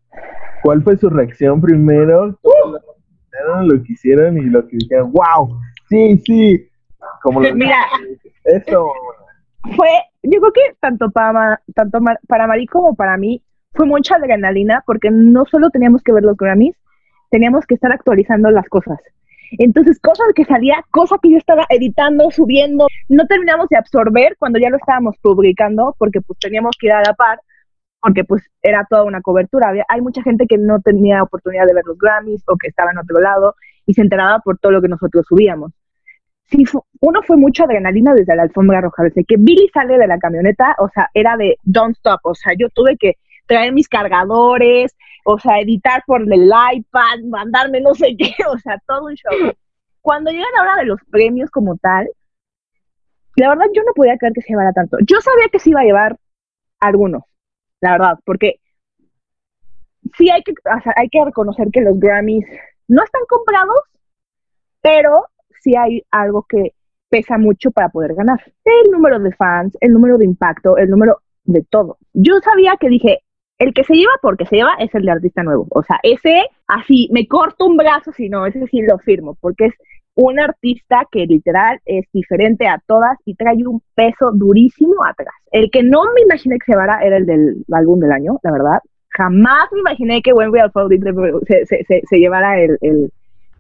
¿Cuál 0.62 0.84
fue 0.84 0.98
su 0.98 1.10
reacción 1.10 1.62
primero? 1.62 2.38
¿Cómo 2.42 2.78
lo 3.64 3.84
que 3.84 3.94
hicieron 3.94 4.38
y 4.38 4.42
lo 4.42 4.68
que 4.68 4.78
dijeron? 4.78 5.12
¡Wow! 5.12 5.60
Sí, 5.90 6.18
sí. 6.26 6.70
Como 7.24 7.42
lo 7.42 7.54
Mira. 7.56 7.86
Eso. 8.44 8.92
Fue, 9.76 9.90
yo 10.24 10.40
creo 10.40 10.54
que 10.54 10.76
tanto 10.80 11.12
para, 11.12 11.62
tanto 11.76 12.00
para 12.28 12.48
Mari 12.48 12.66
como 12.68 12.96
para 12.96 13.18
mí 13.18 13.44
fue 13.74 13.86
mucha 13.86 14.16
adrenalina 14.16 14.84
porque 14.86 15.10
no 15.12 15.46
solo 15.46 15.70
teníamos 15.70 16.02
que 16.04 16.14
ver 16.14 16.24
los 16.24 16.38
Grammys, 16.38 16.76
teníamos 17.30 17.66
que 17.66 17.76
estar 17.76 17.92
actualizando 17.92 18.52
las 18.52 18.68
cosas. 18.68 19.00
Entonces, 19.58 20.00
cosas 20.00 20.28
que 20.34 20.46
salía, 20.46 20.84
cosas 20.92 21.20
que 21.22 21.32
yo 21.32 21.38
estaba 21.38 21.66
editando, 21.70 22.32
subiendo, 22.32 22.88
no 23.10 23.26
terminamos 23.28 23.68
de 23.70 23.78
absorber 23.78 24.36
cuando 24.40 24.60
ya 24.60 24.70
lo 24.70 24.78
estábamos 24.78 25.18
publicando 25.22 25.96
porque 25.98 26.22
pues 26.22 26.40
teníamos 26.40 26.76
que 26.80 26.88
ir 26.88 26.94
a 26.94 27.02
la 27.02 27.14
par, 27.14 27.40
porque 28.02 28.24
pues 28.24 28.44
era 28.62 28.86
toda 28.90 29.04
una 29.04 29.22
cobertura. 29.22 29.74
hay 29.88 30.02
mucha 30.02 30.24
gente 30.24 30.48
que 30.48 30.58
no 30.58 30.80
tenía 30.80 31.22
oportunidad 31.24 31.66
de 31.68 31.74
ver 31.74 31.84
los 31.86 31.98
Grammys 31.98 32.44
o 32.48 32.56
que 32.58 32.68
estaba 32.68 32.92
en 32.92 33.00
otro 33.00 33.20
lado 33.20 33.56
y 33.86 33.94
se 33.94 34.02
enteraba 34.02 34.40
por 34.40 34.58
todo 34.58 34.72
lo 34.72 34.82
que 34.82 34.88
nosotros 34.88 35.26
subíamos. 35.28 35.74
Sí, 36.52 36.66
uno 37.00 37.22
fue 37.24 37.38
mucha 37.38 37.64
adrenalina 37.64 38.14
desde 38.14 38.36
la 38.36 38.44
alfombra 38.44 38.82
roja, 38.82 39.04
desde 39.04 39.24
que 39.24 39.38
Billy 39.40 39.70
sale 39.74 39.98
de 39.98 40.06
la 40.06 40.20
camioneta, 40.20 40.76
o 40.80 40.90
sea, 40.90 41.10
era 41.14 41.38
de 41.38 41.56
don't 41.64 41.96
stop, 41.96 42.20
o 42.24 42.36
sea, 42.36 42.54
yo 42.60 42.68
tuve 42.70 42.98
que 42.98 43.14
traer 43.48 43.72
mis 43.72 43.88
cargadores, 43.88 44.94
o 45.24 45.40
sea, 45.40 45.60
editar 45.60 46.04
por 46.06 46.22
el 46.22 46.52
iPad, 46.74 47.20
mandarme 47.30 47.80
no 47.80 47.94
sé 47.96 48.16
qué, 48.18 48.34
o 48.50 48.58
sea, 48.58 48.78
todo 48.86 49.06
un 49.06 49.16
show. 49.16 49.54
Cuando 50.02 50.30
llegan 50.32 50.52
ahora 50.60 50.76
de 50.76 50.86
los 50.86 51.00
premios 51.10 51.50
como 51.50 51.78
tal, 51.78 52.10
la 53.38 53.50
verdad 53.50 53.66
yo 53.74 53.84
no 53.84 53.94
podía 53.94 54.18
creer 54.18 54.34
que 54.34 54.42
se 54.42 54.50
llevara 54.50 54.74
tanto. 54.74 54.98
Yo 55.08 55.22
sabía 55.22 55.48
que 55.50 55.60
se 55.60 55.70
iba 55.70 55.82
a 55.82 55.86
llevar 55.86 56.18
algunos, 56.82 57.24
la 57.80 57.92
verdad, 57.94 58.20
porque 58.26 58.60
sí 60.18 60.30
hay 60.30 60.44
que, 60.44 60.54
hay 60.98 61.08
que 61.08 61.24
reconocer 61.24 61.70
que 61.72 61.82
los 61.82 61.98
Grammys 61.98 62.46
no 62.90 63.04
están 63.04 63.22
comprados, 63.30 63.80
pero 64.82 65.28
sí 65.62 65.76
hay 65.76 66.04
algo 66.12 66.46
que 66.48 66.74
pesa 67.10 67.38
mucho 67.38 67.72
para 67.72 67.90
poder 67.90 68.16
ganar. 68.16 68.40
El 68.64 68.92
número 68.92 69.20
de 69.20 69.34
fans, 69.34 69.78
el 69.82 69.94
número 69.94 70.18
de 70.18 70.26
impacto, 70.26 70.78
el 70.78 70.90
número 70.90 71.18
de 71.44 71.64
todo. 71.70 71.98
Yo 72.14 72.40
sabía 72.40 72.78
que 72.80 72.90
dije, 72.90 73.20
el 73.60 73.74
que 73.74 73.84
se 73.84 73.94
lleva 73.94 74.14
porque 74.22 74.46
se 74.46 74.56
lleva 74.56 74.74
es 74.80 74.94
el 74.96 75.04
de 75.04 75.12
artista 75.12 75.44
nuevo. 75.44 75.68
O 75.70 75.84
sea, 75.84 76.00
ese 76.04 76.46
así, 76.68 77.10
me 77.12 77.28
corto 77.28 77.68
un 77.68 77.78
brazo, 77.78 78.12
si 78.12 78.30
no, 78.30 78.46
ese 78.46 78.66
sí 78.68 78.82
lo 78.82 78.98
firmo, 78.98 79.38
porque 79.40 79.68
es 79.68 79.74
un 80.16 80.40
artista 80.40 81.08
que 81.12 81.26
literal 81.26 81.80
es 81.86 82.06
diferente 82.12 82.68
a 82.68 82.82
todas 82.86 83.18
y 83.26 83.36
trae 83.36 83.58
un 83.66 83.82
peso 83.96 84.32
durísimo 84.34 84.96
atrás. 85.06 85.34
El 85.52 85.70
que 85.72 85.84
no 85.84 86.04
me 86.14 86.22
imaginé 86.22 86.58
que 86.58 86.66
se 86.66 86.72
llevara 86.74 87.02
era 87.04 87.18
el 87.18 87.26
del 87.26 87.66
álbum 87.72 88.00
del 88.00 88.12
año, 88.12 88.40
la 88.44 88.52
verdad. 88.52 88.80
Jamás 89.10 89.68
me 89.72 89.80
imaginé 89.82 90.22
que 90.22 90.34
When 90.34 90.50
We 90.50 90.62
All 90.62 90.72
Fall 90.72 90.90
se, 91.48 91.66
se, 91.66 92.18
llevara 92.18 92.60
el, 92.60 93.12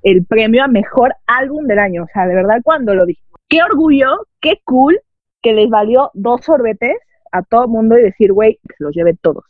el 0.03 0.25
premio 0.25 0.63
a 0.63 0.67
mejor 0.67 1.15
álbum 1.27 1.65
del 1.67 1.79
año. 1.79 2.03
O 2.03 2.07
sea, 2.13 2.27
de 2.27 2.35
verdad, 2.35 2.61
cuando 2.63 2.95
lo 2.95 3.05
dije, 3.05 3.21
qué 3.47 3.63
orgullo, 3.63 4.27
qué 4.39 4.59
cool 4.65 4.99
que 5.41 5.53
les 5.53 5.69
valió 5.69 6.11
dos 6.13 6.45
sorbetes 6.45 6.97
a 7.31 7.43
todo 7.43 7.63
el 7.63 7.69
mundo 7.69 7.97
y 7.97 8.03
decir, 8.03 8.33
güey, 8.33 8.59
que 8.67 8.75
se 8.77 8.83
los 8.83 8.93
lleve 8.93 9.15
todos. 9.21 9.45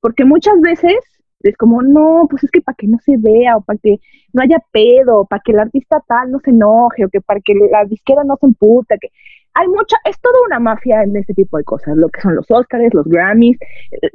Porque 0.00 0.24
muchas 0.24 0.60
veces 0.60 0.96
es 1.40 1.56
como, 1.56 1.82
no, 1.82 2.26
pues 2.28 2.44
es 2.44 2.50
que 2.50 2.60
para 2.60 2.74
que 2.76 2.86
no 2.86 2.98
se 2.98 3.16
vea, 3.18 3.56
o 3.56 3.60
para 3.60 3.78
que 3.78 4.00
no 4.32 4.42
haya 4.42 4.58
pedo, 4.72 5.26
para 5.26 5.42
que 5.44 5.52
el 5.52 5.60
artista 5.60 6.02
tal 6.06 6.30
no 6.30 6.40
se 6.40 6.50
enoje, 6.50 7.04
o 7.04 7.08
que 7.08 7.20
para 7.20 7.40
que 7.40 7.54
la 7.70 7.84
disquera 7.84 8.24
no 8.24 8.36
se 8.40 8.46
emputa, 8.46 8.96
que 8.98 9.08
hay 9.54 9.68
mucha, 9.68 9.96
es 10.04 10.20
toda 10.20 10.34
una 10.46 10.58
mafia 10.58 11.02
en 11.02 11.16
ese 11.16 11.32
tipo 11.32 11.56
de 11.56 11.64
cosas, 11.64 11.96
lo 11.96 12.08
que 12.10 12.20
son 12.20 12.34
los 12.34 12.50
Oscars, 12.50 12.92
los 12.92 13.06
Grammys, 13.06 13.58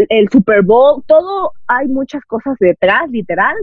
el, 0.09 0.29
Super 0.29 0.61
Bowl, 0.61 1.03
todo, 1.07 1.53
hay 1.67 1.87
muchas 1.87 2.23
cosas 2.25 2.55
detrás, 2.59 3.09
literal, 3.09 3.55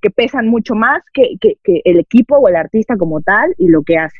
que 0.00 0.10
pesan 0.10 0.48
mucho 0.48 0.74
más 0.74 1.02
que, 1.12 1.36
el 1.64 1.98
equipo 1.98 2.36
o 2.36 2.48
el 2.48 2.56
artista 2.56 2.96
como 2.96 3.20
tal 3.20 3.54
y 3.58 3.68
lo 3.68 3.82
que 3.82 3.98
hace. 3.98 4.18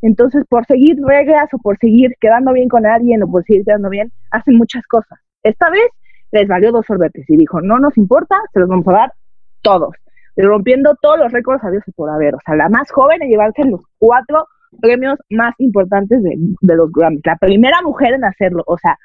Entonces, 0.00 0.44
por 0.48 0.66
seguir 0.66 0.96
reglas 1.00 1.48
o 1.52 1.58
por 1.58 1.78
seguir 1.78 2.16
quedando 2.20 2.52
bien 2.52 2.68
con 2.68 2.86
alguien 2.86 3.22
o 3.22 3.30
por 3.30 3.44
seguir 3.44 3.64
quedando 3.64 3.88
bien, 3.88 4.12
hacen 4.30 4.56
muchas 4.56 4.84
cosas. 4.86 5.18
Esta 5.42 5.70
vez 5.70 5.88
les 6.32 6.48
valió 6.48 6.72
dos 6.72 6.86
sorbetes 6.86 7.28
y 7.28 7.36
dijo, 7.36 7.60
no 7.60 7.78
nos 7.78 7.96
importa, 7.96 8.36
se 8.52 8.60
los 8.60 8.68
vamos 8.68 8.88
a 8.88 8.92
dar 8.92 9.12
todos, 9.60 9.94
rompiendo 10.36 10.96
todos 11.00 11.18
los 11.18 11.30
récords 11.30 11.62
a 11.64 11.70
Dios 11.70 11.84
por 11.94 12.10
haber. 12.10 12.34
O 12.34 12.38
sea, 12.44 12.56
la 12.56 12.68
más 12.68 12.90
joven 12.90 13.22
en 13.22 13.28
llevarse 13.28 13.64
los 13.64 13.82
cuatro 13.98 14.48
premios 14.80 15.18
más 15.30 15.54
importantes 15.58 16.22
de, 16.22 16.76
los 16.76 16.90
Grammys. 16.90 17.22
La 17.24 17.36
primera 17.36 17.80
mujer 17.82 18.14
en 18.14 18.24
hacerlo. 18.24 18.62
O 18.66 18.78
sea, 18.78 18.98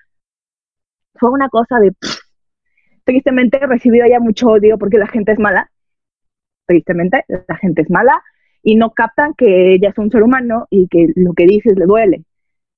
fue 1.15 1.29
una 1.31 1.49
cosa 1.49 1.79
de... 1.79 1.93
tristemente 3.03 3.59
he 3.61 3.67
recibido 3.67 4.05
ya 4.07 4.19
mucho 4.19 4.47
odio 4.47 4.77
porque 4.77 4.97
la 4.97 5.07
gente 5.07 5.33
es 5.33 5.39
mala. 5.39 5.69
Tristemente, 6.67 7.25
la 7.27 7.55
gente 7.57 7.81
es 7.81 7.89
mala 7.89 8.21
y 8.61 8.75
no 8.75 8.91
captan 8.91 9.33
que 9.35 9.73
ella 9.73 9.89
es 9.89 9.97
un 9.97 10.11
ser 10.11 10.21
humano 10.21 10.67
y 10.69 10.87
que 10.87 11.07
lo 11.15 11.33
que 11.33 11.45
dices 11.45 11.77
le 11.77 11.85
duele. 11.85 12.23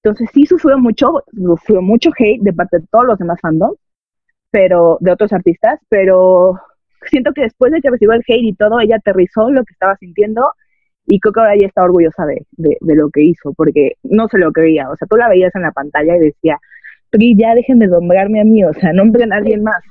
Entonces 0.04 0.30
sí 0.34 0.46
sufrió 0.46 0.78
mucho, 0.78 1.24
sufrió 1.36 1.82
mucho 1.82 2.12
hate 2.18 2.42
de 2.42 2.54
parte 2.54 2.80
de 2.80 2.88
todos 2.90 3.06
los 3.06 3.18
demás 3.18 3.40
fandoms 3.42 3.78
pero 4.52 4.98
de 5.00 5.12
otros 5.12 5.32
artistas, 5.34 5.80
pero 5.90 6.60
siento 7.10 7.34
que 7.34 7.44
después 7.44 7.72
de 7.72 7.82
que 7.82 7.90
recibió 7.90 8.14
el 8.14 8.24
hate 8.28 8.44
y 8.44 8.56
todo, 8.56 8.80
ella 8.80 8.98
aterrizó 8.98 9.50
lo 9.50 9.64
que 9.64 9.74
estaba 9.74 9.96
sintiendo 9.98 10.54
y 11.06 11.20
creo 11.20 11.34
que 11.34 11.40
ahora 11.40 11.56
ella 11.56 11.68
está 11.68 11.84
orgullosa 11.84 12.26
de, 12.26 12.46
de, 12.52 12.96
lo 12.96 13.10
que 13.10 13.24
hizo, 13.24 13.54
porque 13.54 13.94
no 14.04 14.28
se 14.28 14.38
lo 14.38 14.52
creía, 14.52 14.90
o 14.90 14.96
sea, 14.96 15.08
tú 15.08 15.18
la 15.18 15.30
veías 15.30 15.54
en 15.56 15.64
la 15.64 15.72
pantalla 15.72 16.16
y 16.16 16.20
decía, 16.20 16.60
Pri, 17.10 17.36
ya 17.36 17.56
dejen 17.56 17.80
de 17.80 17.88
nombrarme 17.88 18.42
a 18.42 18.44
mí, 18.44 18.64
o 18.64 18.74
sea, 18.74 18.94
nombren 18.94 19.34
a 19.34 19.38
alguien 19.38 19.64
más. 19.64 19.84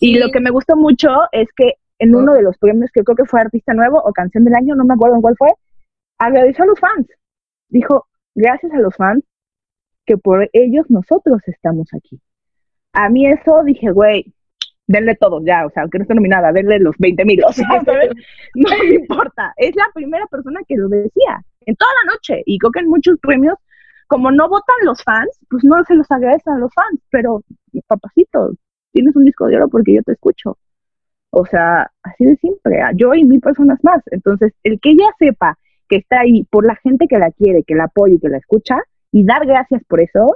Y 0.00 0.18
lo 0.18 0.30
que 0.30 0.40
me 0.40 0.50
gustó 0.50 0.76
mucho 0.76 1.08
es 1.32 1.48
que 1.56 1.74
en 1.98 2.14
uno 2.14 2.34
de 2.34 2.42
los 2.42 2.56
premios, 2.58 2.90
que 2.92 3.02
creo 3.02 3.16
que 3.16 3.24
fue 3.24 3.40
Artista 3.40 3.74
Nuevo 3.74 4.00
o 4.04 4.12
Canción 4.12 4.44
del 4.44 4.54
Año, 4.54 4.74
no 4.74 4.84
me 4.84 4.94
acuerdo 4.94 5.16
en 5.16 5.22
cuál 5.22 5.36
fue, 5.36 5.48
agradeció 6.18 6.64
a 6.64 6.68
los 6.68 6.80
fans. 6.80 7.06
Dijo, 7.68 8.06
gracias 8.34 8.72
a 8.72 8.78
los 8.78 8.94
fans, 8.96 9.24
que 10.06 10.16
por 10.16 10.48
ellos 10.52 10.86
nosotros 10.88 11.42
estamos 11.46 11.88
aquí 11.92 12.20
a 12.92 13.08
mí 13.08 13.26
eso 13.26 13.62
dije, 13.64 13.90
güey, 13.90 14.32
denle 14.86 15.14
todo 15.14 15.40
ya, 15.44 15.66
o 15.66 15.70
sea, 15.70 15.82
aunque 15.82 15.98
no 15.98 16.02
esté 16.02 16.14
nominada, 16.14 16.52
denle 16.52 16.78
los 16.78 16.96
20 16.98 17.24
mil, 17.24 17.44
o 17.44 17.52
sea, 17.52 17.66
No 18.54 18.70
me 18.70 18.94
importa. 18.94 19.52
Es 19.56 19.76
la 19.76 19.88
primera 19.94 20.26
persona 20.26 20.60
que 20.66 20.76
lo 20.76 20.88
decía 20.88 21.42
en 21.66 21.76
toda 21.76 21.90
la 22.02 22.12
noche. 22.12 22.42
Y 22.46 22.58
creo 22.58 22.72
que 22.72 22.80
en 22.80 22.88
muchos 22.88 23.18
premios, 23.20 23.54
como 24.06 24.32
no 24.32 24.48
votan 24.48 24.76
los 24.82 25.02
fans, 25.04 25.30
pues 25.50 25.62
no 25.64 25.76
se 25.84 25.94
los 25.94 26.10
agradecen 26.10 26.54
a 26.54 26.58
los 26.58 26.72
fans, 26.74 27.00
pero 27.10 27.42
papacito, 27.86 28.52
tienes 28.92 29.14
un 29.14 29.24
disco 29.24 29.46
de 29.46 29.56
oro 29.56 29.68
porque 29.68 29.94
yo 29.94 30.02
te 30.02 30.12
escucho. 30.12 30.56
O 31.38 31.46
sea, 31.46 31.88
así 32.02 32.24
de 32.24 32.36
simple, 32.36 32.80
yo 32.96 33.14
y 33.14 33.24
mil 33.24 33.40
personas 33.40 33.78
más. 33.84 34.02
Entonces, 34.10 34.52
el 34.64 34.80
que 34.80 34.90
ella 34.90 35.06
sepa 35.20 35.56
que 35.88 35.96
está 35.98 36.20
ahí 36.20 36.42
por 36.50 36.66
la 36.66 36.74
gente 36.74 37.06
que 37.06 37.16
la 37.16 37.30
quiere, 37.30 37.62
que 37.62 37.76
la 37.76 37.84
apoya 37.84 38.14
y 38.14 38.18
que 38.18 38.28
la 38.28 38.38
escucha, 38.38 38.76
y 39.12 39.24
dar 39.24 39.46
gracias 39.46 39.82
por 39.88 40.00
eso, 40.00 40.26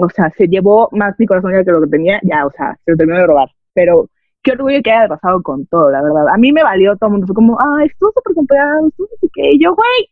o 0.00 0.08
sea, 0.10 0.30
se 0.36 0.48
llevó 0.48 0.88
más 0.90 1.14
mi 1.18 1.26
corazón 1.26 1.52
que 1.52 1.70
lo 1.70 1.80
que 1.82 1.86
tenía, 1.86 2.18
ya, 2.24 2.46
o 2.46 2.50
sea, 2.50 2.76
se 2.84 2.90
lo 2.90 2.96
terminó 2.96 3.20
de 3.20 3.28
robar. 3.28 3.48
Pero 3.74 4.10
qué 4.42 4.52
orgullo 4.52 4.82
que 4.82 4.90
haya 4.90 5.06
pasado 5.06 5.40
con 5.40 5.66
todo, 5.66 5.88
la 5.92 6.02
verdad. 6.02 6.28
A 6.34 6.36
mí 6.36 6.50
me 6.50 6.64
valió 6.64 6.96
todo 6.96 7.06
el 7.06 7.12
mundo, 7.12 7.26
fue 7.28 7.36
como, 7.36 7.56
ay, 7.78 7.86
estuvo 7.86 8.10
súper 8.12 8.34
comprado, 8.34 8.88
estuvo 8.88 9.06
no 9.08 9.16
sé 9.20 9.28
qué. 9.34 9.50
Y 9.52 9.62
yo, 9.62 9.72
güey, 9.72 10.10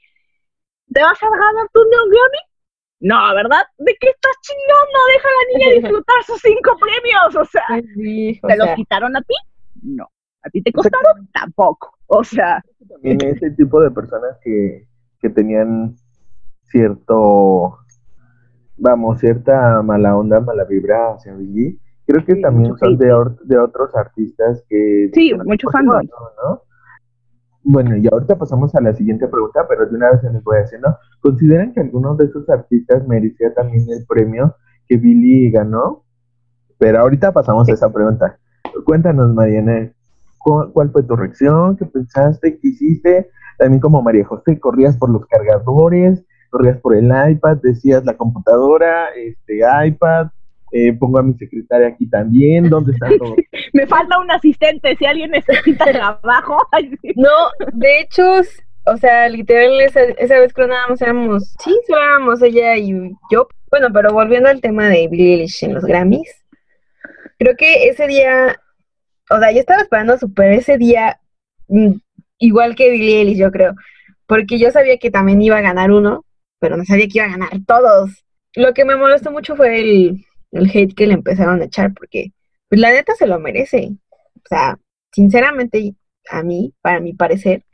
¿te 0.93 1.03
vas 1.03 1.21
a 1.21 1.29
ganar 1.29 1.53
Neon 1.75 2.11
Grammy? 2.11 2.43
No, 3.01 3.35
¿verdad? 3.35 3.65
¿De 3.79 3.97
qué 3.99 4.09
estás 4.09 4.37
chingando? 4.41 4.99
Deja 5.13 5.29
a 5.29 5.33
la 5.33 5.59
niña 5.59 5.75
disfrutar 5.83 6.23
sus 6.25 6.41
cinco 6.41 6.79
premios, 6.79 7.37
o 7.37 7.45
sea, 7.45 7.67
¿te 7.69 8.57
los 8.57 8.69
quitaron 8.77 9.17
a 9.17 9.21
ti? 9.23 9.35
No. 9.85 10.09
¿A 10.43 10.51
ti 10.51 10.63
te 10.63 10.73
costaron? 10.73 11.29
Tampoco. 11.33 11.97
O 12.07 12.25
sea. 12.25 12.63
También 12.89 13.19
ese 13.23 13.51
tipo 13.53 13.81
de 13.81 13.91
personas 13.91 14.39
que, 14.43 14.89
que 15.21 15.31
tenían 15.31 15.95
cierto 16.65 17.79
vamos, 18.77 19.21
cierta 19.21 19.83
mala 19.83 20.17
onda, 20.17 20.41
mala 20.41 20.65
vibra 20.65 21.15
hacia 21.15 21.35
Billy. 21.35 21.79
Creo 22.07 22.25
que 22.25 22.37
también 22.37 22.77
son 22.77 22.99
de, 22.99 23.07
de, 23.45 23.59
otros 23.59 23.95
artistas 23.95 24.63
que... 24.69 25.11
Sí, 25.15 25.33
muchos 25.45 25.73
fans. 25.73 25.89
Bueno, 27.63 27.97
y 27.97 28.07
ahorita 28.13 28.37
pasamos 28.37 28.75
a 28.75 28.81
la 28.83 28.93
siguiente 28.93 29.27
pregunta, 29.27 29.67
pero 29.67 29.87
de 29.87 29.97
una 29.97 30.11
vez 30.11 30.21
se 30.21 30.31
les 30.31 30.45
voy 30.45 30.59
a 30.59 30.61
decir, 30.61 30.81
¿no? 30.81 30.99
¿Consideran 31.21 31.73
que 31.73 31.81
alguno 31.81 32.15
de 32.15 32.27
esos 32.27 32.47
artistas 32.51 33.07
merecía 33.09 33.55
también 33.55 33.87
el 33.89 34.05
premio 34.07 34.55
que 34.87 34.99
Billy 34.99 35.51
ganó? 35.51 36.05
Pero 36.77 37.01
ahorita 37.01 37.33
pasamos 37.33 37.67
a 37.71 37.73
esa 37.73 37.91
pregunta. 37.91 38.39
Cuéntanos, 38.85 39.33
Mariana, 39.35 39.91
¿cuál, 40.39 40.91
fue 40.91 41.03
tu 41.03 41.17
reacción? 41.17 41.77
¿Qué 41.77 41.87
pensaste? 41.87 42.59
¿Qué 42.59 42.69
hiciste? 42.69 43.31
También 43.59 43.81
como 43.81 44.03
María 44.03 44.25
José, 44.25 44.59
corrías 44.59 44.97
por 44.97 45.11
los 45.11 45.27
cargadores, 45.27 46.25
corrías 46.51 46.79
por 46.81 46.97
el 46.97 47.07
iPad, 47.07 47.59
decías 47.63 48.05
la 48.05 48.17
computadora, 48.17 49.09
este 49.15 49.61
iPad, 49.87 50.29
eh, 50.73 50.93
pongo 50.93 51.19
a 51.19 51.23
mi 51.23 51.35
secretaria 51.35 51.89
aquí 51.89 52.09
también, 52.09 52.69
¿dónde 52.69 52.93
está 52.93 53.07
todo? 53.17 53.37
Me 53.73 53.87
falta 53.87 54.19
un 54.19 54.31
asistente, 54.31 54.97
si 54.97 55.07
alguien 55.07 55.31
necesita 55.31 55.85
trabajo. 55.85 56.57
no, 57.15 57.31
de 57.73 58.01
hecho, 58.01 58.41
o 58.87 58.97
sea, 58.97 59.29
literal, 59.29 59.81
esa, 59.81 60.03
esa 60.03 60.41
vez 60.41 60.53
más 60.89 61.01
éramos, 61.01 61.55
sí, 61.63 61.79
solo 61.87 62.03
éramos 62.03 62.43
ella 62.43 62.77
y 62.77 62.93
yo. 63.31 63.47
Bueno, 63.71 63.89
pero 63.93 64.13
volviendo 64.13 64.49
al 64.49 64.61
tema 64.61 64.89
de 64.89 65.09
Billie 65.09 65.35
Eilish 65.35 65.65
en 65.65 65.75
los 65.75 65.85
Grammys, 65.85 66.45
creo 67.39 67.57
que 67.57 67.89
ese 67.89 68.07
día, 68.07 68.57
o 69.31 69.39
sea, 69.39 69.53
yo 69.53 69.61
estaba 69.61 69.83
esperando 69.83 70.19
super 70.19 70.53
ese 70.53 70.79
día, 70.79 71.21
mm, 71.69 71.93
igual 72.39 72.75
que 72.75 72.91
Billie 72.91 73.19
Eilish, 73.21 73.39
yo 73.39 73.51
creo, 73.51 73.75
porque 74.27 74.59
yo 74.59 74.71
sabía 74.71 74.99
que 74.99 75.11
también 75.11 75.43
iba 75.43 75.59
a 75.59 75.63
ganar 75.63 75.91
uno, 75.93 76.25
pero 76.61 76.77
no 76.77 76.85
sabía 76.85 77.07
que 77.07 77.19
iba 77.19 77.27
a 77.27 77.31
ganar 77.31 77.51
todos. 77.67 78.25
lo 78.57 78.73
que 78.75 78.85
me 78.85 78.97
molestó 78.97 79.33
mucho 79.33 79.57
fue 79.57 79.81
el, 79.81 80.25
el 80.53 80.71
hate 80.73 80.95
que 80.95 81.07
le 81.07 81.15
empezaron 81.15 81.61
a 81.61 81.65
echar, 81.65 81.93
porque 81.95 82.33
pues, 82.69 82.81
la 82.81 82.91
neta 82.93 83.15
se 83.17 83.27
lo 83.27 83.39
merece. 83.41 83.91
O 84.11 84.49
sea, 84.49 84.79
sinceramente, 85.13 85.95
a 86.31 86.43
mí, 86.43 86.75
para 86.83 87.01
mi 87.01 87.15
parecer, 87.15 87.65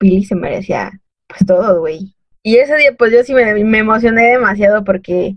Billy 0.00 0.24
se 0.24 0.34
merecía 0.34 0.92
pues 1.26 1.44
todo, 1.46 1.80
güey. 1.80 2.14
Y 2.42 2.56
ese 2.56 2.76
día, 2.76 2.94
pues 2.96 3.12
yo 3.12 3.22
sí 3.24 3.34
me, 3.34 3.64
me 3.64 3.78
emocioné 3.78 4.24
demasiado 4.32 4.84
porque 4.84 5.36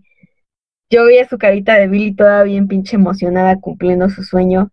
yo 0.90 1.06
veía 1.06 1.28
su 1.28 1.38
carita 1.38 1.76
de 1.76 1.88
Billy 1.88 2.16
toda 2.16 2.44
bien 2.44 2.68
pinche 2.68 2.96
emocionada 2.96 3.60
cumpliendo 3.60 4.10
su 4.10 4.24
sueño. 4.24 4.72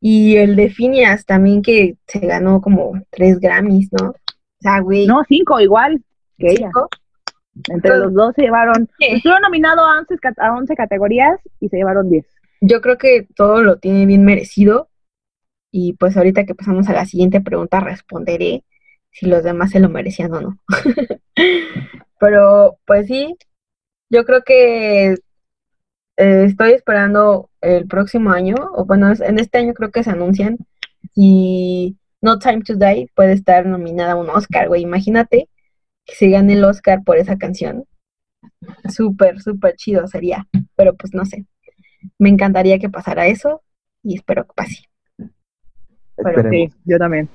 Y 0.00 0.36
el 0.36 0.56
de 0.56 0.70
Phineas 0.70 1.26
también 1.26 1.60
que 1.62 1.96
se 2.06 2.20
ganó 2.20 2.60
como 2.60 2.92
tres 3.10 3.38
Grammys, 3.38 3.90
¿no? 3.92 4.10
O 4.10 4.14
sea, 4.60 4.80
güey. 4.80 5.06
No, 5.06 5.22
cinco 5.28 5.60
igual 5.60 6.02
que 6.38 6.52
ella. 6.52 6.66
cinco. 6.72 6.88
Entre 7.68 7.96
los 7.98 8.14
dos 8.14 8.34
se 8.34 8.42
llevaron. 8.42 8.88
Sí. 8.98 9.06
Estuvo 9.10 9.38
nominado 9.40 9.84
a 9.84 9.98
11, 9.98 10.16
ca- 10.18 10.34
a 10.38 10.52
11 10.56 10.74
categorías 10.74 11.38
y 11.60 11.68
se 11.68 11.76
llevaron 11.76 12.08
10. 12.08 12.24
Yo 12.62 12.80
creo 12.80 12.96
que 12.96 13.26
todo 13.34 13.62
lo 13.62 13.78
tiene 13.78 14.06
bien 14.06 14.24
merecido. 14.24 14.88
Y 15.72 15.92
pues 15.94 16.16
ahorita 16.16 16.46
que 16.46 16.54
pasamos 16.54 16.88
a 16.88 16.92
la 16.94 17.04
siguiente 17.06 17.40
pregunta, 17.40 17.80
responderé 17.80 18.64
si 19.10 19.26
los 19.26 19.42
demás 19.44 19.70
se 19.70 19.80
lo 19.80 19.88
merecían 19.88 20.32
o 20.32 20.40
no. 20.40 20.58
Pero 22.18 22.78
pues 22.86 23.06
sí, 23.06 23.36
yo 24.10 24.24
creo 24.24 24.42
que 24.44 25.14
eh, 26.20 26.44
estoy 26.44 26.72
esperando 26.72 27.48
el 27.62 27.86
próximo 27.86 28.30
año, 28.30 28.54
o 28.74 28.84
bueno, 28.84 29.10
en 29.10 29.38
este 29.38 29.56
año 29.58 29.72
creo 29.72 29.90
que 29.90 30.04
se 30.04 30.10
anuncian 30.10 30.58
si 31.14 31.96
No 32.20 32.38
Time 32.38 32.60
to 32.62 32.74
Die 32.74 33.10
puede 33.14 33.32
estar 33.32 33.64
nominada 33.64 34.12
a 34.12 34.16
un 34.16 34.28
Oscar, 34.28 34.68
güey. 34.68 34.82
Imagínate 34.82 35.48
que 36.04 36.14
se 36.14 36.28
gane 36.28 36.52
el 36.52 36.64
Oscar 36.64 37.02
por 37.04 37.16
esa 37.16 37.38
canción. 37.38 37.84
Súper, 38.88 39.40
súper 39.40 39.76
chido 39.76 40.06
sería, 40.06 40.46
pero 40.76 40.94
pues 40.94 41.14
no 41.14 41.24
sé. 41.24 41.46
Me 42.18 42.28
encantaría 42.28 42.78
que 42.78 42.90
pasara 42.90 43.26
eso 43.26 43.62
y 44.02 44.16
espero 44.16 44.44
que 44.44 44.52
pase. 44.54 44.84
Pero 46.16 46.36
Esperemos. 46.36 46.76
yo 46.84 46.98
también. 46.98 47.30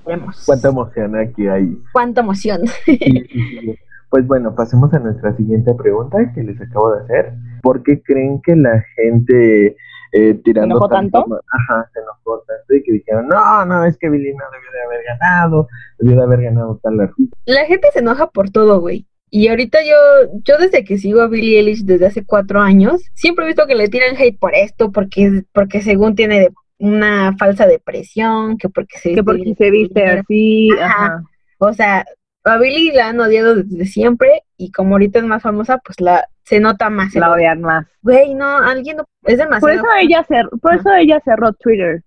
Cuánta 0.45 0.67
emoción 0.69 1.15
aquí 1.15 1.47
hay. 1.47 1.75
Cuánta 1.91 2.21
emoción. 2.21 2.61
Sí, 2.86 2.97
sí, 2.97 3.25
sí. 3.31 3.75
Pues 4.16 4.28
bueno, 4.28 4.55
pasemos 4.55 4.93
a 4.93 4.99
nuestra 4.99 5.36
siguiente 5.36 5.74
pregunta 5.74 6.18
que 6.34 6.41
les 6.41 6.55
acabo 6.61 6.95
de 6.95 7.03
hacer. 7.03 7.34
¿Por 7.61 7.84
qué 7.84 8.01
creen 8.01 8.41
que 8.41 8.55
la 8.55 8.82
gente 8.95 9.76
eh, 10.13 10.34
tirando 10.41 10.76
enojó 10.78 10.88
tanto? 10.88 11.26
ma- 11.28 11.36
Ajá, 11.51 11.89
se 11.93 11.99
enojó 11.99 12.41
tanto 12.47 12.74
y 12.76 12.82
que 12.82 12.93
dijeron, 12.93 13.28
no, 13.28 13.66
no, 13.66 13.84
es 13.84 13.97
que 13.97 14.09
Billy 14.09 14.32
no 14.34 14.45
debió 14.53 14.72
de 14.72 14.84
haber 14.86 15.05
ganado, 15.05 15.68
debió 15.99 16.16
de 16.16 16.24
haber 16.24 16.41
ganado 16.43 16.80
tal 16.82 16.97
artista. 17.01 17.36
La 17.43 17.66
gente 17.66 17.89
se 17.91 17.99
enoja 17.99 18.28
por 18.28 18.51
todo, 18.51 18.80
güey. 18.80 19.05
Y 19.32 19.49
ahorita 19.49 19.80
yo, 19.84 20.32
yo 20.45 20.57
desde 20.59 20.86
que 20.86 20.97
sigo 20.97 21.20
a 21.22 21.28
Billie 21.28 21.59
Eilish 21.59 21.84
desde 21.84 22.05
hace 22.05 22.24
cuatro 22.26 22.61
años, 22.61 23.01
siempre 23.16 23.43
he 23.43 23.47
visto 23.47 23.68
que 23.68 23.76
le 23.76 23.89
tiran 23.89 24.16
hate 24.16 24.39
por 24.39 24.55
esto, 24.55 24.93
porque, 24.93 25.43
porque 25.51 25.82
según 25.82 26.16
tiene 26.16 26.39
de- 26.39 26.53
una 26.80 27.36
falsa 27.38 27.68
depresión, 27.68 28.57
que 28.57 28.70
porque 28.70 28.97
se 28.97 29.13
Que 29.13 29.24
porque 29.26 29.55
se 29.57 29.72
viste 29.72 30.05
así. 30.05 30.70
Ajá. 30.82 31.05
Ajá. 31.05 31.24
O 31.57 31.74
sea, 31.74 32.05
a 32.45 32.57
Billie 32.57 32.93
la 32.93 33.09
han 33.09 33.19
odiado 33.19 33.55
desde 33.55 33.85
siempre 33.85 34.43
y 34.57 34.71
como 34.71 34.93
ahorita 34.95 35.19
es 35.19 35.25
más 35.25 35.41
famosa, 35.43 35.79
pues 35.79 35.99
la 35.99 36.25
se 36.43 36.59
nota 36.59 36.89
más. 36.91 37.13
La 37.15 37.31
odian 37.31 37.61
más. 37.61 37.87
Güey, 38.03 38.35
no, 38.35 38.57
alguien 38.57 38.97
no, 38.97 39.05
es 39.23 39.37
demasiado. 39.37 39.61
Por 39.61 39.71
eso 39.71 39.85
ella 39.99 40.23
cer 40.23 40.47
por 40.61 40.75
eso 40.75 40.93
ella 40.93 41.19
cerró 41.25 41.53
Twitter. 41.53 42.03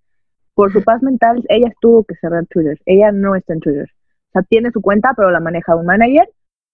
Por 0.54 0.72
su 0.72 0.82
paz 0.82 1.02
mental, 1.02 1.44
ella 1.48 1.72
tuvo 1.80 2.04
que 2.04 2.14
cerrar 2.16 2.46
Twitter. 2.46 2.78
Ella 2.86 3.12
no 3.12 3.34
está 3.34 3.52
en 3.54 3.60
Twitter. 3.60 3.88
O 4.28 4.30
sea, 4.32 4.42
tiene 4.42 4.70
su 4.70 4.80
cuenta, 4.80 5.12
pero 5.16 5.30
la 5.30 5.40
maneja 5.40 5.74
un 5.76 5.86
manager, 5.86 6.28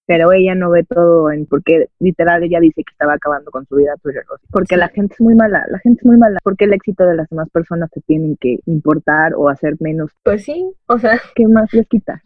pero 0.07 0.33
ella 0.33 0.55
no 0.55 0.71
ve 0.71 0.85
todo 0.85 1.31
en 1.31 1.47
porque 1.47 1.89
literal 2.01 2.43
ella 2.43 2.61
dice 2.61 2.83
que 2.83 2.93
estaba 2.93 3.15
acabando 3.15 3.51
con 3.51 3.65
su 3.67 3.77
vida 3.77 3.95
Twitter. 4.03 4.25
Porque 4.51 4.75
Sí. 4.75 4.81
la 4.81 4.89
gente 4.89 5.15
es 5.15 5.21
muy 5.21 5.35
mala, 5.35 5.65
la 5.71 5.79
gente 5.79 6.01
es 6.01 6.07
muy 6.07 6.19
mala. 6.19 6.39
Porque 6.43 6.65
el 6.65 6.73
éxito 6.75 7.07
de 7.07 7.15
las 7.17 7.29
demás 7.31 7.49
personas 7.51 7.91
te 7.91 8.01
tienen 8.03 8.37
que 8.39 8.59
importar 8.67 9.33
o 9.37 9.49
hacer 9.49 9.77
menos. 9.81 10.11
Pues 10.23 10.45
sí, 10.45 10.71
o 10.87 10.99
sea, 10.99 11.19
¿Qué 11.35 11.47
más 11.47 11.73
les 11.73 11.87
quita? 11.89 12.23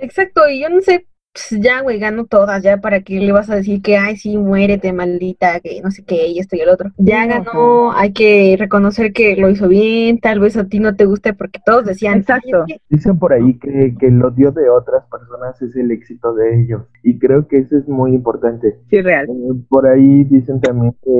Exacto, 0.00 0.48
y 0.48 0.60
yo 0.62 0.68
no 0.68 0.80
sé, 0.80 1.06
pues 1.32 1.60
ya, 1.62 1.80
güey, 1.82 1.98
gano 2.00 2.26
todas, 2.26 2.62
ya 2.62 2.78
para 2.78 3.02
qué 3.02 3.20
le 3.20 3.30
vas 3.32 3.48
a 3.50 3.54
decir 3.56 3.82
que, 3.82 3.96
ay, 3.96 4.16
sí, 4.16 4.36
muérete, 4.36 4.92
maldita, 4.92 5.60
que 5.60 5.80
no 5.80 5.90
sé 5.92 6.04
qué, 6.04 6.26
y 6.28 6.38
esto 6.40 6.56
y 6.56 6.60
el 6.60 6.68
otro. 6.68 6.90
Ya 6.96 7.22
Sí, 7.22 7.28
ganó, 7.28 7.92
hay 7.92 8.12
que 8.12 8.56
reconocer 8.58 9.12
que 9.12 9.36
lo 9.36 9.48
hizo 9.48 9.68
bien, 9.68 10.18
tal 10.20 10.40
vez 10.40 10.56
a 10.56 10.66
ti 10.66 10.80
no 10.80 10.96
te 10.96 11.04
guste 11.06 11.32
porque 11.34 11.60
todos 11.64 11.84
decían, 11.84 12.14
"Ay, 12.14 12.20
Exacto. 12.20 12.64
es 12.66 12.74
que 12.74 12.80
Dicen 12.88 13.18
por 13.18 13.32
ahí 13.32 13.58
que, 13.58 13.94
que 13.98 14.06
el 14.08 14.22
odio 14.24 14.50
de 14.52 14.68
otras 14.70 15.04
personas 15.08 15.60
es 15.62 15.76
el 15.76 15.90
éxito 15.92 16.34
de 16.34 16.62
ellos. 16.62 16.82
Y 17.04 17.18
creo 17.18 17.46
que 17.46 17.58
eso 17.58 17.76
es 17.78 17.86
muy 17.88 18.12
importante. 18.14 18.78
Sí, 18.90 19.00
real. 19.00 19.26
Eh, 19.28 19.54
Por 19.68 19.86
ahí 19.86 20.24
dicen 20.24 20.60
también 20.60 20.94
que 21.02 21.10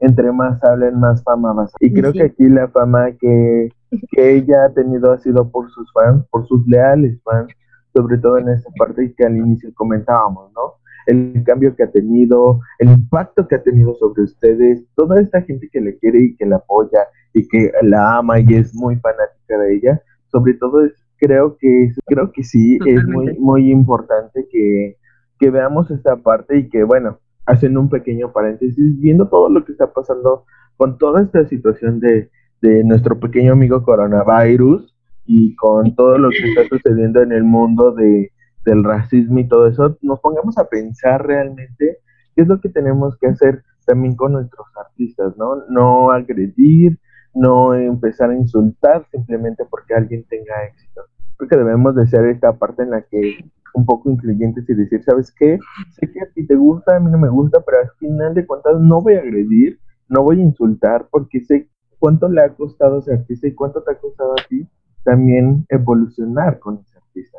entre 0.00 0.32
más 0.32 0.62
hablen, 0.64 0.98
más 0.98 1.22
fama 1.22 1.52
vas. 1.52 1.72
Y 1.80 1.92
creo 1.92 2.12
sí. 2.12 2.18
que 2.18 2.24
aquí 2.24 2.48
la 2.48 2.68
fama 2.68 3.12
que, 3.20 3.68
que 4.10 4.34
ella 4.36 4.64
ha 4.66 4.74
tenido 4.74 5.12
ha 5.12 5.18
sido 5.18 5.50
por 5.50 5.70
sus 5.70 5.92
fans, 5.92 6.24
por 6.30 6.46
sus 6.48 6.66
leales 6.66 7.20
fans, 7.22 7.52
sobre 7.94 8.18
todo 8.18 8.38
en 8.38 8.48
esta 8.50 8.70
parte 8.78 9.14
que 9.16 9.24
al 9.24 9.36
inicio 9.36 9.70
comentábamos, 9.74 10.52
¿no? 10.54 10.74
El 11.06 11.42
cambio 11.44 11.74
que 11.74 11.82
ha 11.82 11.90
tenido, 11.90 12.60
el 12.78 12.90
impacto 12.90 13.48
que 13.48 13.56
ha 13.56 13.62
tenido 13.62 13.94
sobre 13.96 14.22
ustedes, 14.22 14.84
toda 14.94 15.20
esta 15.20 15.42
gente 15.42 15.68
que 15.72 15.80
le 15.80 15.98
quiere 15.98 16.20
y 16.22 16.36
que 16.36 16.46
la 16.46 16.56
apoya 16.56 17.00
y 17.34 17.46
que 17.48 17.72
la 17.82 18.18
ama 18.18 18.38
y 18.40 18.54
es 18.54 18.74
muy 18.74 18.96
fanática 18.96 19.58
de 19.58 19.74
ella, 19.76 20.02
sobre 20.30 20.54
todo 20.54 20.84
es, 20.84 20.92
creo 21.18 21.56
que 21.58 21.84
es- 21.84 22.00
creo 22.06 22.30
que 22.32 22.42
sí 22.44 22.78
es 22.86 23.04
muy 23.06 23.36
muy 23.38 23.70
importante 23.70 24.46
que, 24.50 24.96
que 25.38 25.50
veamos 25.50 25.90
esta 25.90 26.16
parte 26.16 26.58
y 26.58 26.68
que 26.68 26.84
bueno, 26.84 27.18
haciendo 27.46 27.80
un 27.80 27.88
pequeño 27.90 28.32
paréntesis, 28.32 29.00
viendo 29.00 29.28
todo 29.28 29.48
lo 29.50 29.64
que 29.64 29.72
está 29.72 29.92
pasando 29.92 30.44
con 30.76 30.98
toda 30.98 31.22
esta 31.22 31.44
situación 31.48 31.98
de, 32.00 32.30
de 32.60 32.84
nuestro 32.84 33.18
pequeño 33.18 33.52
amigo 33.54 33.82
coronavirus 33.82 34.91
y 35.24 35.54
con 35.56 35.94
todo 35.94 36.18
lo 36.18 36.30
que 36.30 36.48
está 36.48 36.68
sucediendo 36.68 37.22
en 37.22 37.32
el 37.32 37.44
mundo 37.44 37.92
de, 37.92 38.32
del 38.64 38.84
racismo 38.84 39.38
y 39.38 39.48
todo 39.48 39.66
eso, 39.66 39.96
nos 40.02 40.20
pongamos 40.20 40.58
a 40.58 40.68
pensar 40.68 41.26
realmente 41.26 41.98
qué 42.34 42.42
es 42.42 42.48
lo 42.48 42.60
que 42.60 42.68
tenemos 42.68 43.16
que 43.18 43.28
hacer 43.28 43.62
también 43.86 44.14
con 44.16 44.32
nuestros 44.32 44.66
artistas, 44.76 45.36
¿no? 45.36 45.64
No 45.68 46.10
agredir, 46.10 46.98
no 47.34 47.74
empezar 47.74 48.30
a 48.30 48.36
insultar 48.36 49.06
simplemente 49.10 49.64
porque 49.68 49.94
alguien 49.94 50.24
tenga 50.28 50.64
éxito. 50.64 51.02
Creo 51.36 51.48
que 51.48 51.56
debemos 51.56 51.94
de 51.96 52.06
ser 52.06 52.26
esta 52.26 52.52
parte 52.52 52.82
en 52.82 52.90
la 52.90 53.02
que 53.02 53.44
un 53.74 53.86
poco 53.86 54.10
incluyentes 54.10 54.68
y 54.68 54.74
decir, 54.74 55.02
¿sabes 55.02 55.32
qué? 55.36 55.58
Sé 55.92 56.10
que 56.12 56.20
a 56.20 56.26
ti 56.34 56.46
te 56.46 56.54
gusta, 56.54 56.96
a 56.96 57.00
mí 57.00 57.10
no 57.10 57.18
me 57.18 57.30
gusta, 57.30 57.60
pero 57.64 57.78
al 57.78 57.90
final 57.98 58.34
de 58.34 58.46
cuentas 58.46 58.78
no 58.78 59.00
voy 59.00 59.14
a 59.14 59.20
agredir, 59.20 59.80
no 60.08 60.22
voy 60.22 60.40
a 60.40 60.44
insultar 60.44 61.08
porque 61.10 61.40
sé 61.40 61.68
cuánto 61.98 62.28
le 62.28 62.42
ha 62.42 62.54
costado 62.54 62.96
a 62.96 62.98
ese 62.98 63.14
artista 63.14 63.46
y 63.48 63.54
cuánto 63.54 63.82
te 63.82 63.92
ha 63.92 63.98
costado 63.98 64.32
a 64.32 64.46
ti 64.48 64.68
también 65.04 65.66
evolucionar 65.68 66.58
con 66.58 66.78
ese 66.78 66.98
artista. 66.98 67.38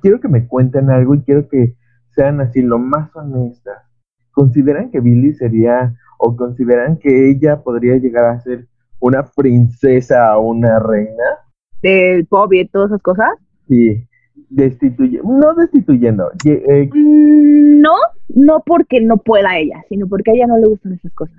Quiero 0.00 0.20
que 0.20 0.28
me 0.28 0.46
cuenten 0.46 0.90
algo 0.90 1.14
y 1.14 1.22
quiero 1.22 1.48
que 1.48 1.74
sean 2.14 2.40
así 2.40 2.62
lo 2.62 2.78
más 2.78 3.14
honestas. 3.16 3.82
¿Consideran 4.32 4.90
que 4.90 5.00
Billy 5.00 5.32
sería 5.34 5.94
o 6.18 6.36
consideran 6.36 6.98
que 6.98 7.30
ella 7.30 7.62
podría 7.62 7.96
llegar 7.96 8.24
a 8.26 8.40
ser 8.40 8.66
una 9.00 9.22
princesa 9.24 10.36
o 10.38 10.48
una 10.50 10.78
reina? 10.78 11.24
Del 11.82 12.26
pop 12.26 12.52
y 12.52 12.66
todas 12.68 12.90
esas 12.90 13.02
cosas. 13.02 13.28
Sí, 13.68 14.06
destituye, 14.50 15.20
no 15.24 15.54
destituyendo, 15.54 16.30
ye- 16.44 16.62
eh, 16.68 16.90
Mm, 16.92 17.80
No, 17.80 17.94
no 18.28 18.62
porque 18.66 19.00
no 19.00 19.16
pueda 19.18 19.56
ella, 19.58 19.84
sino 19.88 20.06
porque 20.08 20.30
a 20.30 20.34
ella 20.34 20.46
no 20.46 20.58
le 20.58 20.68
gustan 20.68 20.92
esas 20.94 21.12
cosas. 21.12 21.36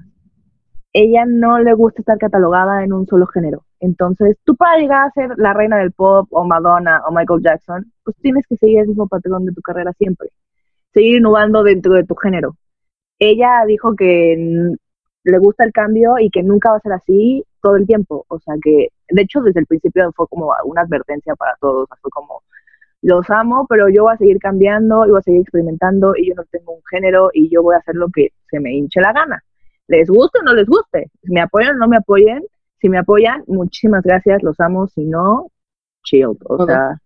Ella 1.00 1.26
no 1.28 1.60
le 1.60 1.74
gusta 1.74 2.02
estar 2.02 2.18
catalogada 2.18 2.84
en 2.84 2.92
un 2.92 3.06
solo 3.06 3.28
género. 3.28 3.64
Entonces, 3.80 4.36
tú 4.44 4.56
para 4.56 4.80
llegar 4.80 5.06
a 5.06 5.12
ser 5.12 5.30
la 5.38 5.54
reina 5.54 5.78
del 5.78 5.92
pop 5.92 6.28
o 6.32 6.44
Madonna 6.44 7.04
o 7.08 7.12
Michael 7.12 7.44
Jackson, 7.44 7.94
pues 8.04 8.18
tienes 8.18 8.48
que 8.48 8.58
seguir 8.58 8.80
el 8.80 8.88
mismo 8.88 9.08
patrón 9.08 9.46
de 9.46 9.54
tu 9.54 9.62
carrera 9.62 9.94
siempre. 9.94 10.30
Seguir 10.96 11.18
innovando 11.18 11.62
dentro 11.62 11.94
de 11.94 12.04
tu 12.04 12.16
género. 12.16 12.56
Ella 13.20 13.64
dijo 13.68 13.96
que 13.96 14.76
le 15.24 15.38
gusta 15.38 15.66
el 15.66 15.72
cambio 15.72 16.16
y 16.18 16.32
que 16.32 16.42
nunca 16.42 16.72
va 16.72 16.78
a 16.78 16.82
ser 16.82 16.94
así 16.94 17.46
todo 17.62 17.76
el 17.76 17.86
tiempo. 17.86 18.26
O 18.30 18.40
sea 18.40 18.56
que, 18.60 18.88
de 19.10 19.22
hecho, 19.22 19.42
desde 19.42 19.60
el 19.60 19.68
principio 19.68 20.12
fue 20.16 20.28
como 20.28 20.52
una 20.66 20.82
advertencia 20.82 21.36
para 21.36 21.56
todos. 21.62 21.88
Fue 22.02 22.10
como, 22.10 22.42
los 23.04 23.30
amo, 23.30 23.68
pero 23.70 23.88
yo 23.88 24.06
voy 24.06 24.16
a 24.16 24.18
seguir 24.18 24.40
cambiando 24.40 25.06
y 25.06 25.12
voy 25.12 25.20
a 25.20 25.22
seguir 25.22 25.42
experimentando 25.42 26.16
y 26.18 26.30
yo 26.30 26.34
no 26.34 26.44
tengo 26.46 26.74
un 26.74 26.82
género 26.90 27.30
y 27.34 27.50
yo 27.52 27.62
voy 27.62 27.76
a 27.76 27.80
hacer 27.80 27.94
lo 27.94 28.08
que 28.10 28.30
se 28.50 28.60
me 28.60 28.74
hinche 28.74 29.00
la 29.00 29.14
gana. 29.14 29.44
Les 29.88 30.10
guste 30.10 30.40
o 30.40 30.44
no 30.44 30.54
les 30.54 30.66
guste, 30.68 31.10
si 31.24 31.32
me 31.32 31.42
apoyan 31.42 31.76
o 31.76 31.80
no 31.80 31.88
me 31.88 31.98
apoyen, 31.98 32.44
si 32.80 32.90
me 32.90 32.98
apoyan, 33.00 33.44
muchísimas 33.48 34.04
gracias, 34.04 34.44
los 34.44 34.60
amo, 34.60 34.88
si 34.88 35.04
no, 35.06 35.50
chill, 36.04 36.38
o 36.46 36.66
sea, 36.66 37.00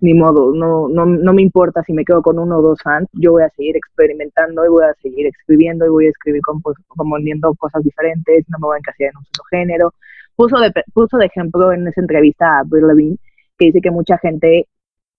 ni 0.00 0.14
modo, 0.14 0.52
no, 0.54 0.88
no, 0.88 1.06
no 1.06 1.32
me 1.32 1.42
importa 1.42 1.82
si 1.82 1.92
me 1.92 2.04
quedo 2.04 2.22
con 2.22 2.38
uno 2.38 2.58
o 2.58 2.62
dos 2.62 2.78
fans, 2.82 3.08
yo 3.12 3.32
voy 3.32 3.42
a 3.42 3.50
seguir 3.50 3.76
experimentando 3.76 4.64
y 4.64 4.68
voy 4.68 4.84
a 4.84 4.94
seguir 5.02 5.26
escribiendo 5.26 5.86
y 5.86 5.88
voy 5.88 6.06
a 6.06 6.10
escribir 6.10 6.40
compo- 6.42 6.74
componiendo 6.88 7.54
cosas 7.54 7.82
diferentes, 7.82 8.44
no 8.48 8.58
me 8.58 8.66
voy 8.66 8.76
a 8.76 8.78
encasillar 8.78 9.10
en 9.12 9.18
un 9.18 9.24
solo 9.24 9.44
género. 9.50 9.94
Puso 10.36 10.58
de, 10.60 10.72
puso 10.94 11.16
de 11.18 11.26
ejemplo 11.26 11.72
en 11.72 11.88
esa 11.88 12.00
entrevista 12.00 12.46
a 12.46 12.60
Avril 12.60 12.86
Lavigne 12.86 13.16
que 13.58 13.66
dice 13.66 13.80
que 13.80 13.90
mucha 13.90 14.18
gente 14.18 14.68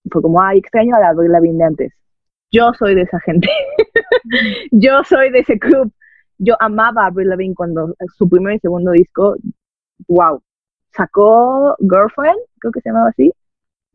fue 0.10 0.22
como, 0.22 0.42
ay, 0.42 0.60
extraño 0.60 0.96
a 0.96 1.00
la 1.00 1.10
Avril 1.10 1.32
Lavigne 1.32 1.58
de 1.58 1.64
antes. 1.66 1.94
Yo 2.52 2.72
soy 2.74 2.96
de 2.96 3.02
esa 3.02 3.20
gente. 3.20 3.50
Yo 4.72 5.04
soy 5.04 5.30
de 5.32 5.40
ese 5.40 5.60
club. 5.60 5.92
Yo 6.40 6.56
amaba 6.60 7.04
a 7.04 7.08
Avril 7.08 7.30
Lavigne 7.30 7.54
cuando 7.54 7.94
su 8.18 8.28
primer 8.28 8.56
y 8.56 8.60
segundo 8.60 8.92
disco, 8.92 9.36
wow, 10.08 10.42
sacó 10.92 11.76
Girlfriend, 11.80 12.40
creo 12.60 12.72
que 12.72 12.82
se 12.82 12.90
llamaba 12.90 13.10
así, 13.10 13.32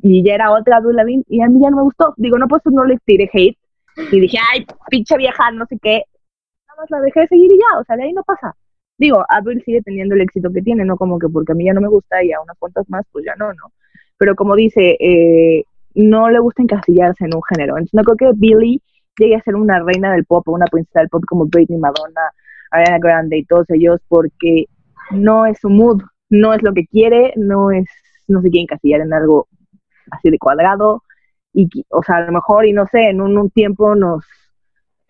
y 0.02 0.22
ya 0.22 0.34
era 0.34 0.52
otra 0.52 0.76
Avril 0.76 0.96
Lavigne, 0.96 1.24
y 1.28 1.40
a 1.40 1.48
mí 1.48 1.60
ya 1.62 1.70
no 1.70 1.78
me 1.78 1.82
gustó. 1.82 2.14
Digo, 2.16 2.38
no, 2.38 2.46
pues 2.46 2.62
no 2.66 2.84
le 2.84 2.98
tiré 3.04 3.28
hate, 3.32 3.58
y 4.12 4.20
dije, 4.20 4.38
ay, 4.52 4.66
pinche 4.90 5.16
vieja, 5.16 5.50
no 5.52 5.66
sé 5.66 5.78
qué. 5.80 6.04
Nada 6.68 6.80
más 6.80 6.90
la 6.90 7.00
dejé 7.00 7.20
de 7.20 7.28
seguir 7.28 7.50
y 7.52 7.58
ya, 7.58 7.80
o 7.80 7.84
sea, 7.84 7.96
de 7.96 8.04
ahí 8.04 8.12
no 8.12 8.22
pasa. 8.22 8.54
Digo, 8.98 9.24
Avril 9.28 9.62
sigue 9.64 9.82
teniendo 9.82 10.14
el 10.14 10.20
éxito 10.20 10.52
que 10.52 10.62
tiene, 10.62 10.84
no 10.84 10.96
como 10.96 11.18
que 11.18 11.28
porque 11.28 11.52
a 11.52 11.54
mí 11.54 11.64
ya 11.64 11.72
no 11.72 11.80
me 11.80 11.88
gusta 11.88 12.22
y 12.22 12.32
a 12.32 12.40
unas 12.40 12.56
cuantas 12.58 12.88
más, 12.88 13.04
pues 13.10 13.24
ya 13.24 13.34
no, 13.36 13.52
no. 13.54 13.72
Pero 14.18 14.36
como 14.36 14.54
dice, 14.54 14.96
eh, 15.00 15.64
no 15.94 16.30
le 16.30 16.38
gusta 16.38 16.62
encasillarse 16.62 17.24
en 17.24 17.34
un 17.34 17.42
género. 17.48 17.74
Entonces 17.76 17.94
no 17.94 18.02
creo 18.04 18.32
que 18.32 18.38
Billie 18.38 18.80
llegue 19.18 19.36
a 19.36 19.42
ser 19.42 19.56
una 19.56 19.80
reina 19.80 20.12
del 20.12 20.24
pop 20.24 20.48
una 20.48 20.66
princesa 20.66 21.00
del 21.00 21.08
pop 21.08 21.24
como 21.26 21.46
Britney, 21.46 21.78
Madonna, 21.78 22.32
Ariana 22.70 22.98
Grande 22.98 23.38
y 23.38 23.44
todos 23.44 23.68
ellos, 23.70 24.00
porque 24.08 24.66
no 25.10 25.46
es 25.46 25.58
su 25.60 25.68
mood, 25.70 26.02
no 26.30 26.54
es 26.54 26.62
lo 26.62 26.72
que 26.72 26.86
quiere, 26.86 27.32
no 27.36 27.70
es, 27.70 27.86
no 28.28 28.40
se 28.42 28.50
quiere 28.50 28.62
encasillar 28.62 29.00
en 29.00 29.12
algo 29.12 29.48
así 30.10 30.30
de 30.30 30.38
cuadrado. 30.38 31.02
Y, 31.52 31.68
o 31.90 32.02
sea, 32.02 32.16
a 32.16 32.20
lo 32.22 32.32
mejor, 32.32 32.66
y 32.66 32.72
no 32.72 32.86
sé, 32.86 33.10
en 33.10 33.20
un, 33.20 33.38
un 33.38 33.50
tiempo 33.50 33.94
nos, 33.94 34.24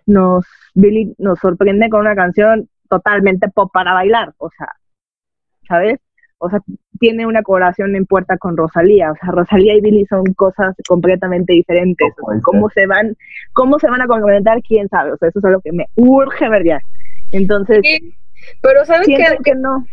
nos, 0.06 0.44
Billy 0.74 1.14
nos 1.18 1.38
sorprende 1.38 1.88
con 1.88 2.00
una 2.00 2.14
canción 2.14 2.68
totalmente 2.88 3.48
pop 3.48 3.70
para 3.72 3.94
bailar, 3.94 4.34
o 4.38 4.50
sea, 4.50 4.68
¿sabes? 5.66 6.00
O 6.44 6.50
sea, 6.50 6.60
tiene 7.00 7.26
una 7.26 7.42
colaboración 7.42 7.96
en 7.96 8.06
puerta 8.06 8.36
con 8.38 8.56
Rosalía, 8.56 9.10
o 9.12 9.16
sea, 9.16 9.30
Rosalía 9.30 9.74
y 9.74 9.80
Billy 9.80 10.04
son 10.06 10.24
cosas 10.34 10.74
completamente 10.86 11.52
diferentes, 11.54 12.12
o 12.22 12.30
sea, 12.30 12.40
cómo 12.42 12.68
se 12.70 12.86
van, 12.86 13.16
cómo 13.52 13.78
se 13.78 13.88
van 13.88 14.02
a 14.02 14.06
complementar, 14.06 14.60
quién 14.62 14.88
sabe, 14.88 15.12
o 15.12 15.16
sea, 15.16 15.28
eso 15.28 15.38
es 15.38 15.44
algo 15.46 15.60
que 15.60 15.72
me 15.72 15.86
urge 15.94 16.48
ver 16.48 16.64
ya. 16.64 16.80
Entonces, 17.32 17.80
Sí, 17.82 18.14
pero 18.60 18.84
¿sabes 18.84 19.06
que 19.06 19.54
no, 19.54 19.86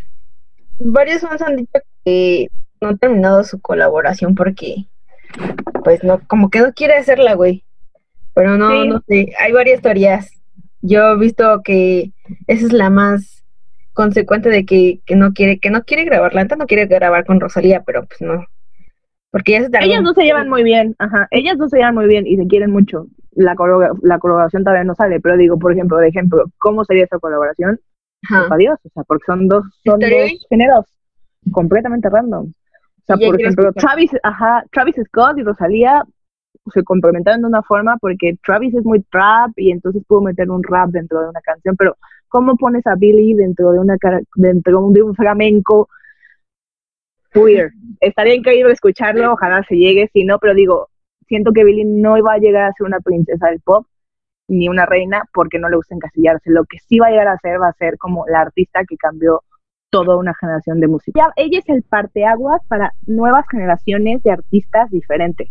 Varios 0.83 1.21
fans 1.21 1.41
han 1.41 1.57
dicho 1.57 1.79
que 2.03 2.47
no 2.81 2.89
ha 2.89 2.95
terminado 2.95 3.43
su 3.43 3.61
colaboración 3.61 4.33
porque, 4.35 4.85
pues, 5.83 6.03
no, 6.03 6.19
como 6.27 6.49
que 6.49 6.59
no 6.59 6.73
quiere 6.73 6.95
hacerla, 6.95 7.35
güey. 7.35 7.63
Pero 8.33 8.57
no, 8.57 8.69
Sí. 8.71 8.87
no 8.87 9.01
sé, 9.07 9.33
hay 9.39 9.51
varias 9.51 9.81
teorías. 9.81 10.31
Yo 10.81 11.13
he 11.13 11.17
visto 11.17 11.61
que 11.63 12.11
esa 12.47 12.65
es 12.65 12.73
la 12.73 12.89
más 12.89 13.40
consecuente 13.93 14.49
de 14.49 14.65
que, 14.65 15.01
que 15.05 15.15
no 15.15 15.33
quiere, 15.33 15.59
que 15.59 15.69
no 15.69 15.83
quiere 15.83 16.05
grabar, 16.05 16.33
la 16.33 16.43
neta 16.43 16.55
no 16.55 16.65
quiere 16.65 16.85
grabar 16.85 17.25
con 17.25 17.39
Rosalía, 17.39 17.83
pero 17.85 18.05
pues 18.05 18.21
no. 18.21 18.45
Porque 19.31 19.55
ellas 19.55 20.01
no 20.01 20.13
se 20.13 20.23
llevan 20.23 20.49
muy 20.49 20.63
bien, 20.63 20.95
ajá, 20.99 21.27
ellas 21.31 21.57
no 21.57 21.69
se 21.69 21.77
llevan 21.77 21.95
muy 21.95 22.07
bien 22.07 22.27
y 22.27 22.35
se 22.35 22.47
quieren 22.47 22.71
mucho. 22.71 23.07
La, 23.31 23.55
la 24.01 24.19
colaboración 24.19 24.63
todavía 24.63 24.83
no 24.83 24.95
sale, 24.95 25.21
pero 25.21 25.37
digo, 25.37 25.57
por 25.57 25.71
ejemplo, 25.71 25.97
de 25.97 26.09
ejemplo, 26.09 26.43
¿cómo 26.57 26.83
sería 26.83 27.05
esa 27.05 27.17
colaboración? 27.17 27.79
Ajá. 28.29 28.47
Adiós, 28.51 28.77
o 28.83 28.89
sea, 28.89 29.03
porque 29.03 29.23
son 29.25 29.47
dos, 29.47 29.63
son 29.85 29.99
dos 29.99 30.09
géneros 30.49 30.85
completamente 31.51 32.09
random. 32.09 32.47
O 32.47 33.03
sea, 33.07 33.15
por 33.15 33.39
ejemplo, 33.39 33.69
escuchar. 33.69 33.89
Travis, 33.89 34.11
ajá, 34.21 34.63
Travis 34.71 34.95
Scott 35.05 35.37
y 35.37 35.43
Rosalía 35.43 36.03
se 36.73 36.83
complementaron 36.83 37.41
de 37.41 37.47
una 37.47 37.63
forma 37.63 37.97
porque 37.97 38.37
Travis 38.45 38.75
es 38.75 38.83
muy 38.83 39.01
trap 39.03 39.51
y 39.55 39.71
entonces 39.71 40.03
pudo 40.07 40.21
meter 40.21 40.49
un 40.51 40.61
rap 40.63 40.89
dentro 40.89 41.21
de 41.21 41.29
una 41.29 41.41
canción, 41.41 41.75
pero 41.75 41.97
¿cómo 42.31 42.55
pones 42.55 42.87
a 42.87 42.95
Billy 42.95 43.35
dentro 43.35 43.71
de 43.71 43.79
una 43.79 43.97
dentro 44.35 44.89
de 44.89 45.03
un 45.03 45.15
flamenco? 45.15 45.89
Weird. 47.35 47.73
Estaría 47.99 48.33
increíble 48.33 48.73
escucharlo, 48.73 49.33
ojalá 49.33 49.63
se 49.67 49.75
llegue, 49.75 50.09
si 50.11 50.23
no, 50.23 50.39
pero 50.39 50.53
digo, 50.53 50.89
siento 51.27 51.51
que 51.51 51.63
Billy 51.63 51.85
no 51.85 52.17
iba 52.17 52.33
a 52.33 52.39
llegar 52.39 52.63
a 52.63 52.73
ser 52.73 52.87
una 52.87 52.99
princesa 52.99 53.47
del 53.47 53.59
pop 53.59 53.85
ni 54.47 54.67
una 54.67 54.85
reina 54.85 55.23
porque 55.33 55.59
no 55.59 55.69
le 55.69 55.77
gusta 55.77 55.95
encasillarse. 55.95 56.49
Lo 56.49 56.65
que 56.65 56.77
sí 56.79 56.99
va 56.99 57.07
a 57.07 57.11
llegar 57.11 57.27
a 57.27 57.37
ser 57.37 57.61
va 57.61 57.67
a 57.67 57.73
ser 57.73 57.97
como 57.97 58.25
la 58.27 58.41
artista 58.41 58.83
que 58.85 58.97
cambió 58.97 59.43
toda 59.89 60.17
una 60.17 60.33
generación 60.33 60.79
de 60.79 60.87
música. 60.87 61.31
Ella 61.35 61.59
es 61.59 61.69
el 61.69 61.83
parteaguas 61.83 62.61
para 62.67 62.93
nuevas 63.05 63.45
generaciones 63.49 64.23
de 64.23 64.31
artistas 64.31 64.89
diferentes, 64.89 65.49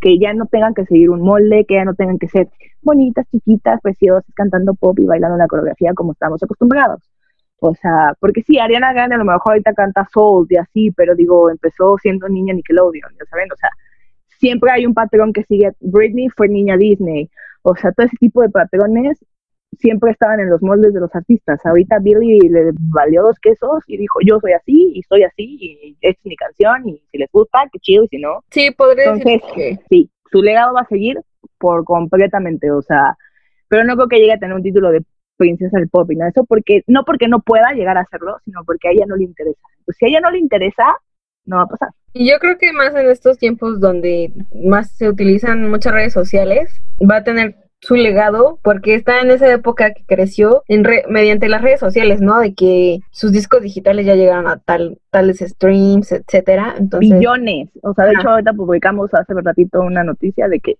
que 0.00 0.18
ya 0.18 0.32
no 0.34 0.46
tengan 0.46 0.74
que 0.74 0.84
seguir 0.84 1.10
un 1.10 1.22
molde, 1.22 1.64
que 1.66 1.74
ya 1.74 1.84
no 1.84 1.94
tengan 1.94 2.18
que 2.18 2.28
ser 2.28 2.48
bonitas, 2.82 3.26
chiquitas, 3.30 3.80
preciosas, 3.80 4.24
cantando 4.34 4.74
pop 4.74 4.98
y 4.98 5.04
bailando 5.04 5.36
la 5.36 5.48
coreografía 5.48 5.92
como 5.94 6.12
estamos 6.12 6.42
acostumbrados. 6.42 7.02
O 7.58 7.74
sea, 7.74 8.14
porque 8.20 8.42
sí, 8.42 8.58
Ariana 8.58 8.92
Grande 8.92 9.14
a 9.14 9.18
lo 9.18 9.24
mejor 9.24 9.52
ahorita 9.52 9.72
canta 9.72 10.06
soul 10.12 10.46
y 10.50 10.56
así, 10.56 10.90
pero 10.90 11.14
digo, 11.14 11.50
empezó 11.50 11.96
siendo 11.98 12.28
niña 12.28 12.54
Nickelodeon, 12.54 13.12
ya 13.18 13.24
saben, 13.26 13.50
o 13.50 13.56
sea, 13.56 13.70
siempre 14.38 14.70
hay 14.70 14.86
un 14.86 14.94
patrón 14.94 15.32
que 15.32 15.42
sigue. 15.44 15.72
Britney 15.80 16.28
fue 16.28 16.48
niña 16.48 16.76
Disney, 16.76 17.30
o 17.62 17.74
sea, 17.74 17.92
todo 17.92 18.06
ese 18.06 18.16
tipo 18.18 18.42
de 18.42 18.50
patrones 18.50 19.24
siempre 19.76 20.10
estaban 20.10 20.40
en 20.40 20.50
los 20.50 20.62
moldes 20.62 20.92
de 20.94 21.00
los 21.00 21.14
artistas. 21.14 21.64
Ahorita 21.64 21.98
Billy 21.98 22.40
le 22.48 22.72
valió 22.78 23.22
dos 23.22 23.38
quesos 23.40 23.82
y 23.86 23.96
dijo, 23.96 24.20
yo 24.24 24.38
soy 24.40 24.52
así 24.52 24.92
y 24.94 25.02
soy 25.02 25.22
así 25.22 25.58
y 25.60 25.96
esta 26.00 26.20
es 26.20 26.26
mi 26.26 26.36
canción 26.36 26.88
y 26.88 27.02
si 27.10 27.18
les 27.18 27.30
gusta, 27.30 27.68
qué 27.72 27.78
chido 27.78 28.04
y 28.04 28.08
si 28.08 28.18
no, 28.18 28.42
Sí, 28.50 28.70
podría 28.70 29.12
decir 29.12 29.28
entonces, 29.28 29.52
que 29.54 29.78
sí, 29.88 30.10
su 30.30 30.42
legado 30.42 30.74
va 30.74 30.82
a 30.82 30.88
seguir 30.88 31.20
por 31.58 31.84
completamente, 31.84 32.70
o 32.70 32.82
sea, 32.82 33.16
pero 33.68 33.84
no 33.84 33.96
creo 33.96 34.08
que 34.08 34.18
llegue 34.18 34.32
a 34.32 34.38
tener 34.38 34.54
un 34.54 34.62
título 34.62 34.90
de 34.90 35.02
princesa 35.36 35.78
del 35.78 35.88
pop 35.88 36.10
y 36.10 36.16
nada 36.16 36.26
de 36.26 36.30
eso, 36.30 36.44
porque, 36.46 36.82
no 36.86 37.04
porque 37.04 37.28
no 37.28 37.40
pueda 37.40 37.72
llegar 37.72 37.96
a 37.98 38.02
hacerlo, 38.02 38.38
sino 38.44 38.64
porque 38.64 38.88
a 38.88 38.92
ella 38.92 39.04
no 39.06 39.16
le 39.16 39.24
interesa. 39.24 39.60
Pues 39.84 39.96
si 39.98 40.06
a 40.06 40.08
ella 40.08 40.20
no 40.20 40.30
le 40.30 40.38
interesa, 40.38 40.84
no 41.44 41.56
va 41.56 41.62
a 41.62 41.66
pasar. 41.66 41.88
Y 42.12 42.30
yo 42.30 42.38
creo 42.38 42.56
que 42.58 42.72
más 42.72 42.94
en 42.94 43.08
estos 43.10 43.38
tiempos 43.38 43.80
donde 43.80 44.32
más 44.64 44.90
se 44.96 45.08
utilizan 45.08 45.70
muchas 45.70 45.92
redes 45.92 46.12
sociales, 46.12 46.80
va 46.98 47.16
a 47.16 47.24
tener 47.24 47.56
su 47.80 47.94
legado 47.94 48.58
porque 48.62 48.94
está 48.94 49.20
en 49.20 49.30
esa 49.30 49.52
época 49.52 49.92
que 49.92 50.04
creció 50.06 50.62
en 50.66 50.82
re- 50.84 51.04
mediante 51.08 51.48
las 51.48 51.62
redes 51.62 51.78
sociales, 51.80 52.20
¿no? 52.20 52.40
De 52.40 52.54
que 52.54 53.00
sus 53.10 53.32
discos 53.32 53.62
digitales 53.62 54.06
ya 54.06 54.14
llegaron 54.14 54.46
a 54.48 54.58
tal, 54.58 54.98
tales 55.10 55.38
streams, 55.38 56.10
etcétera. 56.12 56.74
Entonces, 56.78 57.10
Billones. 57.18 57.68
O 57.82 57.92
sea, 57.94 58.06
de 58.06 58.12
Ajá. 58.12 58.20
hecho, 58.20 58.30
ahorita 58.30 58.52
publicamos 58.54 59.12
hace 59.14 59.34
un 59.34 59.44
ratito 59.44 59.80
una 59.82 60.02
noticia 60.04 60.48
de 60.48 60.60
que 60.60 60.76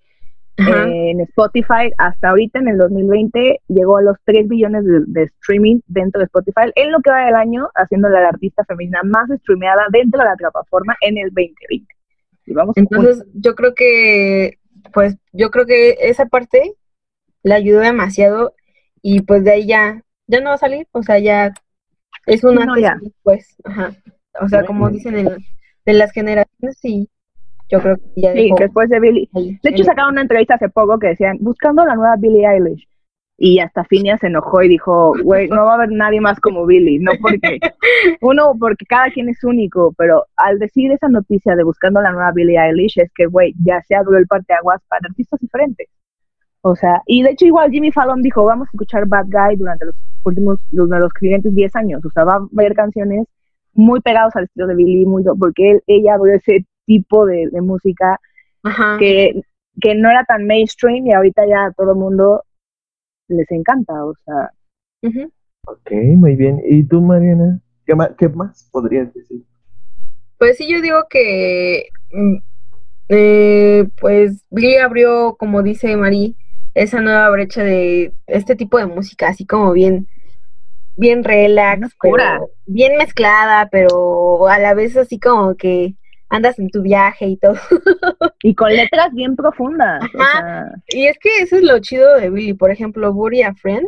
eh, 0.59 1.11
en 1.11 1.21
Spotify, 1.21 1.93
hasta 1.99 2.31
ahorita 2.31 2.61
en 2.61 2.69
el 2.69 2.79
2020, 2.79 3.61
llegó 3.69 3.99
a 3.99 4.03
los 4.03 4.17
3 4.25 4.49
billones 4.49 4.87
de, 4.87 5.01
de 5.07 5.23
streaming 5.25 5.81
dentro 5.87 6.19
de 6.19 6.25
Spotify, 6.25 6.73
en 6.77 6.93
lo 6.93 7.01
que 7.01 7.11
va 7.11 7.27
del 7.27 7.35
año, 7.35 7.69
haciéndola 7.75 8.23
la 8.23 8.29
artista 8.31 8.65
femenina 8.65 9.03
más 9.05 9.29
streameada 9.43 9.83
dentro 9.93 10.19
de 10.21 10.25
la 10.31 10.35
plataforma 10.37 10.97
en 11.03 11.19
el 11.19 11.29
2020. 11.29 11.95
Y 12.47 12.53
vamos 12.55 12.75
entonces 12.79 13.23
yo 13.35 13.55
creo 13.55 13.75
que, 13.75 14.59
pues, 14.95 15.19
yo 15.33 15.51
creo 15.51 15.67
que 15.67 15.99
esa 16.01 16.25
parte 16.25 16.73
le 17.47 17.55
ayudó 17.55 17.81
demasiado 17.81 18.55
y 19.03 19.23
pues 19.23 19.45
de 19.45 19.53
ahí 19.53 19.67
ya, 19.67 20.03
ya 20.27 20.41
no 20.41 20.49
va 20.51 20.55
a 20.57 20.59
salir, 20.59 20.87
o 20.91 21.03
sea, 21.03 21.19
ya 21.21 21.53
es 22.27 22.43
un 22.43 22.59
Sí, 22.59 22.67
no, 22.67 22.77
ya. 22.77 22.97
después, 23.01 23.57
ajá. 23.65 23.93
O 24.43 24.49
sea, 24.49 24.65
como 24.67 24.91
dicen 24.91 25.17
en, 25.17 25.29
de 25.85 25.93
las 25.93 26.11
generaciones, 26.11 26.77
sí, 26.81 27.09
yo 27.71 27.81
creo 27.81 27.97
que 27.97 28.21
ya 28.21 28.33
Sí, 28.33 28.45
dejó 28.45 28.57
después 28.59 28.89
de 28.91 28.99
Billie. 29.01 29.29
ahí 29.35 29.59
De 29.63 29.71
hecho, 29.71 29.83
el- 29.83 29.87
sacaron 29.87 30.13
una 30.13 30.23
entrevista 30.23 30.57
hace 30.57 30.69
poco 30.69 30.99
que 30.99 31.09
decían, 31.09 31.39
buscando 31.41 31.85
la 31.85 31.95
nueva 31.95 32.17
Billie 32.17 32.47
Eilish. 32.49 32.89
Y 33.39 33.61
hasta 33.61 33.85
Phineas 33.85 34.21
se 34.21 34.29
enojó 34.29 34.63
y 34.63 34.69
dijo, 34.69 35.13
güey, 35.23 35.47
no 35.49 35.67
va 35.67 35.73
a 35.73 35.75
haber 35.75 35.91
nadie 35.93 36.21
más 36.23 36.41
como 36.41 36.65
Billie. 36.67 36.99
No 36.99 37.13
porque, 37.21 37.61
uno, 38.23 38.55
porque 38.59 38.87
cada 38.87 39.11
quien 39.11 39.29
es 39.29 39.45
único, 39.45 39.93
pero 39.99 40.25
al 40.37 40.59
decir 40.59 40.91
esa 40.91 41.09
noticia 41.09 41.55
de 41.55 41.63
buscando 41.63 42.01
la 42.01 42.13
nueva 42.13 42.33
Billie 42.33 42.59
Eilish, 42.59 42.99
es 42.99 43.11
que, 43.15 43.27
güey, 43.27 43.55
ya 43.63 43.83
se 43.83 43.95
abrió 43.95 44.19
el 44.19 44.27
parteaguas 44.27 44.81
para 44.89 45.03
artistas 45.09 45.39
diferentes. 45.39 45.87
O 46.69 46.75
sea, 46.75 47.01
y 47.07 47.23
de 47.23 47.31
hecho 47.31 47.47
igual 47.47 47.71
Jimmy 47.71 47.93
Fallon 47.93 48.23
dijo, 48.23 48.45
vamos 48.45 48.67
a 48.67 48.71
escuchar 48.73 49.07
Bad 49.07 49.27
Guy 49.27 49.55
durante 49.57 49.85
los 49.87 49.95
últimos, 50.25 50.59
los, 50.73 50.91
de 50.91 50.99
los 50.99 51.13
siguientes 51.17 51.55
10 51.55 51.77
años. 51.77 52.05
O 52.05 52.11
sea, 52.11 52.25
va 52.25 52.35
a 52.35 52.49
haber 52.53 52.75
canciones 52.75 53.29
muy 53.73 54.01
pegadas 54.01 54.35
al 54.35 54.45
estilo 54.45 54.67
de 54.67 54.75
Billie, 54.75 55.07
muy, 55.07 55.23
porque 55.39 55.71
él, 55.71 55.83
ella 55.87 56.15
abrió 56.15 56.35
ese 56.35 56.67
tipo 56.85 57.25
de, 57.25 57.51
de 57.53 57.61
música 57.61 58.19
Ajá. 58.65 58.97
que, 58.99 59.43
que 59.81 59.95
no 59.95 60.11
era 60.11 60.25
tan 60.25 60.45
mainstream 60.49 61.07
y 61.07 61.13
ahorita 61.13 61.47
ya 61.47 61.67
a 61.67 61.73
todo 61.73 61.93
el 61.93 61.99
mundo 61.99 62.43
les 63.29 63.49
encanta, 63.53 64.05
o 64.05 64.15
sea, 64.25 64.51
Ujú. 65.03 65.31
Ok, 65.69 65.93
muy 66.17 66.35
bien. 66.35 66.61
¿Y 66.69 66.83
tú, 66.83 67.01
Mariana? 67.01 67.61
¿Qué 67.85 67.95
más, 67.95 68.11
qué 68.19 68.29
más 68.29 68.69
podrías 68.73 69.15
decir? 69.15 69.43
Pues 70.37 70.57
sí, 70.57 70.69
yo 70.69 70.81
digo 70.81 71.05
que, 71.09 71.91
mm, 72.11 72.37
eh, 73.11 73.89
pues, 74.01 74.45
Billy 74.51 74.77
abrió, 74.79 75.37
como 75.39 75.63
dice 75.63 75.97
Mari, 75.97 76.35
esa 76.77 77.01
nueva 77.01 77.31
brecha 77.31 77.65
de 77.65 78.13
este 78.27 78.55
tipo 78.55 78.79
de 78.79 78.87
música, 78.87 79.29
así 79.29 79.47
como 79.47 79.73
bien, 79.73 80.07
bien 80.97 81.25
relax, 81.25 81.97
pero 82.01 82.51
bien 82.67 82.99
mezclada, 82.99 83.69
pero 83.71 84.47
a 84.49 84.59
la 84.59 84.75
vez 84.75 84.97
así 84.97 85.19
como 85.19 85.57
que 85.57 85.95
andas 86.29 86.59
en 86.59 86.69
tu 86.71 86.83
viaje 86.83 87.27
y 87.27 87.37
todo. 87.39 87.55
y 88.43 88.55
con 88.55 88.75
letras 88.75 89.13
bien 89.15 89.37
profundas, 89.37 90.03
o 90.15 90.21
Ajá. 90.21 90.33
sea, 90.33 90.71
Y 90.89 91.07
es 91.07 91.17
que 91.19 91.39
eso 91.41 91.57
es 91.57 91.63
lo 91.63 91.79
chido 91.81 92.15
de 92.17 92.31
Billy. 92.31 92.53
Por 92.55 92.71
ejemplo, 92.71 93.13
Buddy 93.13 93.43
a 93.43 93.55
Friend. 93.55 93.87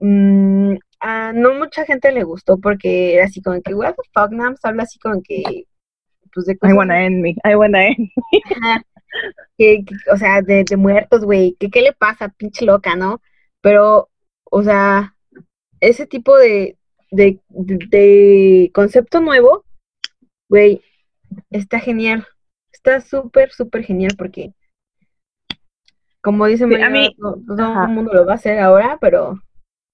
mm, 0.00 0.74
a 1.00 1.32
no 1.32 1.54
mucha 1.54 1.84
gente 1.84 2.12
le 2.12 2.24
gustó 2.24 2.58
porque 2.58 3.14
era 3.16 3.24
así 3.24 3.42
como 3.42 3.60
que, 3.62 3.74
what 3.74 3.94
the 3.94 4.02
fuck, 4.14 4.30
Nams 4.32 4.64
habla 4.64 4.84
así 4.84 4.98
como 4.98 5.20
que, 5.22 5.64
pues 6.32 6.46
de 6.46 6.52
I 6.52 6.56
cosas 6.56 6.76
wanna 6.76 7.04
end 7.04 7.22
me, 7.22 7.30
I 7.44 7.54
wanna 7.56 7.88
end 7.88 7.98
me. 7.98 8.40
Ajá. 8.56 8.82
Que, 9.56 9.84
que- 9.84 10.10
o 10.12 10.16
sea, 10.16 10.42
de, 10.42 10.64
de 10.68 10.76
muertos, 10.76 11.24
güey, 11.24 11.56
que 11.58 11.70
qué 11.70 11.82
le 11.82 11.92
pasa, 11.92 12.28
pinche 12.28 12.64
loca, 12.64 12.96
¿no? 12.96 13.20
Pero, 13.60 14.08
o 14.44 14.62
sea, 14.62 15.14
ese 15.80 16.06
tipo 16.06 16.36
de, 16.36 16.76
de, 17.10 17.40
de- 17.48 18.70
concepto 18.74 19.20
nuevo, 19.20 19.64
güey, 20.48 20.80
está 21.50 21.78
genial. 21.80 22.26
Está 22.72 23.00
súper, 23.00 23.50
súper 23.50 23.84
genial 23.84 24.12
porque, 24.16 24.52
como 26.22 26.46
dice 26.46 26.66
Sí, 26.66 26.74
a 26.74 26.78
María, 26.90 26.90
mí- 26.90 27.16
no, 27.18 27.36
no 27.36 27.56
todo 27.56 27.82
el 27.84 27.88
mundo 27.90 28.12
lo 28.14 28.26
va 28.26 28.32
a 28.32 28.36
hacer 28.36 28.58
ahora, 28.58 28.98
pero 29.00 29.40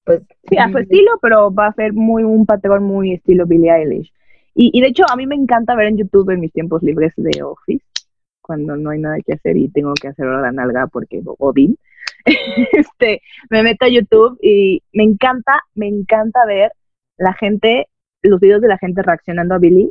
pues 0.04 0.20
Sí, 0.48 0.58
a 0.58 0.70
su 0.70 0.76
estilo, 0.78 1.12
pero 1.22 1.52
va 1.52 1.68
a 1.68 1.72
ser 1.72 1.94
muy 1.94 2.24
un 2.24 2.44
patrón 2.44 2.84
muy 2.84 3.14
estilo 3.14 3.46
Billie 3.46 3.72
Eilish. 3.72 4.12
Y, 4.54 4.70
y 4.72 4.80
de 4.82 4.88
hecho, 4.88 5.04
a 5.10 5.16
mí 5.16 5.26
me 5.26 5.34
encanta 5.34 5.74
ver 5.74 5.88
en 5.88 5.96
YouTube 5.96 6.30
en 6.30 6.40
mis 6.40 6.52
tiempos 6.52 6.82
libres 6.82 7.12
de 7.16 7.42
Office, 7.42 7.84
cuando 8.44 8.76
no 8.76 8.90
hay 8.90 8.98
nada 8.98 9.16
que 9.24 9.32
hacer 9.32 9.56
y 9.56 9.68
tengo 9.68 9.94
que 9.94 10.08
hacer 10.08 10.26
la 10.26 10.52
nalga 10.52 10.86
porque 10.86 11.22
Odín. 11.38 11.78
este, 12.72 13.22
me 13.50 13.62
meto 13.62 13.86
a 13.86 13.88
YouTube 13.88 14.38
y 14.42 14.82
me 14.92 15.04
encanta, 15.04 15.62
me 15.74 15.88
encanta 15.88 16.44
ver 16.46 16.72
la 17.16 17.32
gente, 17.32 17.88
los 18.22 18.40
videos 18.40 18.60
de 18.60 18.68
la 18.68 18.78
gente 18.78 19.02
reaccionando 19.02 19.54
a 19.54 19.58
Billie. 19.58 19.90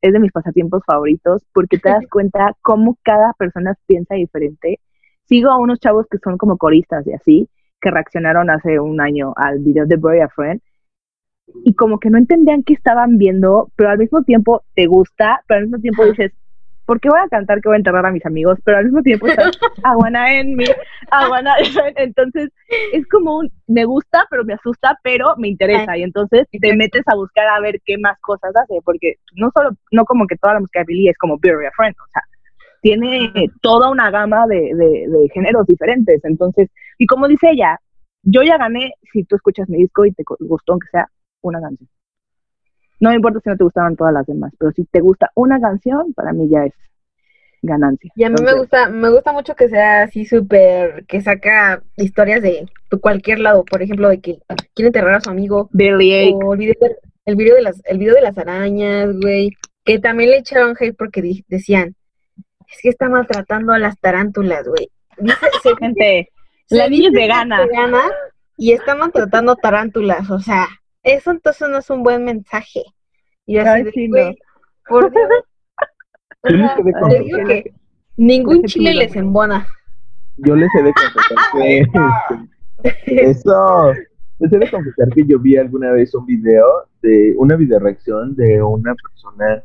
Es 0.00 0.12
de 0.12 0.18
mis 0.18 0.32
pasatiempos 0.32 0.82
favoritos 0.86 1.44
porque 1.52 1.78
te 1.78 1.90
das 1.90 2.06
cuenta 2.10 2.54
cómo 2.62 2.96
cada 3.02 3.32
persona 3.34 3.74
piensa 3.86 4.14
diferente. 4.14 4.80
Sigo 5.24 5.50
a 5.50 5.58
unos 5.58 5.78
chavos 5.80 6.06
que 6.10 6.18
son 6.18 6.38
como 6.38 6.56
coristas 6.56 7.06
y 7.06 7.12
así, 7.12 7.48
que 7.80 7.90
reaccionaron 7.90 8.50
hace 8.50 8.80
un 8.80 9.00
año 9.00 9.32
al 9.36 9.58
video 9.58 9.86
de 9.86 9.96
Bury 9.96 10.20
a 10.20 10.28
Friend 10.28 10.60
y 11.64 11.74
como 11.74 11.98
que 11.98 12.10
no 12.10 12.18
entendían 12.18 12.62
qué 12.62 12.74
estaban 12.74 13.18
viendo, 13.18 13.70
pero 13.76 13.90
al 13.90 13.98
mismo 13.98 14.22
tiempo 14.22 14.62
te 14.74 14.86
gusta, 14.86 15.42
pero 15.46 15.58
al 15.58 15.64
mismo 15.64 15.78
tiempo 15.80 16.04
dices, 16.04 16.32
¿por 16.86 17.00
qué 17.00 17.08
voy 17.08 17.20
a 17.20 17.28
cantar 17.28 17.60
que 17.60 17.68
voy 17.68 17.74
a 17.74 17.78
enterrar 17.78 18.06
a 18.06 18.12
mis 18.12 18.24
amigos? 18.26 18.58
Pero 18.64 18.78
al 18.78 18.84
mismo 18.84 19.02
tiempo 19.02 19.26
end 19.26 20.56
me, 20.56 20.64
I 20.64 21.30
wanna 21.30 21.56
end". 21.58 21.94
Entonces 21.96 22.50
es 22.92 23.06
como 23.08 23.38
un, 23.38 23.50
me 23.66 23.84
gusta, 23.84 24.26
pero 24.30 24.44
me 24.44 24.54
asusta, 24.54 24.98
pero 25.02 25.34
me 25.36 25.48
interesa. 25.48 25.96
Y 25.96 26.02
entonces 26.02 26.46
te 26.50 26.76
metes 26.76 27.02
a 27.06 27.16
buscar 27.16 27.46
a 27.48 27.60
ver 27.60 27.80
qué 27.84 27.98
más 27.98 28.18
cosas 28.20 28.52
hace, 28.54 28.80
porque 28.84 29.14
no 29.34 29.50
solo, 29.54 29.70
no 29.92 30.04
como 30.04 30.26
que 30.26 30.36
toda 30.36 30.54
la 30.54 30.60
música 30.60 30.80
de 30.80 30.86
Billie 30.86 31.10
es 31.10 31.18
como 31.18 31.38
Bury 31.38 31.66
a 31.66 31.72
Friend, 31.76 31.94
o 31.98 32.10
sea, 32.12 32.22
tiene 32.82 33.32
toda 33.62 33.90
una 33.90 34.10
gama 34.10 34.46
de, 34.46 34.74
de, 34.74 35.06
de 35.08 35.28
géneros 35.32 35.66
diferentes. 35.66 36.22
Entonces, 36.24 36.68
y 36.98 37.06
como 37.06 37.28
dice 37.28 37.50
ella, 37.50 37.78
yo 38.22 38.42
ya 38.42 38.58
gané 38.58 38.92
si 39.12 39.24
tú 39.24 39.36
escuchas 39.36 39.68
mi 39.68 39.78
disco 39.78 40.04
y 40.04 40.12
te 40.12 40.22
gustó, 40.40 40.72
aunque 40.72 40.88
sea 40.90 41.08
una 41.42 41.60
canción. 41.60 41.88
No 43.04 43.10
me 43.10 43.16
importa 43.16 43.40
si 43.40 43.48
no 43.50 43.56
te 43.56 43.64
gustaban 43.64 43.96
todas 43.96 44.12
las 44.14 44.26
demás, 44.26 44.52
pero 44.58 44.72
si 44.72 44.84
te 44.86 45.00
gusta 45.00 45.30
una 45.34 45.60
canción, 45.60 46.12
para 46.14 46.32
mí 46.32 46.48
ya 46.48 46.64
es 46.64 46.72
ganancia. 47.62 48.10
Y 48.14 48.24
a 48.24 48.30
mí 48.30 48.36
me 48.42 48.54
gusta, 48.54 48.88
me 48.88 49.08
gusta 49.10 49.32
mucho 49.32 49.54
que 49.54 49.68
sea 49.68 50.02
así 50.02 50.24
súper, 50.26 51.04
que 51.06 51.20
saca 51.20 51.82
historias 51.96 52.42
de, 52.42 52.66
cualquier 53.00 53.40
lado, 53.40 53.64
por 53.64 53.82
ejemplo, 53.82 54.08
de 54.08 54.20
que 54.20 54.38
quiere 54.74 54.88
enterrar 54.88 55.14
a 55.16 55.20
su 55.20 55.30
amigo, 55.30 55.68
o 56.32 56.52
el 56.54 56.58
video, 56.58 56.74
de- 56.80 56.96
el 57.26 57.36
video 57.36 57.54
de 57.56 57.62
las, 57.62 57.80
el 57.86 57.98
video 57.98 58.14
de 58.14 58.20
las 58.22 58.36
arañas, 58.38 59.10
güey, 59.20 59.50
que 59.84 59.98
también 59.98 60.30
le 60.30 60.38
echaron 60.38 60.76
hate 60.78 60.94
porque 60.96 61.22
di- 61.22 61.44
decían, 61.48 61.94
es 62.70 62.78
que 62.82 62.88
está 62.90 63.08
maltratando 63.08 63.72
a 63.72 63.78
las 63.78 63.98
tarántulas, 63.98 64.66
güey. 64.68 64.90
Dice- 65.18 65.36
gente, 65.80 66.28
se 66.66 66.76
la 66.76 66.88
niña 66.88 67.08
es 67.08 67.12
vegana 67.66 68.02
y 68.56 68.72
está 68.72 68.94
maltratando 68.94 69.56
tarántulas, 69.56 70.30
o 70.30 70.38
sea, 70.38 70.66
eso 71.02 71.30
entonces 71.32 71.68
no 71.68 71.78
es 71.78 71.90
un 71.90 72.02
buen 72.02 72.24
mensaje. 72.24 72.82
Y 73.46 73.58
así 73.58 73.68
Ay, 73.68 73.82
de, 73.84 73.90
sí, 73.92 74.08
no. 74.08 74.16
por 74.88 75.10
Dios. 75.12 75.28
O 76.42 76.48
sea, 76.48 76.76
he 76.78 76.82
de 76.82 76.92
te 76.92 77.18
digo 77.24 77.38
que 77.48 77.74
ningún 78.16 78.62
chile 78.64 78.94
les 78.94 79.16
embona. 79.16 79.66
Yo 80.36 80.56
les 80.56 80.68
he 80.74 80.82
de 80.82 80.92
confesar 80.92 81.38
que 83.04 83.20
eso, 83.22 83.92
les 84.40 84.52
he 84.52 84.58
de 84.58 84.70
confesar 84.70 85.08
que 85.10 85.24
yo 85.26 85.38
vi 85.38 85.56
alguna 85.56 85.90
vez 85.92 86.14
un 86.14 86.26
video 86.26 86.66
de 87.02 87.34
una 87.36 87.56
video 87.56 87.78
reacción 87.78 88.34
de 88.36 88.62
una 88.62 88.94
persona 88.94 89.62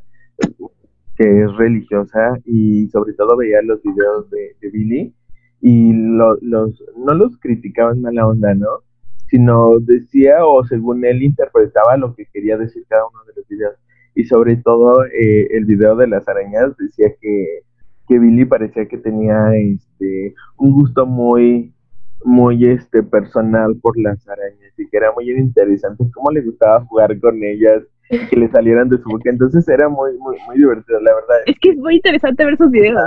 que 1.16 1.42
es 1.44 1.52
religiosa 1.58 2.38
y 2.46 2.88
sobre 2.90 3.14
todo 3.14 3.36
veía 3.36 3.62
los 3.62 3.82
videos 3.84 4.30
de, 4.30 4.56
de 4.62 4.70
Billy 4.70 5.14
y 5.62 5.92
lo- 5.94 6.38
los 6.42 6.82
no 6.98 7.14
los 7.14 7.38
criticaba 7.40 7.92
en 7.92 8.02
mala 8.02 8.26
onda, 8.28 8.54
¿no? 8.54 8.84
Sino 9.30 9.80
decía 9.80 10.46
o 10.46 10.64
según 10.66 11.06
él 11.06 11.24
interpretaba 11.24 11.98
lo 11.98 12.16
que 12.16 12.26
quería 12.26 12.58
decir 12.58 12.84
cada 12.88 13.08
uno 13.08 13.24
de 13.26 13.34
los 13.36 13.48
videos. 13.48 13.76
Y 14.16 14.26
sobre 14.26 14.58
todo 14.58 15.06
eh, 15.06 15.48
el 15.52 15.66
video 15.66 15.96
de 15.96 16.08
las 16.08 16.28
arañas 16.28 16.76
decía 16.78 17.14
que 17.22 17.64
que 18.10 18.18
Billy 18.18 18.44
parecía 18.44 18.88
que 18.88 18.98
tenía 18.98 19.56
este 19.56 20.34
un 20.58 20.74
gusto 20.74 21.06
muy 21.06 21.72
muy 22.26 22.66
este 22.66 23.04
personal 23.04 23.78
por 23.82 23.98
las 23.98 24.28
arañas 24.28 24.74
y 24.78 24.90
que 24.90 24.98
era 24.98 25.14
muy 25.14 25.30
interesante 25.30 26.04
cómo 26.14 26.32
le 26.32 26.42
gustaba 26.42 26.84
jugar 26.86 27.18
con 27.20 27.42
ellas 27.44 27.84
y 28.10 28.28
que 28.28 28.36
le 28.36 28.50
salieran 28.50 28.90
de 28.90 28.98
su 28.98 29.08
boca. 29.08 29.30
Entonces 29.30 29.66
era 29.70 29.88
muy 29.88 30.18
muy 30.18 30.38
muy 30.48 30.58
divertido 30.58 31.00
la 31.00 31.14
verdad. 31.14 31.38
Es 31.46 31.58
que 31.60 31.70
es 31.70 31.78
muy 31.78 31.98
interesante 31.98 32.44
ver 32.44 32.58
sus 32.58 32.72
videos. 32.72 33.00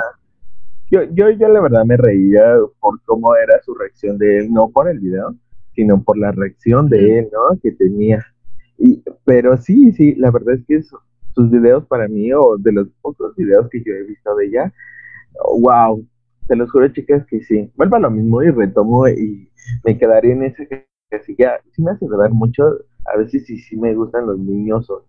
yo 0.90 1.02
yo 1.12 1.30
yo 1.30 1.48
la 1.48 1.60
verdad 1.60 1.84
me 1.84 1.96
reía 1.96 2.56
por 2.78 3.02
cómo 3.04 3.34
era 3.34 3.60
su 3.62 3.74
reacción 3.74 4.16
de 4.18 4.38
él 4.38 4.52
no 4.52 4.70
por 4.70 4.88
el 4.88 5.00
video 5.00 5.34
sino 5.74 6.02
por 6.02 6.18
la 6.18 6.32
reacción 6.32 6.88
de 6.88 7.18
él 7.18 7.28
no 7.32 7.58
que 7.62 7.72
tenía. 7.72 8.24
Y 8.78 9.02
pero 9.24 9.56
sí 9.56 9.92
sí 9.92 10.14
la 10.14 10.30
verdad 10.30 10.54
es 10.54 10.64
que 10.66 10.82
sus 11.34 11.50
videos 11.50 11.86
para 11.86 12.08
mí 12.08 12.32
o 12.32 12.56
de 12.58 12.72
los 12.72 12.88
pocos 13.00 13.34
videos 13.36 13.68
que 13.70 13.82
yo 13.82 13.92
he 13.94 14.02
visto 14.04 14.34
de 14.36 14.46
ella 14.46 14.72
wow 15.60 16.04
te 16.48 16.56
los 16.56 16.70
juro 16.70 16.88
chicas 16.88 17.24
que 17.26 17.40
sí. 17.42 17.70
Vuelvo 17.76 17.96
a 17.96 18.00
lo 18.00 18.10
mismo 18.10 18.42
y 18.42 18.50
retomo 18.50 19.08
y 19.08 19.48
me 19.84 19.96
quedaré 19.96 20.32
en 20.32 20.44
ese 20.44 20.66
que 20.68 20.86
que 21.12 21.20
sí 21.20 21.36
ya 21.38 21.60
sí 21.72 21.82
me 21.82 21.90
hace 21.90 22.06
dudar 22.06 22.30
mucho 22.30 22.64
a 23.04 23.18
veces 23.18 23.44
sí 23.46 23.58
sí 23.58 23.76
me 23.76 23.94
gustan 23.94 24.26
los 24.26 24.38
niños 24.38 24.88
o 24.90 25.04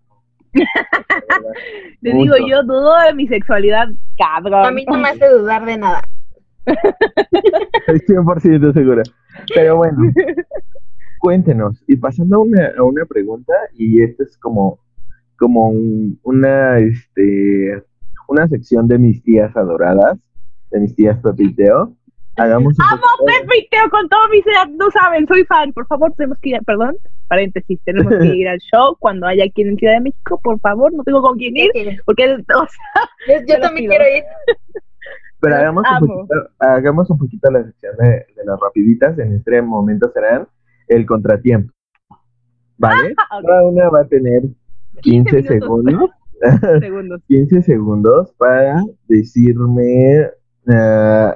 Te 2.02 2.12
digo, 2.12 2.34
yo 2.46 2.62
dudo 2.62 2.96
de 3.06 3.14
mi 3.14 3.26
sexualidad, 3.26 3.88
cabrón. 4.16 4.66
A 4.66 4.70
mí 4.70 4.84
no 4.88 4.98
me 4.98 5.08
hace 5.08 5.28
dudar 5.28 5.64
de 5.64 5.78
nada. 5.78 6.02
Estoy 7.86 8.16
100% 8.16 8.72
segura. 8.74 9.02
Pero 9.54 9.76
bueno, 9.76 9.98
cuéntenos. 11.20 11.82
Y 11.86 11.96
pasando 11.96 12.36
a 12.36 12.40
una, 12.40 12.72
a 12.78 12.82
una 12.82 13.04
pregunta, 13.04 13.52
y 13.74 14.02
esta 14.02 14.24
es 14.24 14.36
como, 14.38 14.78
como 15.38 15.68
un- 15.70 16.18
una, 16.22 16.78
este, 16.78 17.82
una 18.28 18.48
sección 18.48 18.88
de 18.88 18.98
mis 18.98 19.22
tías 19.22 19.54
adoradas, 19.56 20.18
de 20.70 20.80
mis 20.80 20.94
tías 20.94 21.18
Pepe 21.20 21.44
y 21.44 21.54
Teo. 21.54 21.92
Hagamos 22.36 22.74
un 22.76 22.84
Amo 22.84 23.00
poquito- 23.18 23.40
Pepe 23.42 23.58
y 23.58 23.68
Teo 23.68 23.88
con 23.90 24.08
todo 24.08 24.28
mi 24.28 24.42
ser, 24.42 24.68
no 24.76 24.90
saben, 24.90 25.26
soy 25.28 25.44
fan. 25.44 25.72
Por 25.72 25.86
favor, 25.86 26.12
tenemos 26.16 26.36
que 26.40 26.50
ir, 26.50 26.58
perdón, 26.66 26.96
paréntesis, 27.28 27.78
tenemos 27.84 28.12
que 28.12 28.26
ir 28.36 28.48
al 28.48 28.58
show 28.58 28.96
cuando 28.98 29.26
haya 29.26 29.44
aquí 29.44 29.62
en 29.62 29.76
Ciudad 29.76 29.94
de 29.94 30.00
México, 30.00 30.40
por 30.42 30.58
favor, 30.60 30.92
no 30.92 31.04
tengo 31.04 31.22
con 31.22 31.38
quién 31.38 31.56
ir, 31.56 31.70
porque 32.04 32.24
o 32.34 32.36
sea, 32.38 33.38
Yo, 33.40 33.46
yo 33.46 33.60
también 33.60 33.88
pido. 33.88 33.90
quiero 33.90 34.04
ir. 34.16 34.24
Pero 35.44 35.56
hagamos 35.56 35.84
un, 36.00 36.08
poquito, 36.08 36.34
hagamos 36.58 37.10
un 37.10 37.18
poquito 37.18 37.50
la 37.50 37.64
sección 37.64 37.96
de, 37.98 38.26
de 38.34 38.44
las 38.44 38.58
rapiditas. 38.60 39.18
En 39.18 39.34
este 39.34 39.62
momento 39.62 40.10
serán 40.12 40.46
el 40.88 41.06
contratiempo. 41.06 41.72
¿Vale? 42.78 43.14
Ah. 43.30 43.40
Cada 43.44 43.66
una 43.66 43.88
va 43.88 44.00
a 44.00 44.06
tener 44.06 44.42
15 45.02 45.30
minutos. 45.30 45.48
segundos. 45.48 46.10
segundos. 46.80 47.22
15 47.28 47.62
segundos 47.62 48.34
para 48.38 48.82
decirme 49.08 50.30
eh, 50.66 51.34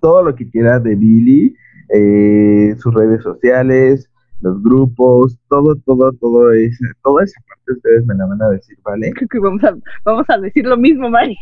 todo 0.00 0.22
lo 0.22 0.34
que 0.34 0.48
quiera 0.48 0.78
de 0.78 0.94
Billy, 0.94 1.54
eh, 1.88 2.74
sus 2.78 2.94
redes 2.94 3.22
sociales, 3.22 4.10
los 4.40 4.62
grupos, 4.62 5.38
todo, 5.48 5.74
todo, 5.86 6.12
todo 6.12 6.52
esa, 6.52 6.84
toda 7.02 7.24
esa 7.24 7.40
parte 7.48 7.72
ustedes 7.72 8.06
me 8.06 8.14
la 8.14 8.26
van 8.26 8.42
a 8.42 8.48
decir, 8.50 8.76
¿vale? 8.84 9.10
Creo 9.12 9.28
que 9.28 9.38
vamos 9.38 9.64
a, 9.64 9.74
vamos 10.04 10.26
a 10.28 10.38
decir 10.38 10.66
lo 10.66 10.76
mismo, 10.76 11.08
Mari. 11.08 11.36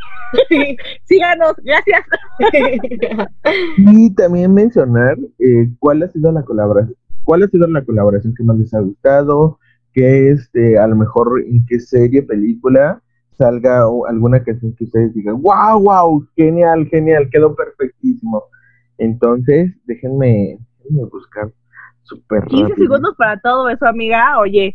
Síganos, 1.04 1.54
gracias. 1.62 2.02
Y 3.76 4.14
también 4.14 4.54
mencionar 4.54 5.18
eh, 5.38 5.68
cuál 5.78 6.02
ha 6.02 6.08
sido 6.08 6.30
la 6.32 6.42
colaboración, 6.42 6.96
cuál 7.24 7.42
ha 7.42 7.48
sido 7.48 7.66
la 7.66 7.84
colaboración 7.84 8.34
que 8.34 8.44
más 8.44 8.58
les 8.58 8.72
ha 8.74 8.80
gustado, 8.80 9.58
que 9.92 10.30
este, 10.30 10.78
a 10.78 10.86
lo 10.86 10.96
mejor 10.96 11.42
en 11.44 11.64
qué 11.66 11.80
serie, 11.80 12.22
película 12.22 13.02
salga 13.36 13.88
o 13.88 14.06
alguna 14.06 14.42
canción 14.42 14.74
que 14.74 14.84
ustedes 14.84 15.14
digan, 15.14 15.40
wow, 15.42 15.80
wow, 15.80 16.24
genial, 16.36 16.86
genial, 16.86 17.28
quedó 17.30 17.54
perfectísimo. 17.54 18.44
Entonces, 18.98 19.72
déjenme, 19.86 20.58
déjenme 20.78 21.04
buscar 21.06 21.50
súper 22.02 22.44
15 22.46 22.74
rápido. 22.74 22.76
segundos 22.76 23.14
para 23.16 23.38
todo 23.40 23.68
eso, 23.68 23.86
amiga. 23.86 24.38
Oye, 24.40 24.74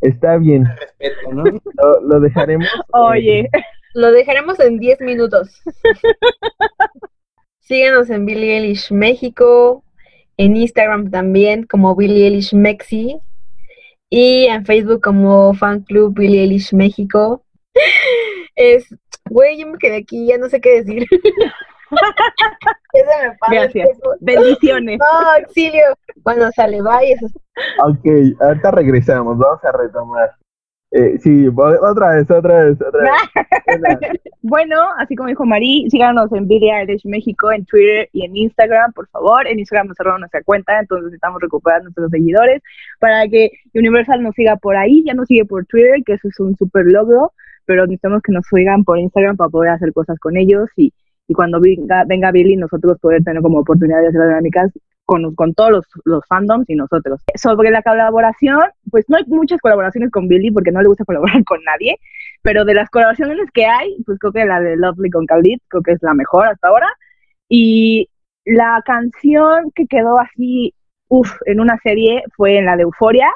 Está 0.00 0.36
bien, 0.38 0.64
Respeto, 0.78 1.32
¿no? 1.32 1.44
lo, 1.44 2.00
lo 2.02 2.20
dejaremos. 2.20 2.68
eh, 2.68 2.80
oye. 2.92 3.48
Lo 3.94 4.12
dejaremos 4.12 4.60
en 4.60 4.78
10 4.78 5.00
minutos. 5.00 5.60
Síguenos 7.60 8.08
en 8.10 8.24
Billie 8.24 8.56
Eilish 8.58 8.92
México, 8.92 9.84
en 10.36 10.56
Instagram 10.56 11.10
también 11.10 11.64
como 11.64 11.96
Billie 11.96 12.26
Eilish 12.26 12.54
Mexi 12.54 13.18
y 14.08 14.44
en 14.46 14.64
Facebook 14.64 15.02
como 15.02 15.52
Fan 15.54 15.80
Club 15.82 16.14
Billie 16.18 16.42
Eilish 16.42 16.72
México. 16.74 17.44
Es, 18.60 18.86
güey, 19.30 19.56
yo 19.60 19.68
me 19.68 19.78
quedé 19.78 19.98
aquí, 19.98 20.26
ya 20.26 20.36
no 20.36 20.48
sé 20.48 20.60
qué 20.60 20.82
decir. 20.82 21.06
Ya 21.90 23.00
se 23.00 23.28
me 23.28 23.36
paró 23.36 23.52
el 23.52 23.60
Gracias. 23.60 23.88
Bendiciones. 24.20 24.98
No, 24.98 25.30
auxilio. 25.30 25.84
Bueno, 26.24 26.50
sale, 26.52 26.80
bye. 26.82 27.16
Ok, 27.84 28.40
ahorita 28.40 28.70
regresamos, 28.70 29.38
vamos 29.38 29.64
a 29.64 29.72
retomar. 29.72 30.30
Eh, 30.90 31.18
sí, 31.18 31.46
otra 31.48 32.14
vez, 32.14 32.30
otra 32.30 32.64
vez, 32.64 32.78
otra 32.80 33.02
vez. 33.02 33.12
bueno, 34.42 34.76
así 34.96 35.16
como 35.16 35.28
dijo 35.28 35.44
Mari, 35.44 35.86
síganos 35.90 36.32
en 36.32 36.50
Eilish 36.50 37.04
México, 37.04 37.52
en 37.52 37.66
Twitter 37.66 38.08
y 38.12 38.24
en 38.24 38.34
Instagram, 38.34 38.92
por 38.94 39.06
favor. 39.08 39.46
En 39.46 39.58
Instagram 39.58 39.88
nos 39.88 39.96
cerraron 39.98 40.20
nuestra 40.20 40.42
cuenta, 40.42 40.78
entonces 40.78 41.12
estamos 41.12 41.42
recuperando 41.42 41.84
nuestros 41.84 42.10
seguidores 42.10 42.62
para 43.00 43.28
que 43.28 43.50
Universal 43.74 44.22
nos 44.22 44.34
siga 44.34 44.56
por 44.56 44.76
ahí. 44.76 45.04
Ya 45.06 45.12
nos 45.12 45.26
sigue 45.26 45.44
por 45.44 45.66
Twitter, 45.66 46.02
que 46.06 46.14
eso 46.14 46.28
es 46.28 46.40
un 46.40 46.56
super 46.56 46.86
logro, 46.86 47.32
pero 47.66 47.82
necesitamos 47.82 48.22
que 48.22 48.32
nos 48.32 48.46
sigan 48.46 48.84
por 48.84 48.98
Instagram 48.98 49.36
para 49.36 49.50
poder 49.50 49.70
hacer 49.72 49.92
cosas 49.92 50.18
con 50.18 50.38
ellos 50.38 50.70
y, 50.74 50.94
y 51.28 51.34
cuando 51.34 51.60
venga, 51.60 52.04
venga 52.06 52.32
Billy, 52.32 52.56
nosotros 52.56 52.98
poder 53.00 53.22
tener 53.22 53.42
como 53.42 53.58
oportunidad 53.58 54.00
de 54.00 54.08
hacer 54.08 54.22
dinámicas 54.22 54.72
con, 55.04 55.34
con 55.34 55.54
todos 55.54 55.70
los, 55.70 55.84
los, 56.04 56.26
fandoms 56.26 56.68
y 56.68 56.74
nosotros. 56.74 57.20
Sobre 57.34 57.70
la 57.70 57.82
colaboración, 57.82 58.60
pues 58.90 59.04
no 59.08 59.18
hay 59.18 59.24
muchas 59.26 59.60
colaboraciones 59.60 60.10
con 60.10 60.26
Billy 60.26 60.50
porque 60.50 60.72
no 60.72 60.80
le 60.80 60.88
gusta 60.88 61.04
colaborar 61.06 61.44
con 61.44 61.62
nadie, 61.64 61.98
pero 62.42 62.64
de 62.64 62.74
las 62.74 62.88
colaboraciones 62.88 63.50
que 63.52 63.66
hay, 63.66 63.96
pues 64.06 64.18
creo 64.18 64.32
que 64.32 64.46
la 64.46 64.60
de 64.60 64.76
Lovely 64.76 65.10
con 65.10 65.26
Khalid, 65.26 65.58
creo 65.68 65.82
que 65.82 65.92
es 65.92 66.02
la 66.02 66.14
mejor 66.14 66.48
hasta 66.48 66.68
ahora. 66.68 66.88
Y 67.48 68.08
la 68.46 68.82
canción 68.86 69.70
que 69.74 69.86
quedó 69.86 70.18
así, 70.18 70.74
uff, 71.08 71.30
en 71.44 71.60
una 71.60 71.78
serie 71.82 72.24
fue 72.36 72.56
en 72.56 72.64
la 72.64 72.76
de 72.76 72.84
Euforia, 72.84 73.28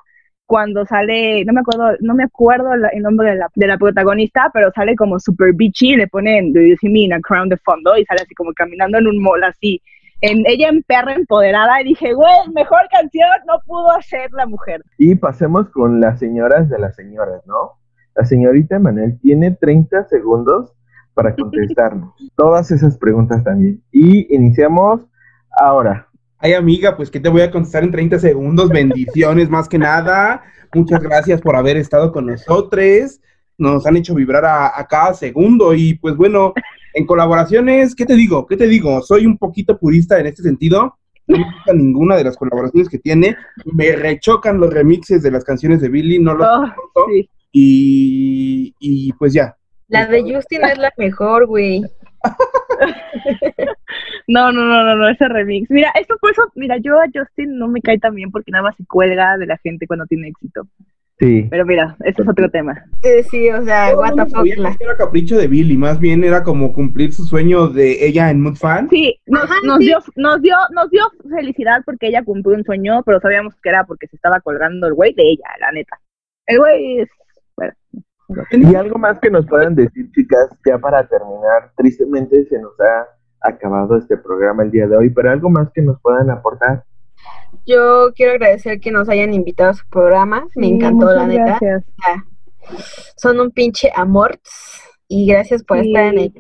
cuando 0.52 0.84
sale, 0.84 1.46
no 1.46 1.54
me 1.54 1.60
acuerdo, 1.60 1.96
no 2.00 2.14
me 2.14 2.24
acuerdo 2.24 2.74
el 2.74 3.02
nombre 3.02 3.30
de 3.30 3.36
la, 3.36 3.48
de 3.54 3.66
la 3.66 3.78
protagonista, 3.78 4.50
pero 4.52 4.70
sale 4.74 4.94
como 4.96 5.18
super 5.18 5.54
bitchy, 5.54 5.96
le 5.96 6.08
ponen 6.08 6.52
Do 6.52 6.60
You 6.60 6.76
See 6.78 6.90
Me 6.90 7.00
in 7.00 7.14
a 7.14 7.20
Crown 7.22 7.48
de 7.48 7.56
fondo 7.56 7.96
y 7.96 8.04
sale 8.04 8.20
así 8.20 8.34
como 8.34 8.52
caminando 8.52 8.98
en 8.98 9.06
un 9.06 9.22
mall 9.22 9.42
así 9.44 9.80
en 10.20 10.42
ella 10.46 10.68
en 10.68 10.82
perra 10.82 11.14
empoderada 11.14 11.80
y 11.80 11.84
dije, 11.84 12.12
güey, 12.12 12.34
mejor 12.54 12.80
canción 12.90 13.30
no 13.46 13.54
pudo 13.64 13.92
hacer 13.92 14.30
la 14.32 14.44
mujer. 14.44 14.82
Y 14.98 15.14
pasemos 15.14 15.70
con 15.70 16.02
las 16.02 16.18
señoras 16.18 16.68
de 16.68 16.78
las 16.78 16.96
señoras, 16.96 17.40
¿no? 17.46 17.78
La 18.14 18.26
señorita 18.26 18.78
Manuel 18.78 19.18
tiene 19.22 19.52
30 19.52 20.04
segundos 20.04 20.74
para 21.14 21.34
contestarnos 21.34 22.12
todas 22.36 22.70
esas 22.70 22.98
preguntas 22.98 23.42
también. 23.42 23.82
Y 23.90 24.36
iniciamos 24.36 25.00
ahora. 25.50 26.08
Ay, 26.44 26.54
amiga, 26.54 26.96
pues 26.96 27.08
que 27.08 27.20
te 27.20 27.28
voy 27.28 27.42
a 27.42 27.52
contestar 27.52 27.84
en 27.84 27.92
30 27.92 28.18
segundos. 28.18 28.68
Bendiciones 28.68 29.48
más 29.48 29.68
que 29.68 29.78
nada. 29.78 30.42
Muchas 30.74 31.00
gracias 31.00 31.40
por 31.40 31.54
haber 31.54 31.76
estado 31.76 32.10
con 32.10 32.26
nosotros. 32.26 33.20
Nos 33.56 33.86
han 33.86 33.96
hecho 33.96 34.12
vibrar 34.12 34.44
a, 34.44 34.76
a 34.76 34.88
cada 34.88 35.14
segundo 35.14 35.72
y 35.72 35.94
pues 35.94 36.16
bueno, 36.16 36.52
en 36.94 37.06
colaboraciones, 37.06 37.94
¿qué 37.94 38.04
te 38.04 38.16
digo? 38.16 38.44
¿Qué 38.48 38.56
te 38.56 38.66
digo? 38.66 39.00
Soy 39.02 39.24
un 39.24 39.38
poquito 39.38 39.78
purista 39.78 40.18
en 40.18 40.26
este 40.26 40.42
sentido. 40.42 40.98
No 41.28 41.38
me 41.38 41.44
gusta 41.44 41.74
ninguna 41.74 42.16
de 42.16 42.24
las 42.24 42.36
colaboraciones 42.36 42.88
que 42.88 42.98
tiene. 42.98 43.36
Me 43.64 43.94
rechocan 43.94 44.58
los 44.58 44.74
remixes 44.74 45.22
de 45.22 45.30
las 45.30 45.44
canciones 45.44 45.80
de 45.80 45.90
Billy, 45.90 46.18
no 46.18 46.34
los 46.34 46.48
oh, 46.48 47.06
y, 47.52 48.74
y 48.80 49.12
pues 49.12 49.32
ya. 49.32 49.56
La 49.86 50.06
de 50.06 50.22
Justin 50.22 50.64
es 50.64 50.78
la 50.78 50.92
mejor, 50.96 51.46
güey. 51.46 51.84
no, 54.28 54.52
no, 54.52 54.64
no, 54.64 54.84
no, 54.84 54.96
no, 54.96 55.08
ese 55.08 55.28
remix. 55.28 55.70
Mira, 55.70 55.92
esto 55.98 56.16
por 56.20 56.30
eso, 56.30 56.42
mira, 56.54 56.76
yo 56.78 56.98
a 56.98 57.06
Justin 57.12 57.58
no 57.58 57.68
me 57.68 57.80
cae 57.80 57.98
tan 57.98 58.14
bien 58.14 58.30
porque 58.30 58.50
nada 58.50 58.64
más 58.64 58.76
se 58.76 58.86
cuelga 58.86 59.36
de 59.38 59.46
la 59.46 59.58
gente 59.58 59.86
cuando 59.86 60.06
tiene 60.06 60.28
éxito. 60.28 60.66
Pero 61.50 61.64
mira, 61.64 61.96
ese 62.00 62.22
es 62.22 62.28
otro 62.28 62.50
tema. 62.50 62.84
sí, 63.30 63.48
o 63.50 63.64
sea, 63.64 63.96
what 63.96 64.14
the 64.14 64.26
fuck. 64.26 64.46
era 64.80 64.96
capricho 64.96 65.38
de 65.38 65.46
Billy, 65.46 65.76
más 65.76 66.00
bien 66.00 66.24
era 66.24 66.42
como 66.42 66.72
cumplir 66.72 67.12
su 67.12 67.24
sueño 67.24 67.68
de 67.68 68.04
ella 68.04 68.30
en 68.30 68.40
Mood 68.40 68.56
Fan. 68.56 68.88
Sí, 68.90 69.20
nos, 69.26 69.48
Dio, 69.78 69.98
nos, 70.16 70.42
dio, 70.42 70.56
nos 70.74 70.90
dio 70.90 71.04
felicidad 71.30 71.82
porque 71.84 72.08
ella 72.08 72.24
cumplió 72.24 72.56
un 72.56 72.64
sueño, 72.64 73.04
pero 73.04 73.20
sabíamos 73.20 73.54
que 73.62 73.68
era 73.68 73.84
porque 73.84 74.08
se 74.08 74.16
estaba 74.16 74.40
colgando 74.40 74.88
el 74.88 74.94
güey 74.94 75.14
de 75.14 75.22
ella, 75.22 75.44
la 75.60 75.70
neta. 75.70 76.00
El 76.46 76.58
güey 76.58 77.00
es... 77.00 77.08
Bueno, 77.56 77.72
y 78.50 78.74
algo 78.74 78.98
más 78.98 79.18
que 79.18 79.30
nos 79.30 79.46
puedan 79.46 79.74
decir, 79.74 80.10
chicas, 80.12 80.48
ya 80.66 80.78
para 80.78 81.06
terminar, 81.06 81.72
tristemente 81.76 82.44
se 82.46 82.58
nos 82.58 82.72
ha 82.80 83.08
acabado 83.40 83.96
este 83.96 84.16
programa 84.16 84.62
el 84.62 84.70
día 84.70 84.86
de 84.86 84.96
hoy, 84.96 85.10
pero 85.10 85.30
algo 85.30 85.50
más 85.50 85.70
que 85.72 85.82
nos 85.82 86.00
puedan 86.00 86.30
aportar. 86.30 86.84
Yo 87.66 88.12
quiero 88.14 88.32
agradecer 88.32 88.80
que 88.80 88.90
nos 88.90 89.08
hayan 89.08 89.34
invitado 89.34 89.70
a 89.70 89.74
su 89.74 89.86
programa. 89.88 90.46
Me 90.54 90.68
encantó, 90.68 91.12
la 91.12 91.26
neta. 91.26 91.58
Son 93.16 93.38
un 93.40 93.50
pinche 93.50 93.90
amor. 93.94 94.38
Y 95.08 95.26
gracias 95.26 95.62
por 95.62 95.78
estar 95.78 96.04
en 96.04 96.18
el, 96.18 96.32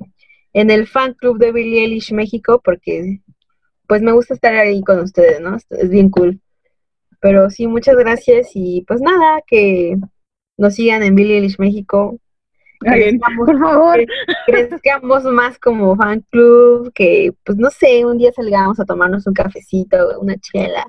en 0.54 0.70
el 0.70 0.86
fan 0.86 1.14
club 1.14 1.38
de 1.38 1.52
Billie 1.52 1.82
Eilish 1.82 2.12
México, 2.12 2.60
porque 2.64 3.20
pues 3.86 4.00
me 4.00 4.12
gusta 4.12 4.34
estar 4.34 4.54
ahí 4.54 4.82
con 4.82 5.00
ustedes, 5.00 5.40
¿no? 5.40 5.56
Es 5.56 5.90
bien 5.90 6.08
cool. 6.08 6.40
Pero 7.20 7.50
sí, 7.50 7.66
muchas 7.66 7.96
gracias 7.96 8.50
y 8.54 8.84
pues 8.88 9.00
nada, 9.00 9.42
que 9.46 9.96
nos 10.62 10.74
sigan 10.74 11.02
en 11.02 11.14
Billie 11.14 11.36
Eilish 11.36 11.58
México 11.58 12.18
por 13.36 13.58
favor. 13.58 13.98
crezcamos 14.46 15.24
más 15.24 15.58
como 15.58 15.96
fan 15.96 16.24
club, 16.30 16.92
que 16.94 17.32
pues 17.44 17.58
no 17.58 17.70
sé, 17.70 18.04
un 18.04 18.18
día 18.18 18.32
salgamos 18.32 18.80
a 18.80 18.84
tomarnos 18.84 19.26
un 19.26 19.34
cafecito, 19.34 20.20
una 20.20 20.36
chela, 20.36 20.84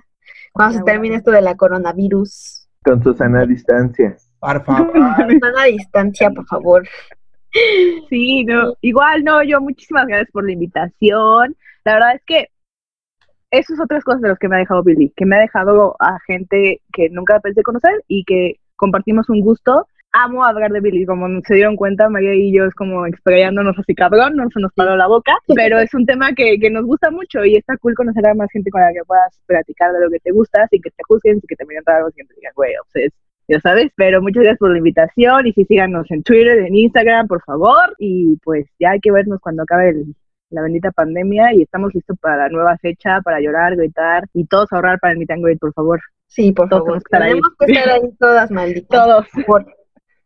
cuando 0.52 0.80
se 0.80 0.84
termine 0.84 1.16
esto 1.16 1.32
de 1.32 1.42
la 1.42 1.56
coronavirus. 1.56 2.68
Con 2.84 3.02
Susana 3.04 3.46
distancia. 3.46 4.16
Por 4.40 4.64
favor. 4.66 4.92
Susana 4.94 5.64
distancia, 5.66 6.30
por 6.32 6.46
favor. 6.46 6.88
Sí, 8.10 8.44
no, 8.46 8.74
igual 8.82 9.24
no, 9.24 9.44
yo 9.44 9.62
muchísimas 9.62 10.08
gracias 10.08 10.32
por 10.32 10.46
la 10.46 10.54
invitación. 10.54 11.56
La 11.86 11.94
verdad 11.94 12.16
es 12.16 12.22
que 12.26 12.48
eso 13.52 13.74
es 13.76 13.80
otras 13.80 14.04
cosas 14.04 14.22
de 14.22 14.30
los 14.30 14.40
que 14.40 14.48
me 14.48 14.56
ha 14.56 14.60
dejado 14.60 14.84
Billy, 14.84 15.14
que 15.16 15.28
me 15.28 15.36
ha 15.36 15.40
dejado 15.40 15.96
a 16.00 16.18
gente 16.26 16.82
que 16.92 17.10
nunca 17.12 17.40
pensé 17.40 17.62
conocer 17.62 18.04
y 18.08 18.24
que 18.24 18.56
compartimos 18.76 19.30
un 19.30 19.42
gusto. 19.42 19.88
Amo 20.12 20.46
hablar 20.46 20.72
de 20.72 20.80
Billy, 20.80 21.06
como 21.06 21.28
se 21.42 21.56
dieron 21.56 21.76
cuenta, 21.76 22.08
María 22.08 22.36
y 22.36 22.56
yo 22.56 22.66
es 22.66 22.76
como 22.76 23.08
explayándonos 23.08 23.78
así 23.80 23.96
cabrón, 23.96 24.36
no 24.36 24.48
se 24.54 24.60
nos 24.60 24.72
paró 24.74 24.96
la 24.96 25.08
boca, 25.08 25.36
pero 25.56 25.80
es 25.80 25.92
un 25.96 26.06
tema 26.06 26.34
que, 26.34 26.60
que, 26.60 26.70
nos 26.70 26.86
gusta 26.86 27.10
mucho 27.10 27.44
y 27.44 27.56
está 27.56 27.76
cool 27.78 27.96
conocer 27.96 28.28
a 28.28 28.36
más 28.36 28.48
gente 28.52 28.70
con 28.70 28.82
la 28.82 28.94
que 28.94 29.04
puedas 29.08 29.42
platicar 29.48 29.92
de 29.92 30.02
lo 30.02 30.12
que 30.12 30.20
te 30.20 30.32
gusta, 30.32 30.68
sin 30.68 30.84
que 30.84 30.92
te 30.92 31.02
juzguen, 31.08 31.40
sin 31.40 31.48
que 31.48 31.56
te 31.56 31.66
miren 31.66 31.84
raro, 31.84 32.12
sin 32.12 32.28
que 32.28 32.34
te 32.34 32.40
digan, 32.40 32.54
güey, 32.56 32.74
obses, 32.80 33.12
ya 33.48 33.60
sabes, 33.60 33.92
pero 33.96 34.22
muchas 34.22 34.44
gracias 34.44 34.60
por 34.60 34.72
la 34.72 34.78
invitación 34.78 35.48
y 35.48 35.54
si 35.54 35.66
síganos 35.66 36.10
en 36.12 36.24
Twitter, 36.24 36.60
en 36.60 36.76
Instagram, 36.76 37.28
por 37.28 37.44
favor, 37.44 37.96
y 37.98 38.38
pues 38.44 38.68
ya 38.80 38.92
hay 38.92 39.00
que 39.00 39.12
vernos 39.12 39.40
cuando 39.42 39.64
acabe 39.64 39.96
la 40.50 40.62
bendita 40.62 40.92
pandemia 40.92 41.54
y 41.54 41.64
estamos 41.64 41.94
listos 41.94 42.18
para 42.20 42.38
la 42.38 42.50
nueva 42.50 42.78
fecha, 42.78 43.20
para 43.22 43.42
llorar, 43.42 43.76
gritar 43.76 44.26
y 44.34 44.46
todos 44.46 44.72
ahorrar 44.72 45.00
para 45.00 45.14
el 45.14 45.20
meet 45.20 45.32
and 45.32 45.44
greet, 45.44 45.60
por 45.60 45.74
favor. 45.74 46.00
Sí, 46.34 46.52
por 46.52 46.70
favor. 46.70 47.02
Tenemos 47.12 47.50
que 47.60 47.72
estar 47.72 47.90
ahí 47.90 48.02
todas, 48.20 48.52
malditas. 48.52 49.06
Todos. 49.06 49.28
Por 49.46 49.66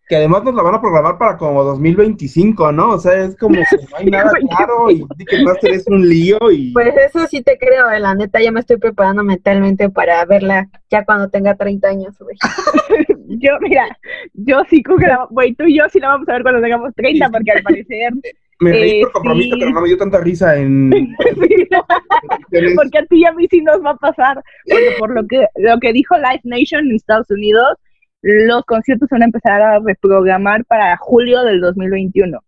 que 0.07 0.15
además 0.15 0.43
nos 0.43 0.55
la 0.55 0.63
van 0.63 0.75
a 0.75 0.81
programar 0.81 1.17
para 1.17 1.37
como 1.37 1.63
2025, 1.63 2.71
¿no? 2.71 2.91
O 2.91 2.97
sea, 2.97 3.25
es 3.25 3.35
como 3.35 3.55
que 3.55 3.59
no 3.91 3.97
hay 3.97 4.05
nada 4.09 4.31
claro 4.55 4.89
y 4.89 5.05
Ticketmaster 5.17 5.73
es 5.73 5.87
un 5.87 6.07
lío 6.07 6.37
y... 6.49 6.71
Pues 6.71 6.95
eso 6.95 7.27
sí 7.27 7.41
te 7.41 7.57
creo, 7.57 7.91
eh, 7.91 7.99
la 7.99 8.15
neta, 8.15 8.41
ya 8.41 8.51
me 8.51 8.61
estoy 8.61 8.77
preparando 8.77 9.23
mentalmente 9.23 9.89
para 9.89 10.23
verla 10.23 10.69
ya 10.89 11.03
cuando 11.03 11.29
tenga 11.29 11.55
30 11.55 11.89
años, 11.89 12.17
güey. 12.19 12.37
yo, 13.27 13.59
mira, 13.59 13.85
yo 14.33 14.61
sí 14.69 14.81
creo 14.81 14.97
que 14.97 15.07
la, 15.07 15.27
güey, 15.29 15.53
tú 15.55 15.65
y 15.65 15.77
yo 15.77 15.83
sí 15.89 15.99
la 15.99 16.07
vamos 16.07 16.29
a 16.29 16.33
ver 16.33 16.41
cuando 16.41 16.61
tengamos 16.61 16.95
30, 16.95 17.29
porque 17.29 17.51
al 17.51 17.63
parecer... 17.63 18.13
Me 18.59 18.71
reí 18.71 19.01
por 19.01 19.09
eh, 19.09 19.13
compromiso, 19.13 19.55
pero 19.59 19.71
no 19.71 19.81
me 19.81 19.87
dio 19.87 19.97
tanta 19.97 20.19
risa 20.19 20.57
en... 20.57 20.89
porque 22.75 22.97
a 22.97 23.05
ti 23.05 23.19
y 23.19 23.25
a 23.25 23.31
mí 23.33 23.47
sí 23.49 23.61
nos 23.61 23.83
va 23.83 23.91
a 23.91 23.97
pasar, 23.97 24.41
porque 24.67 24.95
por 24.97 25.13
lo 25.13 25.27
que, 25.27 25.45
lo 25.57 25.79
que 25.79 25.93
dijo 25.93 26.15
Live 26.17 26.41
Nation 26.43 26.85
en 26.85 26.95
Estados 26.95 27.29
Unidos 27.29 27.77
los 28.21 28.63
conciertos 28.65 29.09
van 29.09 29.21
a 29.21 29.25
empezar 29.25 29.61
a 29.61 29.79
reprogramar 29.79 30.65
para 30.65 30.97
julio 30.97 31.43
del 31.43 31.61
2021. 31.61 32.39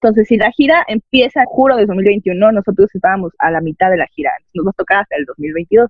Entonces, 0.00 0.26
si 0.26 0.36
la 0.36 0.50
gira 0.50 0.84
empieza 0.88 1.40
en 1.40 1.46
julio 1.46 1.76
del 1.76 1.86
2021, 1.86 2.52
nosotros 2.52 2.90
estábamos 2.92 3.32
a 3.38 3.50
la 3.50 3.60
mitad 3.60 3.88
de 3.90 3.98
la 3.98 4.06
gira. 4.08 4.32
Nos 4.52 4.66
va 4.66 4.70
a 4.70 4.74
tocar 4.74 5.00
hasta 5.02 5.16
el 5.16 5.24
2022. 5.26 5.88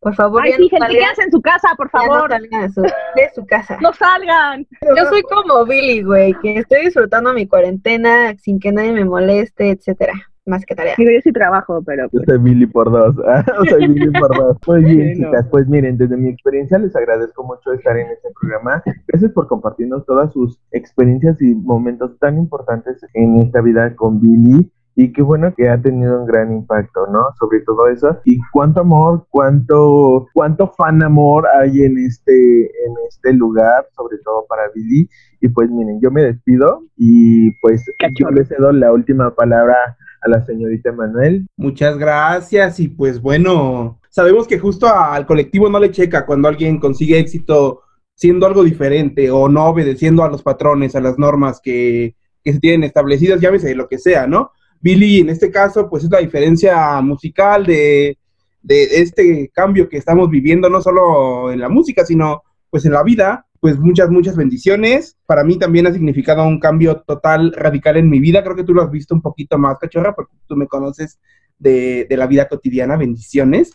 Por 0.00 0.14
favor, 0.14 0.42
Ay, 0.42 0.52
sí, 0.54 0.68
gente, 0.68 0.86
quédense 0.88 1.22
en 1.24 1.30
su 1.30 1.42
casa, 1.42 1.68
por 1.76 1.90
favor. 1.90 2.22
no 2.22 2.28
salgan 2.28 2.62
de 2.62 2.70
su, 2.70 2.82
de 2.82 3.30
su, 3.34 3.46
casa. 3.46 3.78
No 3.82 3.92
salgan. 3.92 4.66
Yo 4.96 5.04
soy 5.06 5.22
como 5.22 5.66
Billy, 5.66 6.02
güey, 6.02 6.34
que 6.40 6.58
estoy 6.58 6.86
disfrutando 6.86 7.34
mi 7.34 7.46
cuarentena 7.46 8.34
sin 8.38 8.58
que 8.58 8.72
nadie 8.72 8.92
me 8.92 9.04
moleste, 9.04 9.70
etcétera 9.70 10.14
más 10.46 10.64
que 10.66 10.74
tarea. 10.74 10.94
Digo, 10.98 11.10
yo 11.10 11.20
sí 11.22 11.32
trabajo, 11.32 11.82
pero... 11.82 12.08
Pues... 12.10 12.24
Yo 12.26 12.34
soy 12.34 12.42
Billy 12.42 12.66
por 12.66 12.90
dos. 12.90 13.14
soy 13.70 13.88
Billy 13.88 14.10
por 14.10 14.36
dos. 14.36 14.56
Muy 14.66 14.84
bien, 14.84 15.16
chicas. 15.16 15.46
Pues 15.50 15.66
miren, 15.68 15.96
desde 15.96 16.16
mi 16.16 16.28
experiencia 16.28 16.78
les 16.78 16.94
agradezco 16.94 17.44
mucho 17.44 17.72
estar 17.72 17.96
en 17.96 18.08
este 18.10 18.28
programa. 18.38 18.82
Gracias 19.06 19.32
por 19.32 19.46
compartirnos 19.48 20.04
todas 20.04 20.32
sus 20.32 20.58
experiencias 20.72 21.40
y 21.40 21.54
momentos 21.54 22.18
tan 22.18 22.36
importantes 22.38 23.00
en 23.14 23.40
esta 23.40 23.60
vida 23.62 23.94
con 23.94 24.20
Billy 24.20 24.70
y 24.94 25.12
qué 25.12 25.22
bueno 25.22 25.54
que 25.54 25.68
ha 25.68 25.80
tenido 25.80 26.20
un 26.20 26.26
gran 26.26 26.52
impacto, 26.52 27.06
¿no? 27.06 27.26
Sobre 27.38 27.60
todo 27.60 27.88
eso 27.88 28.18
y 28.24 28.38
cuánto 28.52 28.80
amor, 28.80 29.26
cuánto 29.30 30.26
cuánto 30.34 30.68
fan 30.76 31.02
amor 31.02 31.46
hay 31.58 31.82
en 31.82 31.98
este 31.98 32.64
en 32.64 32.94
este 33.08 33.32
lugar, 33.32 33.86
sobre 33.96 34.18
todo 34.18 34.44
para 34.48 34.62
Billy 34.74 35.08
y 35.40 35.48
pues 35.48 35.70
miren, 35.70 36.00
yo 36.00 36.10
me 36.10 36.22
despido 36.22 36.82
y 36.96 37.52
pues 37.60 37.84
yo 38.18 38.30
le 38.30 38.44
cedo 38.44 38.72
la 38.72 38.92
última 38.92 39.34
palabra 39.34 39.96
a 40.22 40.28
la 40.28 40.44
señorita 40.44 40.92
Manuel. 40.92 41.46
Muchas 41.56 41.96
gracias 41.96 42.78
y 42.80 42.88
pues 42.88 43.20
bueno, 43.20 44.00
sabemos 44.10 44.46
que 44.46 44.58
justo 44.58 44.86
al 44.86 45.26
colectivo 45.26 45.70
no 45.70 45.78
le 45.78 45.90
checa 45.90 46.26
cuando 46.26 46.48
alguien 46.48 46.78
consigue 46.78 47.18
éxito 47.18 47.82
siendo 48.14 48.46
algo 48.46 48.62
diferente 48.62 49.30
o 49.30 49.48
no 49.48 49.66
obedeciendo 49.68 50.22
a 50.22 50.28
los 50.28 50.42
patrones, 50.42 50.94
a 50.94 51.00
las 51.00 51.18
normas 51.18 51.58
que, 51.62 52.16
que 52.44 52.52
se 52.52 52.60
tienen 52.60 52.84
establecidas, 52.84 53.40
llámese 53.40 53.74
lo 53.74 53.88
que 53.88 53.98
sea, 53.98 54.26
¿no? 54.26 54.52
Billy, 54.80 55.20
en 55.20 55.28
este 55.28 55.50
caso, 55.50 55.88
pues 55.88 56.04
es 56.04 56.10
la 56.10 56.18
diferencia 56.18 57.00
musical 57.00 57.66
de, 57.66 58.18
de 58.62 58.84
este 59.02 59.50
cambio 59.52 59.88
que 59.88 59.98
estamos 59.98 60.28
viviendo, 60.30 60.68
no 60.68 60.80
solo 60.80 61.52
en 61.52 61.60
la 61.60 61.68
música, 61.68 62.04
sino 62.04 62.42
pues 62.70 62.84
en 62.84 62.92
la 62.92 63.02
vida, 63.02 63.46
pues 63.58 63.78
muchas, 63.78 64.10
muchas 64.10 64.36
bendiciones. 64.36 65.16
Para 65.26 65.44
mí 65.44 65.58
también 65.58 65.86
ha 65.86 65.92
significado 65.92 66.46
un 66.46 66.58
cambio 66.58 67.02
total, 67.06 67.52
radical 67.52 67.96
en 67.96 68.08
mi 68.08 68.20
vida. 68.20 68.42
Creo 68.42 68.56
que 68.56 68.64
tú 68.64 68.72
lo 68.72 68.82
has 68.82 68.90
visto 68.90 69.14
un 69.14 69.20
poquito 69.20 69.58
más, 69.58 69.78
cachorra, 69.78 70.14
porque 70.14 70.34
tú 70.46 70.56
me 70.56 70.66
conoces 70.66 71.18
de, 71.58 72.06
de 72.08 72.16
la 72.16 72.26
vida 72.26 72.48
cotidiana. 72.48 72.96
Bendiciones. 72.96 73.72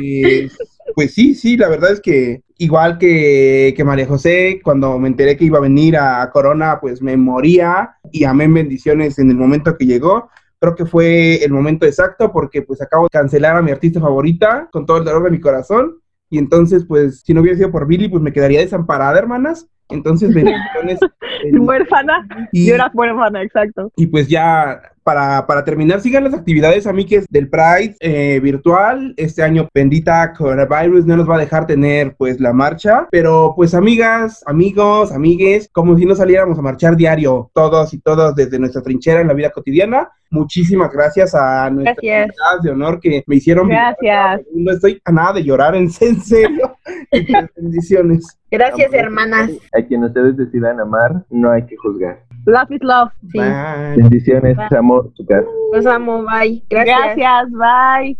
Y, 0.00 0.48
pues, 0.94 1.14
sí, 1.14 1.34
sí, 1.34 1.56
la 1.56 1.68
verdad 1.68 1.92
es 1.92 2.00
que 2.00 2.42
igual 2.58 2.98
que, 2.98 3.74
que 3.76 3.84
María 3.84 4.06
José, 4.06 4.60
cuando 4.62 4.98
me 4.98 5.08
enteré 5.08 5.36
que 5.36 5.44
iba 5.44 5.58
a 5.58 5.62
venir 5.62 5.96
a 5.96 6.30
Corona, 6.32 6.78
pues 6.80 7.02
me 7.02 7.16
moría 7.16 7.96
y 8.12 8.24
amén 8.24 8.52
bendiciones 8.54 9.18
en 9.18 9.30
el 9.30 9.36
momento 9.36 9.76
que 9.76 9.86
llegó 9.86 10.28
creo 10.58 10.74
que 10.74 10.86
fue 10.86 11.44
el 11.44 11.52
momento 11.52 11.86
exacto 11.86 12.32
porque 12.32 12.62
pues 12.62 12.80
acabo 12.80 13.04
de 13.04 13.10
cancelar 13.10 13.56
a 13.56 13.62
mi 13.62 13.70
artista 13.70 14.00
favorita 14.00 14.68
con 14.72 14.86
todo 14.86 14.98
el 14.98 15.04
dolor 15.04 15.24
de 15.24 15.30
mi 15.30 15.40
corazón 15.40 15.96
y 16.30 16.38
entonces 16.38 16.84
pues 16.86 17.20
si 17.20 17.34
no 17.34 17.40
hubiera 17.40 17.56
sido 17.56 17.70
por 17.70 17.86
Billy 17.86 18.08
pues 18.08 18.22
me 18.22 18.32
quedaría 18.32 18.60
desamparada, 18.60 19.18
hermanas. 19.18 19.68
Entonces 19.88 20.34
bendiciones. 20.34 20.98
huérfana. 21.52 22.26
Y, 22.52 22.66
Yo 22.66 22.74
era 22.74 22.90
huérfana, 22.92 23.42
exacto. 23.42 23.90
y 23.96 24.06
pues 24.06 24.28
ya 24.28 24.80
para, 25.06 25.46
para 25.46 25.64
terminar, 25.64 26.00
sigan 26.00 26.24
las 26.24 26.34
actividades, 26.34 26.86
amigues, 26.86 27.26
del 27.30 27.48
Pride 27.48 27.94
eh, 28.00 28.40
virtual. 28.40 29.14
Este 29.16 29.42
año, 29.42 29.68
bendita 29.72 30.32
coronavirus, 30.32 31.06
no 31.06 31.16
nos 31.16 31.30
va 31.30 31.36
a 31.36 31.38
dejar 31.38 31.64
tener 31.66 32.16
pues 32.16 32.40
la 32.40 32.52
marcha. 32.52 33.06
Pero 33.12 33.52
pues 33.54 33.74
amigas, 33.74 34.42
amigos, 34.46 35.12
amigues, 35.12 35.68
como 35.72 35.96
si 35.96 36.06
no 36.06 36.16
saliéramos 36.16 36.58
a 36.58 36.62
marchar 36.62 36.96
diario, 36.96 37.50
todos 37.54 37.94
y 37.94 37.98
todas 37.98 38.34
desde 38.34 38.58
nuestra 38.58 38.82
trinchera 38.82 39.20
en 39.20 39.28
la 39.28 39.34
vida 39.34 39.50
cotidiana. 39.50 40.10
Muchísimas 40.30 40.92
gracias 40.92 41.36
a 41.36 41.70
nuestras 41.70 41.98
Gracias. 42.02 42.62
de 42.62 42.70
honor 42.70 42.98
que 42.98 43.22
me 43.28 43.36
hicieron. 43.36 43.68
Gracias. 43.68 44.40
No 44.52 44.72
estoy 44.72 45.00
a 45.04 45.12
nada 45.12 45.34
de 45.34 45.44
llorar, 45.44 45.76
en 45.76 45.88
serio. 45.88 46.75
Bendiciones. 47.56 48.38
Gracias, 48.50 48.92
hermanas. 48.92 49.50
A 49.76 49.82
quien 49.82 50.04
ustedes 50.04 50.36
decidan 50.36 50.80
amar, 50.80 51.24
no 51.30 51.50
hay 51.50 51.64
que 51.66 51.76
juzgar. 51.76 52.20
Love 52.46 52.70
is 52.70 52.82
love. 52.82 53.10
Sí. 53.32 53.38
Bye. 53.38 53.96
Bendiciones, 53.96 54.56
amor, 54.72 55.12
chicas. 55.14 55.44
Los 55.72 55.86
amo, 55.86 56.24
bye. 56.24 56.62
Gracias. 56.70 57.16
Gracias, 57.16 57.50
bye. 57.50 58.14